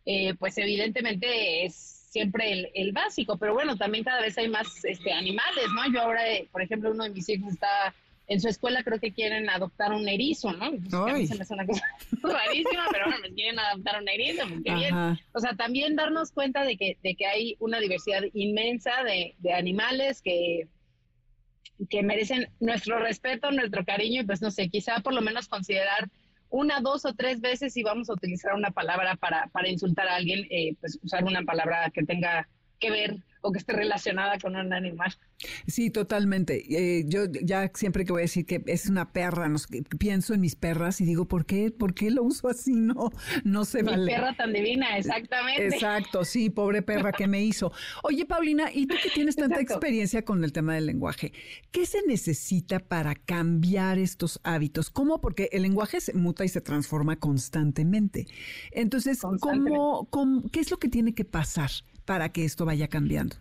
eh, 0.06 0.34
pues 0.36 0.58
evidentemente 0.58 1.66
es 1.66 1.95
siempre 2.16 2.72
el, 2.74 2.92
básico, 2.94 3.38
pero 3.38 3.54
bueno, 3.54 3.76
también 3.76 4.06
cada 4.06 4.22
vez 4.22 4.38
hay 4.38 4.48
más 4.48 4.86
este, 4.86 5.12
animales, 5.12 5.66
¿no? 5.76 5.94
Yo 5.94 6.02
ahora, 6.02 6.26
eh, 6.32 6.48
por 6.50 6.62
ejemplo, 6.62 6.92
uno 6.92 7.04
de 7.04 7.10
mis 7.10 7.28
hijos 7.28 7.52
está 7.52 7.94
en 8.28 8.40
su 8.40 8.48
escuela, 8.48 8.84
creo 8.84 9.02
que 9.02 9.12
quieren 9.12 9.50
adoptar 9.50 9.92
un 9.92 10.08
erizo, 10.08 10.54
¿no? 10.54 10.72
Pues, 10.72 10.94
a 10.94 11.14
mí 11.14 11.28
se 11.28 11.36
me 11.36 11.42
hace 11.42 11.54
una 11.54 11.66
cosa 11.66 11.84
rarísima, 12.24 12.86
pero 12.90 13.08
bueno, 13.08 13.22
me 13.22 13.34
quieren 13.34 13.60
adoptar 13.60 14.02
un 14.02 14.08
erizo, 14.08 14.48
pues 14.48 14.62
qué 14.64 14.74
bien. 14.76 14.96
O 15.34 15.40
sea, 15.42 15.58
también 15.58 15.98
darnos 15.98 16.32
cuenta 16.32 16.64
de 16.64 16.78
que, 16.78 16.98
de 17.04 17.16
que 17.16 17.26
hay 17.26 17.58
una 17.60 17.82
diversidad 17.82 18.22
inmensa 18.34 19.04
de, 19.04 19.36
de 19.40 19.52
animales 19.52 20.22
que 20.22 20.70
que 21.90 22.04
merecen 22.04 22.48
nuestro 22.62 23.00
respeto, 23.00 23.52
nuestro 23.52 23.84
cariño 23.84 24.22
y 24.22 24.26
pues 24.26 24.42
no 24.42 24.50
sé, 24.50 24.70
quizá 24.70 25.02
por 25.02 25.14
lo 25.14 25.22
menos 25.22 25.50
considerar 25.50 26.10
una, 26.56 26.80
dos 26.80 27.06
o 27.06 27.14
tres 27.14 27.42
veces 27.42 27.74
si 27.74 27.84
vamos 27.84 28.10
a 28.10 28.14
utilizar 28.14 28.54
una 28.54 28.72
palabra 28.72 29.16
para, 29.18 29.48
para 29.48 29.68
insultar 29.68 30.08
a 30.08 30.16
alguien, 30.16 30.48
eh, 30.50 30.76
pues 30.80 30.98
usar 31.04 31.26
una 31.26 31.44
palabra 31.44 31.90
que 31.94 32.04
tenga 32.04 32.48
que 32.86 32.92
ver 32.92 33.18
o 33.46 33.52
que 33.52 33.60
esté 33.60 33.74
relacionada 33.74 34.38
con 34.40 34.56
un 34.56 34.74
animal. 34.74 35.14
Sí, 35.68 35.92
totalmente. 35.92 36.64
Eh, 36.70 37.04
yo 37.08 37.26
ya 37.26 37.72
siempre 37.74 38.04
que 38.04 38.12
voy 38.12 38.22
a 38.22 38.24
decir 38.24 38.46
que 38.46 38.64
es 38.66 38.88
una 38.88 39.12
perra, 39.12 39.52
pienso 40.00 40.34
en 40.34 40.42
mis 40.42 40.56
perras 40.56 41.00
y 41.00 41.06
digo, 41.06 41.28
¿por 41.28 41.46
qué? 41.46 41.70
¿Por 41.70 41.94
qué 41.94 42.10
lo 42.10 42.24
uso 42.24 42.48
así? 42.50 42.74
No, 42.86 43.10
no 43.44 43.66
se 43.66 43.82
Mi 43.82 44.06
perra 44.06 44.36
tan 44.36 44.54
divina, 44.54 44.98
exactamente. 44.98 45.66
Exacto, 45.66 46.24
sí, 46.24 46.52
pobre 46.52 46.84
perra 46.84 47.12
que 47.12 47.28
me 47.28 47.44
hizo. 47.44 47.72
Oye, 48.04 48.26
Paulina, 48.26 48.70
y 48.72 48.86
tú 48.86 48.96
que 49.02 49.10
tienes 49.10 49.36
tanta 49.36 49.60
experiencia 49.60 50.24
con 50.24 50.44
el 50.44 50.52
tema 50.52 50.76
del 50.76 50.86
lenguaje, 50.86 51.34
¿qué 51.72 51.86
se 51.86 52.04
necesita 52.06 52.80
para 52.80 53.16
cambiar 53.16 53.98
estos 53.98 54.40
hábitos? 54.44 54.92
¿Cómo? 54.92 55.20
Porque 55.20 55.50
el 55.52 55.64
lenguaje 55.64 56.00
se 56.00 56.14
muta 56.14 56.46
y 56.46 56.50
se 56.50 56.62
transforma 56.62 57.16
constantemente. 57.16 58.28
Entonces, 58.72 59.22
¿cómo, 59.22 60.08
qué 60.52 60.60
es 60.60 60.70
lo 60.70 60.78
que 60.78 60.90
tiene 60.90 61.16
que 61.16 61.26
pasar? 61.26 61.72
Para 62.06 62.30
que 62.30 62.46
esto 62.46 62.66
vaya 62.66 62.88
cambiando? 62.88 63.36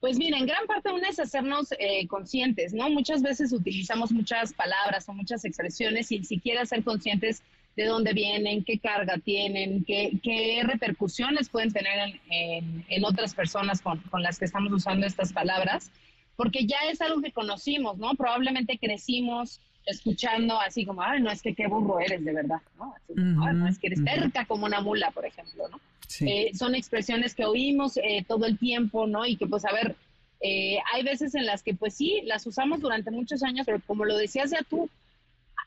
Pues 0.00 0.16
mira, 0.16 0.38
en 0.38 0.46
gran 0.46 0.66
parte 0.66 0.90
una 0.90 1.08
es 1.08 1.18
hacernos 1.18 1.72
eh, 1.78 2.06
conscientes, 2.08 2.72
¿no? 2.72 2.88
Muchas 2.88 3.20
veces 3.22 3.52
utilizamos 3.52 4.12
muchas 4.12 4.54
palabras 4.54 5.06
o 5.08 5.12
muchas 5.12 5.44
expresiones 5.44 6.06
sin 6.06 6.24
siquiera 6.24 6.64
ser 6.64 6.82
conscientes 6.82 7.42
de 7.76 7.84
dónde 7.84 8.14
vienen, 8.14 8.64
qué 8.64 8.78
carga 8.78 9.18
tienen, 9.18 9.84
qué, 9.84 10.12
qué 10.22 10.62
repercusiones 10.64 11.50
pueden 11.50 11.70
tener 11.72 12.18
en, 12.30 12.84
en, 12.88 13.04
otras 13.04 13.34
personas 13.34 13.82
con, 13.82 13.98
con, 14.10 14.22
las 14.22 14.38
que 14.38 14.46
estamos 14.46 14.72
usando 14.72 15.06
estas 15.06 15.32
palabras, 15.32 15.90
porque 16.36 16.66
ya 16.66 16.78
es 16.90 17.00
algo 17.02 17.20
que 17.20 17.32
conocimos, 17.32 17.98
¿no? 17.98 18.14
Probablemente 18.14 18.78
crecimos 18.78 19.60
escuchando 19.84 20.58
así 20.58 20.84
como, 20.86 21.02
ay, 21.02 21.20
no 21.20 21.30
es 21.30 21.42
que 21.42 21.54
qué 21.54 21.66
burro 21.66 22.00
eres 22.00 22.24
de 22.24 22.32
verdad, 22.32 22.60
¿no? 22.78 22.94
no 23.14 23.68
es 23.68 23.78
que 23.78 23.88
eres 23.88 24.04
terca 24.04 24.46
como 24.46 24.66
una 24.66 24.80
mula, 24.80 25.10
por 25.10 25.26
ejemplo, 25.26 25.68
¿no? 25.68 25.80
Eh, 26.20 26.50
son 26.54 26.74
expresiones 26.74 27.34
que 27.34 27.44
oímos 27.44 27.96
eh, 27.98 28.24
todo 28.26 28.46
el 28.46 28.58
tiempo, 28.58 29.06
¿no? 29.06 29.26
Y 29.26 29.36
que 29.36 29.46
pues 29.46 29.64
a 29.64 29.72
ver, 29.72 29.94
eh, 30.40 30.78
hay 30.92 31.02
veces 31.02 31.34
en 31.34 31.46
las 31.46 31.62
que 31.62 31.74
pues 31.74 31.94
sí, 31.94 32.22
las 32.24 32.46
usamos 32.46 32.80
durante 32.80 33.10
muchos 33.10 33.42
años, 33.42 33.66
pero 33.66 33.80
como 33.86 34.04
lo 34.04 34.16
decías 34.16 34.50
ya 34.50 34.62
tú, 34.68 34.88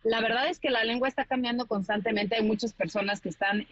la 0.03 0.19
verdad 0.19 0.49
es 0.49 0.59
que 0.59 0.69
la 0.69 0.83
lengua 0.83 1.07
está 1.07 1.23
cambiando 1.23 1.65
constantemente. 1.65 2.35
Hay 2.35 2.43
muchas 2.43 2.73
personas 2.73 3.21
que 3.21 3.29
están 3.29 3.65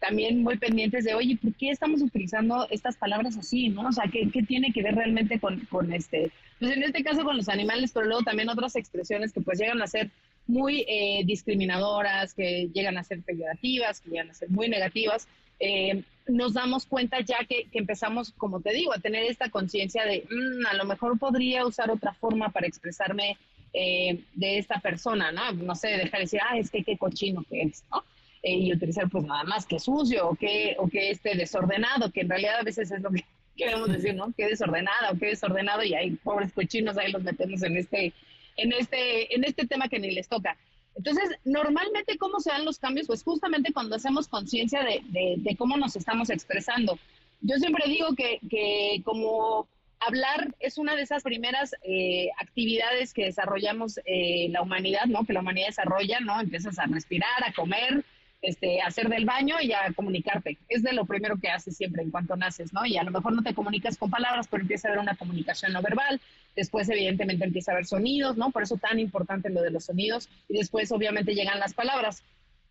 también 0.00 0.42
muy 0.42 0.58
pendientes 0.58 1.04
de, 1.04 1.14
oye, 1.14 1.38
¿por 1.40 1.54
qué 1.54 1.70
estamos 1.70 2.02
utilizando 2.02 2.66
estas 2.70 2.96
palabras 2.96 3.36
así? 3.36 3.68
¿no? 3.68 3.86
O 3.86 3.92
sea, 3.92 4.10
¿qué, 4.12 4.28
qué 4.32 4.42
tiene 4.42 4.72
que 4.72 4.82
ver 4.82 4.96
realmente 4.96 5.38
con, 5.38 5.60
con, 5.66 5.92
este, 5.92 6.32
pues 6.58 6.76
en 6.76 6.82
este 6.82 7.04
caso 7.04 7.22
con 7.22 7.36
los 7.36 7.48
animales, 7.48 7.92
pero 7.94 8.06
luego 8.06 8.24
también 8.24 8.48
otras 8.48 8.74
expresiones 8.74 9.32
que 9.32 9.40
pues 9.40 9.60
llegan 9.60 9.80
a 9.82 9.86
ser 9.86 10.10
muy 10.48 10.84
discriminadoras, 11.26 12.34
que 12.34 12.68
llegan 12.74 12.98
a 12.98 13.04
ser 13.04 13.22
peyorativas, 13.22 14.00
que 14.00 14.10
llegan 14.10 14.30
a 14.30 14.34
ser 14.34 14.50
muy 14.50 14.68
negativas. 14.68 15.28
Eh, 15.60 16.02
nos 16.26 16.54
damos 16.54 16.86
cuenta 16.86 17.20
ya 17.20 17.38
que, 17.48 17.66
empezamos, 17.72 18.32
como 18.36 18.60
te 18.60 18.72
digo, 18.72 18.92
a 18.92 18.98
tener 18.98 19.24
esta 19.24 19.50
conciencia 19.50 20.04
de, 20.04 20.24
mm, 20.30 20.66
a 20.66 20.74
lo 20.74 20.84
mejor 20.84 21.18
podría 21.18 21.66
usar 21.66 21.90
otra 21.90 22.14
forma 22.14 22.50
para 22.50 22.66
expresarme 22.66 23.36
eh, 23.72 24.22
de 24.34 24.58
esta 24.58 24.80
persona, 24.80 25.32
¿no? 25.32 25.52
No 25.52 25.74
sé, 25.74 25.88
dejar 25.88 26.12
de 26.12 26.20
decir, 26.20 26.40
ah, 26.48 26.58
es 26.58 26.70
que 26.70 26.84
qué 26.84 26.98
cochino 26.98 27.42
que 27.48 27.62
es, 27.62 27.84
¿no? 27.90 28.04
Eh, 28.42 28.54
y 28.54 28.72
utilizar 28.72 29.08
pues 29.08 29.24
nada 29.24 29.44
más 29.44 29.66
que 29.66 29.78
sucio 29.78 30.28
o 30.28 30.34
que, 30.34 30.74
o 30.78 30.88
que 30.88 31.10
esté 31.10 31.36
desordenado, 31.36 32.10
que 32.10 32.22
en 32.22 32.28
realidad 32.28 32.58
a 32.60 32.64
veces 32.64 32.90
es 32.90 33.00
lo 33.00 33.10
que 33.10 33.24
queremos 33.56 33.90
decir, 33.90 34.14
¿no? 34.14 34.32
Que 34.36 34.48
desordenado 34.48 35.12
o 35.12 35.18
que 35.18 35.26
desordenado 35.26 35.82
y 35.82 35.94
hay 35.94 36.10
pobres 36.12 36.52
cochinos, 36.52 36.98
ahí 36.98 37.12
los 37.12 37.22
metemos 37.22 37.62
en 37.62 37.76
este, 37.76 38.12
en 38.56 38.72
este, 38.72 39.34
en 39.34 39.44
este 39.44 39.66
tema 39.66 39.88
que 39.88 39.98
ni 39.98 40.10
les 40.10 40.28
toca. 40.28 40.56
Entonces, 40.94 41.30
normalmente, 41.44 42.18
¿cómo 42.18 42.40
se 42.40 42.50
dan 42.50 42.64
los 42.64 42.78
cambios? 42.78 43.06
Pues 43.06 43.22
justamente 43.22 43.72
cuando 43.72 43.96
hacemos 43.96 44.28
conciencia 44.28 44.84
de, 44.84 45.56
cómo 45.56 45.76
nos 45.76 45.96
estamos 45.96 46.30
expresando. 46.30 46.98
Yo 47.40 47.56
siempre 47.56 47.84
digo 47.88 48.14
que, 48.14 48.40
que 48.48 49.02
como 49.04 49.66
hablar 50.06 50.54
es 50.60 50.78
una 50.78 50.96
de 50.96 51.02
esas 51.02 51.22
primeras 51.22 51.74
eh, 51.82 52.28
actividades 52.40 53.12
que 53.12 53.24
desarrollamos 53.24 53.98
eh, 54.04 54.48
la 54.50 54.62
humanidad, 54.62 55.06
¿no? 55.06 55.24
Que 55.24 55.32
la 55.32 55.40
humanidad 55.40 55.68
desarrolla, 55.68 56.20
¿no? 56.20 56.40
Empiezas 56.40 56.78
a 56.78 56.86
respirar, 56.86 57.44
a 57.44 57.52
comer, 57.52 58.04
este, 58.42 58.82
hacer 58.82 59.08
del 59.08 59.24
baño 59.24 59.56
y 59.62 59.72
a 59.72 59.92
comunicarte. 59.94 60.58
Es 60.68 60.82
de 60.82 60.92
lo 60.92 61.06
primero 61.06 61.38
que 61.38 61.48
haces 61.48 61.76
siempre 61.76 62.02
en 62.02 62.10
cuanto 62.10 62.36
naces, 62.36 62.72
¿no? 62.72 62.84
Y 62.84 62.96
a 62.96 63.04
lo 63.04 63.12
mejor 63.12 63.32
no 63.32 63.42
te 63.42 63.54
comunicas 63.54 63.96
con 63.96 64.10
palabras, 64.10 64.48
pero 64.50 64.62
empieza 64.62 64.88
a 64.88 64.90
haber 64.90 65.02
una 65.02 65.14
comunicación 65.14 65.72
no 65.72 65.80
verbal. 65.80 66.20
Después, 66.56 66.88
evidentemente, 66.88 67.44
empieza 67.44 67.70
a 67.70 67.74
haber 67.74 67.86
sonidos, 67.86 68.36
¿no? 68.36 68.50
Por 68.50 68.64
eso 68.64 68.76
tan 68.76 68.98
importante 68.98 69.48
lo 69.48 69.62
de 69.62 69.70
los 69.70 69.84
sonidos. 69.84 70.28
Y 70.48 70.58
después, 70.58 70.90
obviamente, 70.90 71.34
llegan 71.34 71.60
las 71.60 71.72
palabras. 71.72 72.24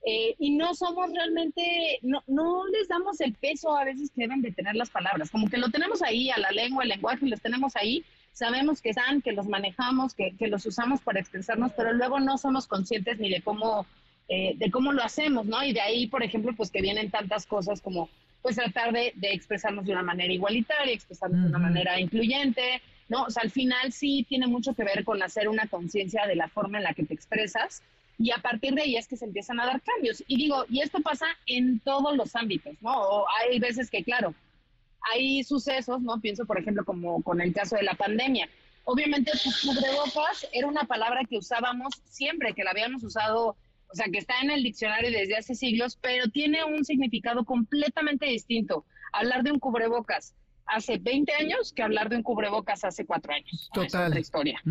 Eh, 0.05 0.35
y 0.39 0.51
no 0.51 0.73
somos 0.73 1.09
realmente, 1.13 1.99
no, 2.01 2.21
no 2.27 2.67
les 2.67 2.87
damos 2.87 3.21
el 3.21 3.33
peso 3.33 3.77
a 3.77 3.85
veces 3.85 4.09
que 4.09 4.23
deben 4.23 4.41
de 4.41 4.51
tener 4.51 4.75
las 4.75 4.89
palabras. 4.89 5.31
Como 5.31 5.49
que 5.49 5.57
lo 5.57 5.69
tenemos 5.69 6.01
ahí, 6.01 6.29
a 6.31 6.37
la 6.37 6.51
lengua, 6.51 6.83
el 6.83 6.89
lenguaje, 6.89 7.25
los 7.27 7.39
tenemos 7.39 7.77
ahí. 7.77 8.03
Sabemos 8.33 8.81
que 8.81 8.89
están, 8.89 9.21
que 9.21 9.31
los 9.31 9.47
manejamos, 9.47 10.13
que, 10.15 10.35
que 10.37 10.47
los 10.47 10.65
usamos 10.65 10.99
para 11.01 11.21
expresarnos, 11.21 11.71
pero 11.77 11.93
luego 11.93 12.19
no 12.19 12.37
somos 12.37 12.67
conscientes 12.67 13.19
ni 13.19 13.29
de 13.29 13.41
cómo 13.41 13.85
eh, 14.33 14.53
de 14.55 14.71
cómo 14.71 14.93
lo 14.93 15.03
hacemos, 15.03 15.45
¿no? 15.45 15.61
Y 15.61 15.73
de 15.73 15.81
ahí, 15.81 16.07
por 16.07 16.23
ejemplo, 16.23 16.53
pues 16.55 16.71
que 16.71 16.81
vienen 16.81 17.11
tantas 17.11 17.45
cosas 17.45 17.81
como 17.81 18.07
pues 18.41 18.55
tratar 18.55 18.93
de, 18.93 19.13
expresarnos 19.23 19.85
de 19.85 19.91
una 19.91 20.03
manera 20.03 20.31
igualitaria, 20.31 20.93
expresarnos 20.93 21.41
de 21.41 21.49
una 21.49 21.59
manera 21.59 21.99
incluyente, 21.99 22.81
¿no? 23.09 23.23
O 23.23 23.29
sea, 23.29 23.43
al 23.43 23.51
final 23.51 23.91
sí 23.91 24.25
tiene 24.29 24.47
mucho 24.47 24.73
que 24.73 24.85
ver 24.85 25.03
con 25.03 25.21
hacer 25.21 25.49
una 25.49 25.67
conciencia 25.67 26.25
de 26.27 26.37
la 26.37 26.47
forma 26.47 26.77
en 26.77 26.85
la 26.85 26.93
que 26.93 27.03
te 27.03 27.13
expresas 27.13 27.83
y 28.17 28.31
a 28.31 28.37
partir 28.37 28.73
de 28.73 28.83
ahí 28.83 28.95
es 28.95 29.05
que 29.05 29.17
se 29.17 29.25
empiezan 29.25 29.59
a 29.59 29.65
dar 29.65 29.81
cambios. 29.81 30.23
Y 30.27 30.37
digo, 30.37 30.63
y 30.69 30.79
esto 30.79 31.01
pasa 31.01 31.25
en 31.45 31.81
todos 31.81 32.15
los 32.15 32.33
ámbitos, 32.33 32.73
¿no? 32.79 33.01
O 33.01 33.25
hay 33.37 33.59
veces 33.59 33.89
que, 33.89 34.01
claro, 34.01 34.33
hay 35.11 35.43
sucesos, 35.43 35.99
¿no? 35.99 36.21
Pienso, 36.21 36.45
por 36.45 36.57
ejemplo, 36.57 36.85
como 36.85 37.21
con 37.21 37.41
el 37.41 37.53
caso 37.53 37.75
de 37.75 37.83
la 37.83 37.95
pandemia. 37.95 38.47
Obviamente, 38.85 39.33
cubrebocas 39.61 40.47
era 40.53 40.67
una 40.67 40.85
palabra 40.85 41.25
que 41.29 41.37
usábamos 41.37 41.95
siempre, 42.05 42.53
que 42.53 42.63
la 42.63 42.71
habíamos 42.71 43.03
usado 43.03 43.57
o 43.91 43.95
sea, 43.95 44.07
que 44.11 44.19
está 44.19 44.39
en 44.41 44.51
el 44.51 44.63
diccionario 44.63 45.11
desde 45.11 45.35
hace 45.35 45.55
siglos, 45.55 45.97
pero 46.01 46.29
tiene 46.29 46.63
un 46.63 46.83
significado 46.85 47.43
completamente 47.43 48.25
distinto. 48.25 48.85
Hablar 49.11 49.43
de 49.43 49.51
un 49.51 49.59
cubrebocas 49.59 50.33
hace 50.65 50.97
20 50.97 51.33
años 51.33 51.73
que 51.73 51.83
hablar 51.83 52.09
de 52.09 52.15
un 52.15 52.23
cubrebocas 52.23 52.83
hace 52.85 53.05
cuatro 53.05 53.33
años. 53.33 53.69
Total. 53.73 53.87
Es 54.03 54.07
otra 54.07 54.19
historia. 54.19 54.61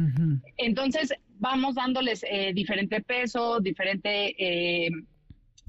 Entonces, 0.57 1.13
vamos 1.39 1.75
dándoles 1.75 2.25
eh, 2.29 2.53
diferente 2.55 3.03
peso, 3.03 3.61
diferente, 3.61 4.35
eh, 4.39 4.91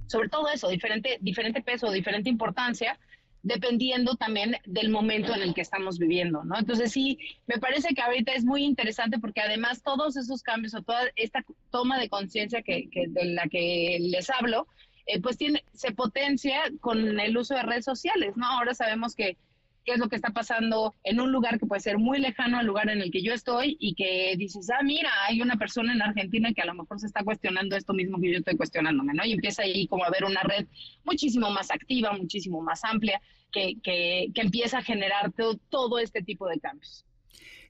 sobre 0.07 0.29
todo 0.29 0.47
eso, 0.49 0.69
diferente, 0.69 1.17
diferente 1.21 1.61
peso, 1.61 1.91
diferente 1.91 2.29
importancia 2.29 2.97
dependiendo 3.43 4.15
también 4.15 4.57
del 4.65 4.89
momento 4.89 5.33
en 5.33 5.41
el 5.41 5.53
que 5.53 5.61
estamos 5.61 5.97
viviendo, 5.97 6.43
¿no? 6.43 6.57
Entonces 6.57 6.91
sí, 6.91 7.17
me 7.47 7.57
parece 7.57 7.93
que 7.93 8.01
ahorita 8.01 8.33
es 8.33 8.45
muy 8.45 8.63
interesante 8.63 9.19
porque 9.19 9.41
además 9.41 9.81
todos 9.81 10.15
esos 10.15 10.43
cambios 10.43 10.73
o 10.75 10.81
toda 10.81 11.03
esta 11.15 11.43
toma 11.71 11.99
de 11.99 12.09
conciencia 12.09 12.61
que, 12.61 12.87
de 12.91 13.25
la 13.25 13.47
que 13.47 13.97
les 13.99 14.29
hablo, 14.29 14.67
eh, 15.07 15.19
pues 15.19 15.37
tiene, 15.37 15.63
se 15.73 15.91
potencia 15.91 16.61
con 16.79 17.19
el 17.19 17.35
uso 17.35 17.55
de 17.55 17.63
redes 17.63 17.85
sociales, 17.85 18.37
¿no? 18.37 18.45
Ahora 18.45 18.73
sabemos 18.75 19.15
que 19.15 19.37
qué 19.85 19.93
es 19.93 19.99
lo 19.99 20.09
que 20.09 20.15
está 20.15 20.29
pasando 20.29 20.95
en 21.03 21.19
un 21.19 21.31
lugar 21.31 21.59
que 21.59 21.65
puede 21.65 21.81
ser 21.81 21.97
muy 21.97 22.19
lejano 22.19 22.57
al 22.57 22.65
lugar 22.65 22.89
en 22.89 23.01
el 23.01 23.11
que 23.11 23.21
yo 23.21 23.33
estoy 23.33 23.77
y 23.79 23.95
que 23.95 24.35
dices, 24.37 24.69
ah, 24.69 24.83
mira, 24.83 25.09
hay 25.27 25.41
una 25.41 25.57
persona 25.57 25.93
en 25.93 26.01
Argentina 26.01 26.53
que 26.53 26.61
a 26.61 26.65
lo 26.65 26.75
mejor 26.75 26.99
se 26.99 27.07
está 27.07 27.23
cuestionando 27.23 27.75
esto 27.75 27.93
mismo 27.93 28.19
que 28.19 28.31
yo 28.31 28.37
estoy 28.37 28.57
cuestionándome, 28.57 29.13
¿no? 29.13 29.25
Y 29.25 29.33
empieza 29.33 29.63
ahí 29.63 29.87
como 29.87 30.03
a 30.03 30.07
haber 30.07 30.25
una 30.25 30.41
red 30.41 30.67
muchísimo 31.03 31.49
más 31.49 31.71
activa, 31.71 32.13
muchísimo 32.13 32.61
más 32.61 32.83
amplia, 32.83 33.21
que, 33.51 33.75
que, 33.83 34.27
que 34.33 34.41
empieza 34.41 34.79
a 34.79 34.83
generar 34.83 35.31
todo, 35.31 35.57
todo 35.69 35.99
este 35.99 36.21
tipo 36.21 36.47
de 36.47 36.59
cambios. 36.59 37.05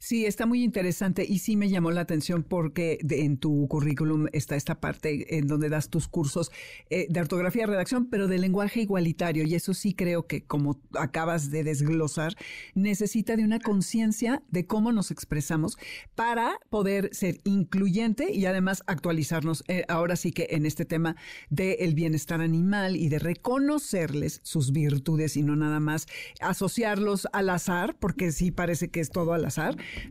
Sí, 0.03 0.25
está 0.25 0.47
muy 0.47 0.63
interesante 0.63 1.23
y 1.29 1.37
sí 1.37 1.55
me 1.55 1.69
llamó 1.69 1.91
la 1.91 2.01
atención 2.01 2.41
porque 2.41 2.97
en 3.07 3.37
tu 3.37 3.67
currículum 3.67 4.29
está 4.33 4.55
esta 4.55 4.79
parte 4.79 5.37
en 5.37 5.45
donde 5.45 5.69
das 5.69 5.89
tus 5.89 6.07
cursos 6.07 6.51
eh, 6.89 7.05
de 7.07 7.21
ortografía 7.21 7.67
redacción, 7.67 8.07
pero 8.09 8.27
de 8.27 8.39
lenguaje 8.39 8.81
igualitario. 8.81 9.43
Y 9.43 9.53
eso 9.53 9.75
sí 9.75 9.93
creo 9.93 10.25
que, 10.25 10.43
como 10.43 10.81
acabas 10.99 11.51
de 11.51 11.63
desglosar, 11.63 12.33
necesita 12.73 13.35
de 13.35 13.43
una 13.43 13.59
conciencia 13.59 14.41
de 14.49 14.65
cómo 14.65 14.91
nos 14.91 15.11
expresamos 15.11 15.77
para 16.15 16.57
poder 16.71 17.13
ser 17.13 17.39
incluyente 17.43 18.33
y 18.33 18.47
además 18.47 18.81
actualizarnos 18.87 19.63
eh, 19.67 19.85
ahora 19.87 20.15
sí 20.15 20.31
que 20.31 20.47
en 20.49 20.65
este 20.65 20.83
tema 20.83 21.15
del 21.51 21.93
bienestar 21.93 22.41
animal 22.41 22.95
y 22.95 23.09
de 23.09 23.19
reconocerles 23.19 24.39
sus 24.41 24.71
virtudes 24.71 25.37
y 25.37 25.43
no 25.43 25.55
nada 25.55 25.79
más 25.79 26.07
asociarlos 26.39 27.27
al 27.33 27.51
azar, 27.51 27.95
porque 27.99 28.31
sí 28.31 28.49
parece 28.49 28.89
que 28.89 28.99
es 28.99 29.11
todo 29.11 29.33
al 29.33 29.45
azar, 29.45 29.50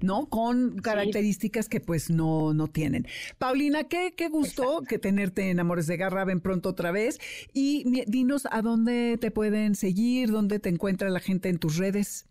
¿no? 0.00 0.26
Con 0.26 0.78
características 0.78 1.68
que 1.68 1.80
pues 1.80 2.10
no, 2.10 2.54
no 2.54 2.68
tienen. 2.68 3.06
Paulina, 3.38 3.84
qué, 3.84 4.12
qué 4.16 4.28
gusto 4.28 4.82
que 4.88 4.98
tenerte 4.98 5.50
en 5.50 5.60
Amores 5.60 5.86
de 5.86 5.96
Garra, 5.96 6.24
ven 6.24 6.40
pronto 6.40 6.70
otra 6.70 6.90
vez. 6.90 7.18
Y 7.52 7.84
dinos 8.06 8.46
a 8.50 8.62
dónde 8.62 9.18
te 9.20 9.30
pueden 9.30 9.74
seguir, 9.74 10.30
dónde 10.30 10.58
te 10.58 10.68
encuentra 10.68 11.08
la 11.10 11.20
gente 11.20 11.48
en 11.48 11.58
tus 11.58 11.76
redes. 11.76 12.26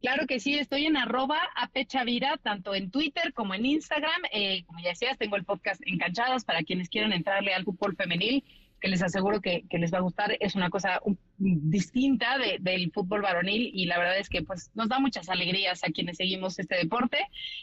Claro 0.00 0.26
que 0.26 0.38
sí, 0.40 0.54
estoy 0.54 0.86
en 0.86 0.96
arroba 0.96 1.38
apechavira, 1.56 2.36
tanto 2.36 2.74
en 2.74 2.90
Twitter 2.90 3.32
como 3.32 3.54
en 3.54 3.64
Instagram. 3.64 4.22
Eh, 4.30 4.62
como 4.66 4.78
ya 4.80 4.90
decías, 4.90 5.18
tengo 5.18 5.36
el 5.36 5.44
podcast 5.44 5.80
Enganchadas 5.86 6.44
para 6.44 6.62
quienes 6.62 6.88
quieran 6.88 7.12
entrarle 7.12 7.54
al 7.54 7.64
fútbol 7.64 7.96
femenil, 7.96 8.44
que 8.80 8.88
les 8.88 9.02
aseguro 9.02 9.40
que, 9.40 9.64
que 9.68 9.78
les 9.78 9.92
va 9.92 9.98
a 9.98 10.02
gustar. 10.02 10.36
Es 10.38 10.54
una 10.54 10.70
cosa 10.70 11.00
distinta 11.38 12.38
del 12.60 12.90
fútbol 12.92 13.22
varonil 13.22 13.70
y 13.74 13.86
la 13.86 13.98
verdad 13.98 14.18
es 14.18 14.28
que 14.28 14.42
pues 14.42 14.70
nos 14.74 14.88
da 14.88 14.98
muchas 14.98 15.28
alegrías 15.28 15.84
a 15.84 15.88
quienes 15.88 16.16
seguimos 16.16 16.58
este 16.58 16.76
deporte 16.76 17.18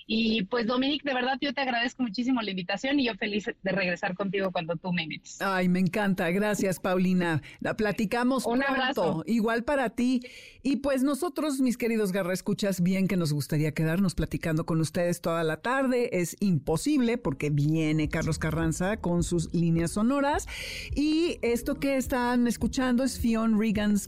y 0.06 0.44
pues 0.44 0.68
Dominique 0.68 1.08
de 1.08 1.16
verdad 1.16 1.38
yo 1.42 1.54
te 1.54 1.62
agradezco 1.62 2.04
muchísimo 2.04 2.42
la 2.42 2.52
invitación 2.52 3.00
y 3.00 3.06
yo 3.06 3.16
feliz 3.16 3.46
de 3.46 3.72
regresar 3.72 4.14
contigo 4.16 4.52
cuando 4.52 4.76
tú 4.76 4.94
me 4.94 5.04
invites. 5.04 5.42
Ay, 5.42 5.70
me 5.70 5.80
encanta, 5.80 6.30
gracias 6.30 6.80
Paulina. 6.80 7.42
La 7.60 7.76
platicamos 7.76 8.46
Un 8.46 8.64
abrazo. 8.64 9.24
igual 9.26 9.64
para 9.64 9.90
ti 9.90 10.22
y 10.62 10.78
pues 10.78 11.04
nosotros 11.04 11.60
mis 11.60 11.78
queridos 11.78 12.12
Garra 12.12 12.34
escuchas 12.34 12.82
bien 12.82 13.08
que 13.08 13.18
nos 13.18 13.34
gustaría 13.34 13.74
quedarnos 13.74 14.14
platicando 14.16 14.66
con 14.66 14.82
ustedes 14.82 15.22
toda 15.22 15.44
la 15.44 15.58
tarde, 15.62 16.10
es 16.20 16.38
imposible 16.40 17.18
porque 17.18 17.50
viene 17.50 18.08
Carlos 18.10 18.38
Carranza 18.38 18.98
con 18.98 19.24
sus 19.24 19.54
líneas 19.54 19.92
sonoras 19.92 20.48
y 20.96 21.40
esto 21.42 21.80
que 21.80 21.98
están 21.98 22.48
escuchando 22.48 23.04
es 23.04 23.20
Fion 23.20 23.58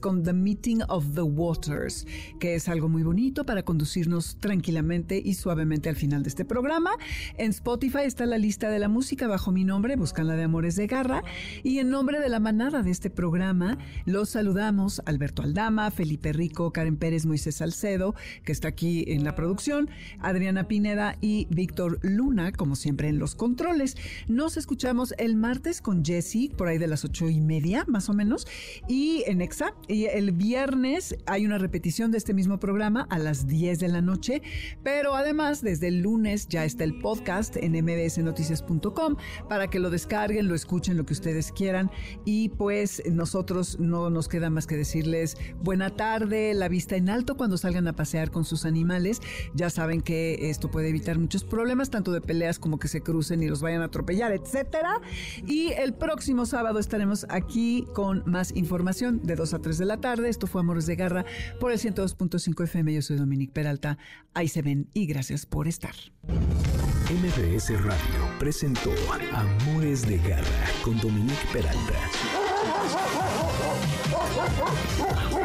Con 0.02 0.22
The 0.22 0.34
Meeting 0.34 0.82
of 0.90 1.14
the 1.14 1.22
Waters, 1.22 2.06
que 2.42 2.56
es 2.56 2.68
algo 2.68 2.90
muy 2.90 3.04
bonito 3.04 3.46
para 3.46 3.64
conducirnos 3.64 4.36
tranquilamente 4.42 5.22
y 5.24 5.34
suavemente 5.36 5.88
al 5.88 5.96
final 5.96 6.24
de 6.24 6.30
este 6.30 6.44
programa. 6.44 6.92
En 7.38 7.52
Spotify 7.52 8.00
está 8.04 8.26
la 8.26 8.38
lista 8.38 8.70
de 8.70 8.80
la 8.80 8.90
música 8.90 9.30
bajo 9.30 9.54
mi 9.54 9.64
nombre, 9.64 9.96
Buscan 9.96 10.28
la 10.28 10.36
de 10.36 10.44
Amores 10.44 10.76
de 10.76 10.88
Garra, 10.88 11.24
y 11.64 11.80
en 11.80 11.90
nombre 11.90 12.20
de 12.20 12.28
la 12.28 12.42
manada 12.42 12.84
de 12.84 12.92
este 12.92 13.10
programa, 13.10 13.78
los 14.06 14.32
saludamos 14.32 15.02
Alberto 15.06 15.42
Aldama, 15.42 15.90
Felipe 15.90 16.34
Rico, 16.34 16.74
Karen 16.74 16.98
Pérez, 16.98 17.26
Moisés 17.26 17.56
Salcedo, 17.56 18.14
que 18.44 18.52
está 18.52 18.68
aquí 18.68 19.06
en 19.08 19.24
la 19.24 19.36
producción, 19.36 19.90
Adriana 20.20 20.68
Pineda 20.68 21.16
y 21.22 21.48
Víctor 21.50 22.00
Luna, 22.02 22.52
como 22.52 22.76
siempre 22.76 23.08
en 23.08 23.20
los 23.20 23.36
controles. 23.36 23.96
Nos 24.28 24.58
escuchamos 24.58 25.14
el 25.18 25.38
martes 25.38 25.82
con 25.82 26.04
Jesse, 26.04 26.50
por 26.58 26.68
ahí 26.68 26.78
de 26.78 26.88
las 26.88 27.06
ocho 27.06 27.30
y 27.30 27.40
media, 27.40 27.86
más 27.88 28.10
o 28.10 28.14
menos, 28.14 28.46
y 28.90 29.24
en 29.28 29.45
y 29.88 30.06
el 30.06 30.32
viernes 30.32 31.16
hay 31.28 31.46
una 31.46 31.60
repetición 31.60 32.10
de 32.10 32.18
este 32.18 32.34
mismo 32.34 32.60
programa 32.60 33.06
a 33.12 33.20
las 33.20 33.46
10 33.46 33.80
de 33.80 33.88
la 33.90 34.02
noche, 34.02 34.42
pero 34.82 35.14
además 35.14 35.62
desde 35.62 35.90
el 35.90 36.02
lunes 36.02 36.48
ya 36.48 36.66
está 36.66 36.84
el 36.84 36.98
podcast 37.00 37.56
en 37.58 37.74
mbsnoticias.com 37.74 39.18
para 39.48 39.68
que 39.68 39.78
lo 39.78 39.92
descarguen, 39.92 40.48
lo 40.48 40.56
escuchen, 40.56 40.98
lo 40.98 41.06
que 41.06 41.14
ustedes 41.14 41.52
quieran. 41.52 41.92
Y 42.26 42.50
pues 42.50 43.04
nosotros 43.12 43.80
no 43.80 44.10
nos 44.10 44.28
queda 44.28 44.50
más 44.50 44.66
que 44.66 44.78
decirles 44.78 45.38
buena 45.62 45.92
tarde, 45.92 46.56
la 46.56 46.68
vista 46.68 46.96
en 46.96 47.10
alto 47.10 47.38
cuando 47.38 47.58
salgan 47.58 47.88
a 47.88 47.96
pasear 47.96 48.32
con 48.32 48.46
sus 48.46 48.66
animales. 48.66 49.22
Ya 49.54 49.70
saben 49.70 50.02
que 50.02 50.50
esto 50.50 50.72
puede 50.72 50.90
evitar 50.90 51.20
muchos 51.20 51.44
problemas, 51.44 51.92
tanto 51.92 52.12
de 52.12 52.22
peleas 52.22 52.58
como 52.58 52.80
que 52.80 52.88
se 52.88 53.02
crucen 53.02 53.44
y 53.44 53.48
los 53.48 53.62
vayan 53.62 53.84
a 53.84 53.86
atropellar, 53.86 54.32
etcétera. 54.32 55.02
Y 55.46 55.68
el 55.74 55.94
próximo 55.94 56.48
sábado 56.48 56.80
estaremos 56.80 57.28
aquí 57.30 57.86
con 57.94 58.24
más 58.26 58.56
información 58.56 59.22
de 59.36 59.42
2 59.42 59.54
a 59.54 59.60
3 59.60 59.78
de 59.78 59.86
la 59.86 59.98
tarde. 59.98 60.30
Esto 60.30 60.48
fue 60.48 60.62
Amores 60.62 60.86
de 60.86 60.96
Garra 60.96 61.26
por 61.60 61.72
el 61.72 61.80
102.5 61.80 62.64
FM. 62.64 62.94
Yo 62.94 63.02
soy 63.02 63.18
Dominique 63.18 63.54
Peralta. 63.54 63.98
Ahí 64.34 64.48
se 64.48 64.62
ven 64.62 64.90
y 64.94 65.06
gracias 65.06 65.46
por 65.46 65.68
estar. 65.68 65.94
MBS 66.26 67.84
Radio 67.84 68.40
presentó 68.40 68.92
Amores 69.34 70.08
de 70.08 70.18
Garra 70.18 70.66
con 70.84 71.00
Dominique 71.00 71.46
Peralta. 71.52 71.94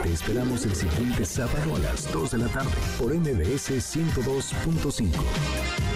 Te 0.03 0.13
esperamos 0.13 0.65
el 0.65 0.75
siguiente 0.75 1.25
sábado 1.25 1.77
a 1.77 1.79
las 1.81 2.11
2 2.13 2.31
de 2.31 2.39
la 2.39 2.49
tarde 2.49 2.71
por 2.99 3.15
MBS 3.15 3.71
102.5. 3.71 5.90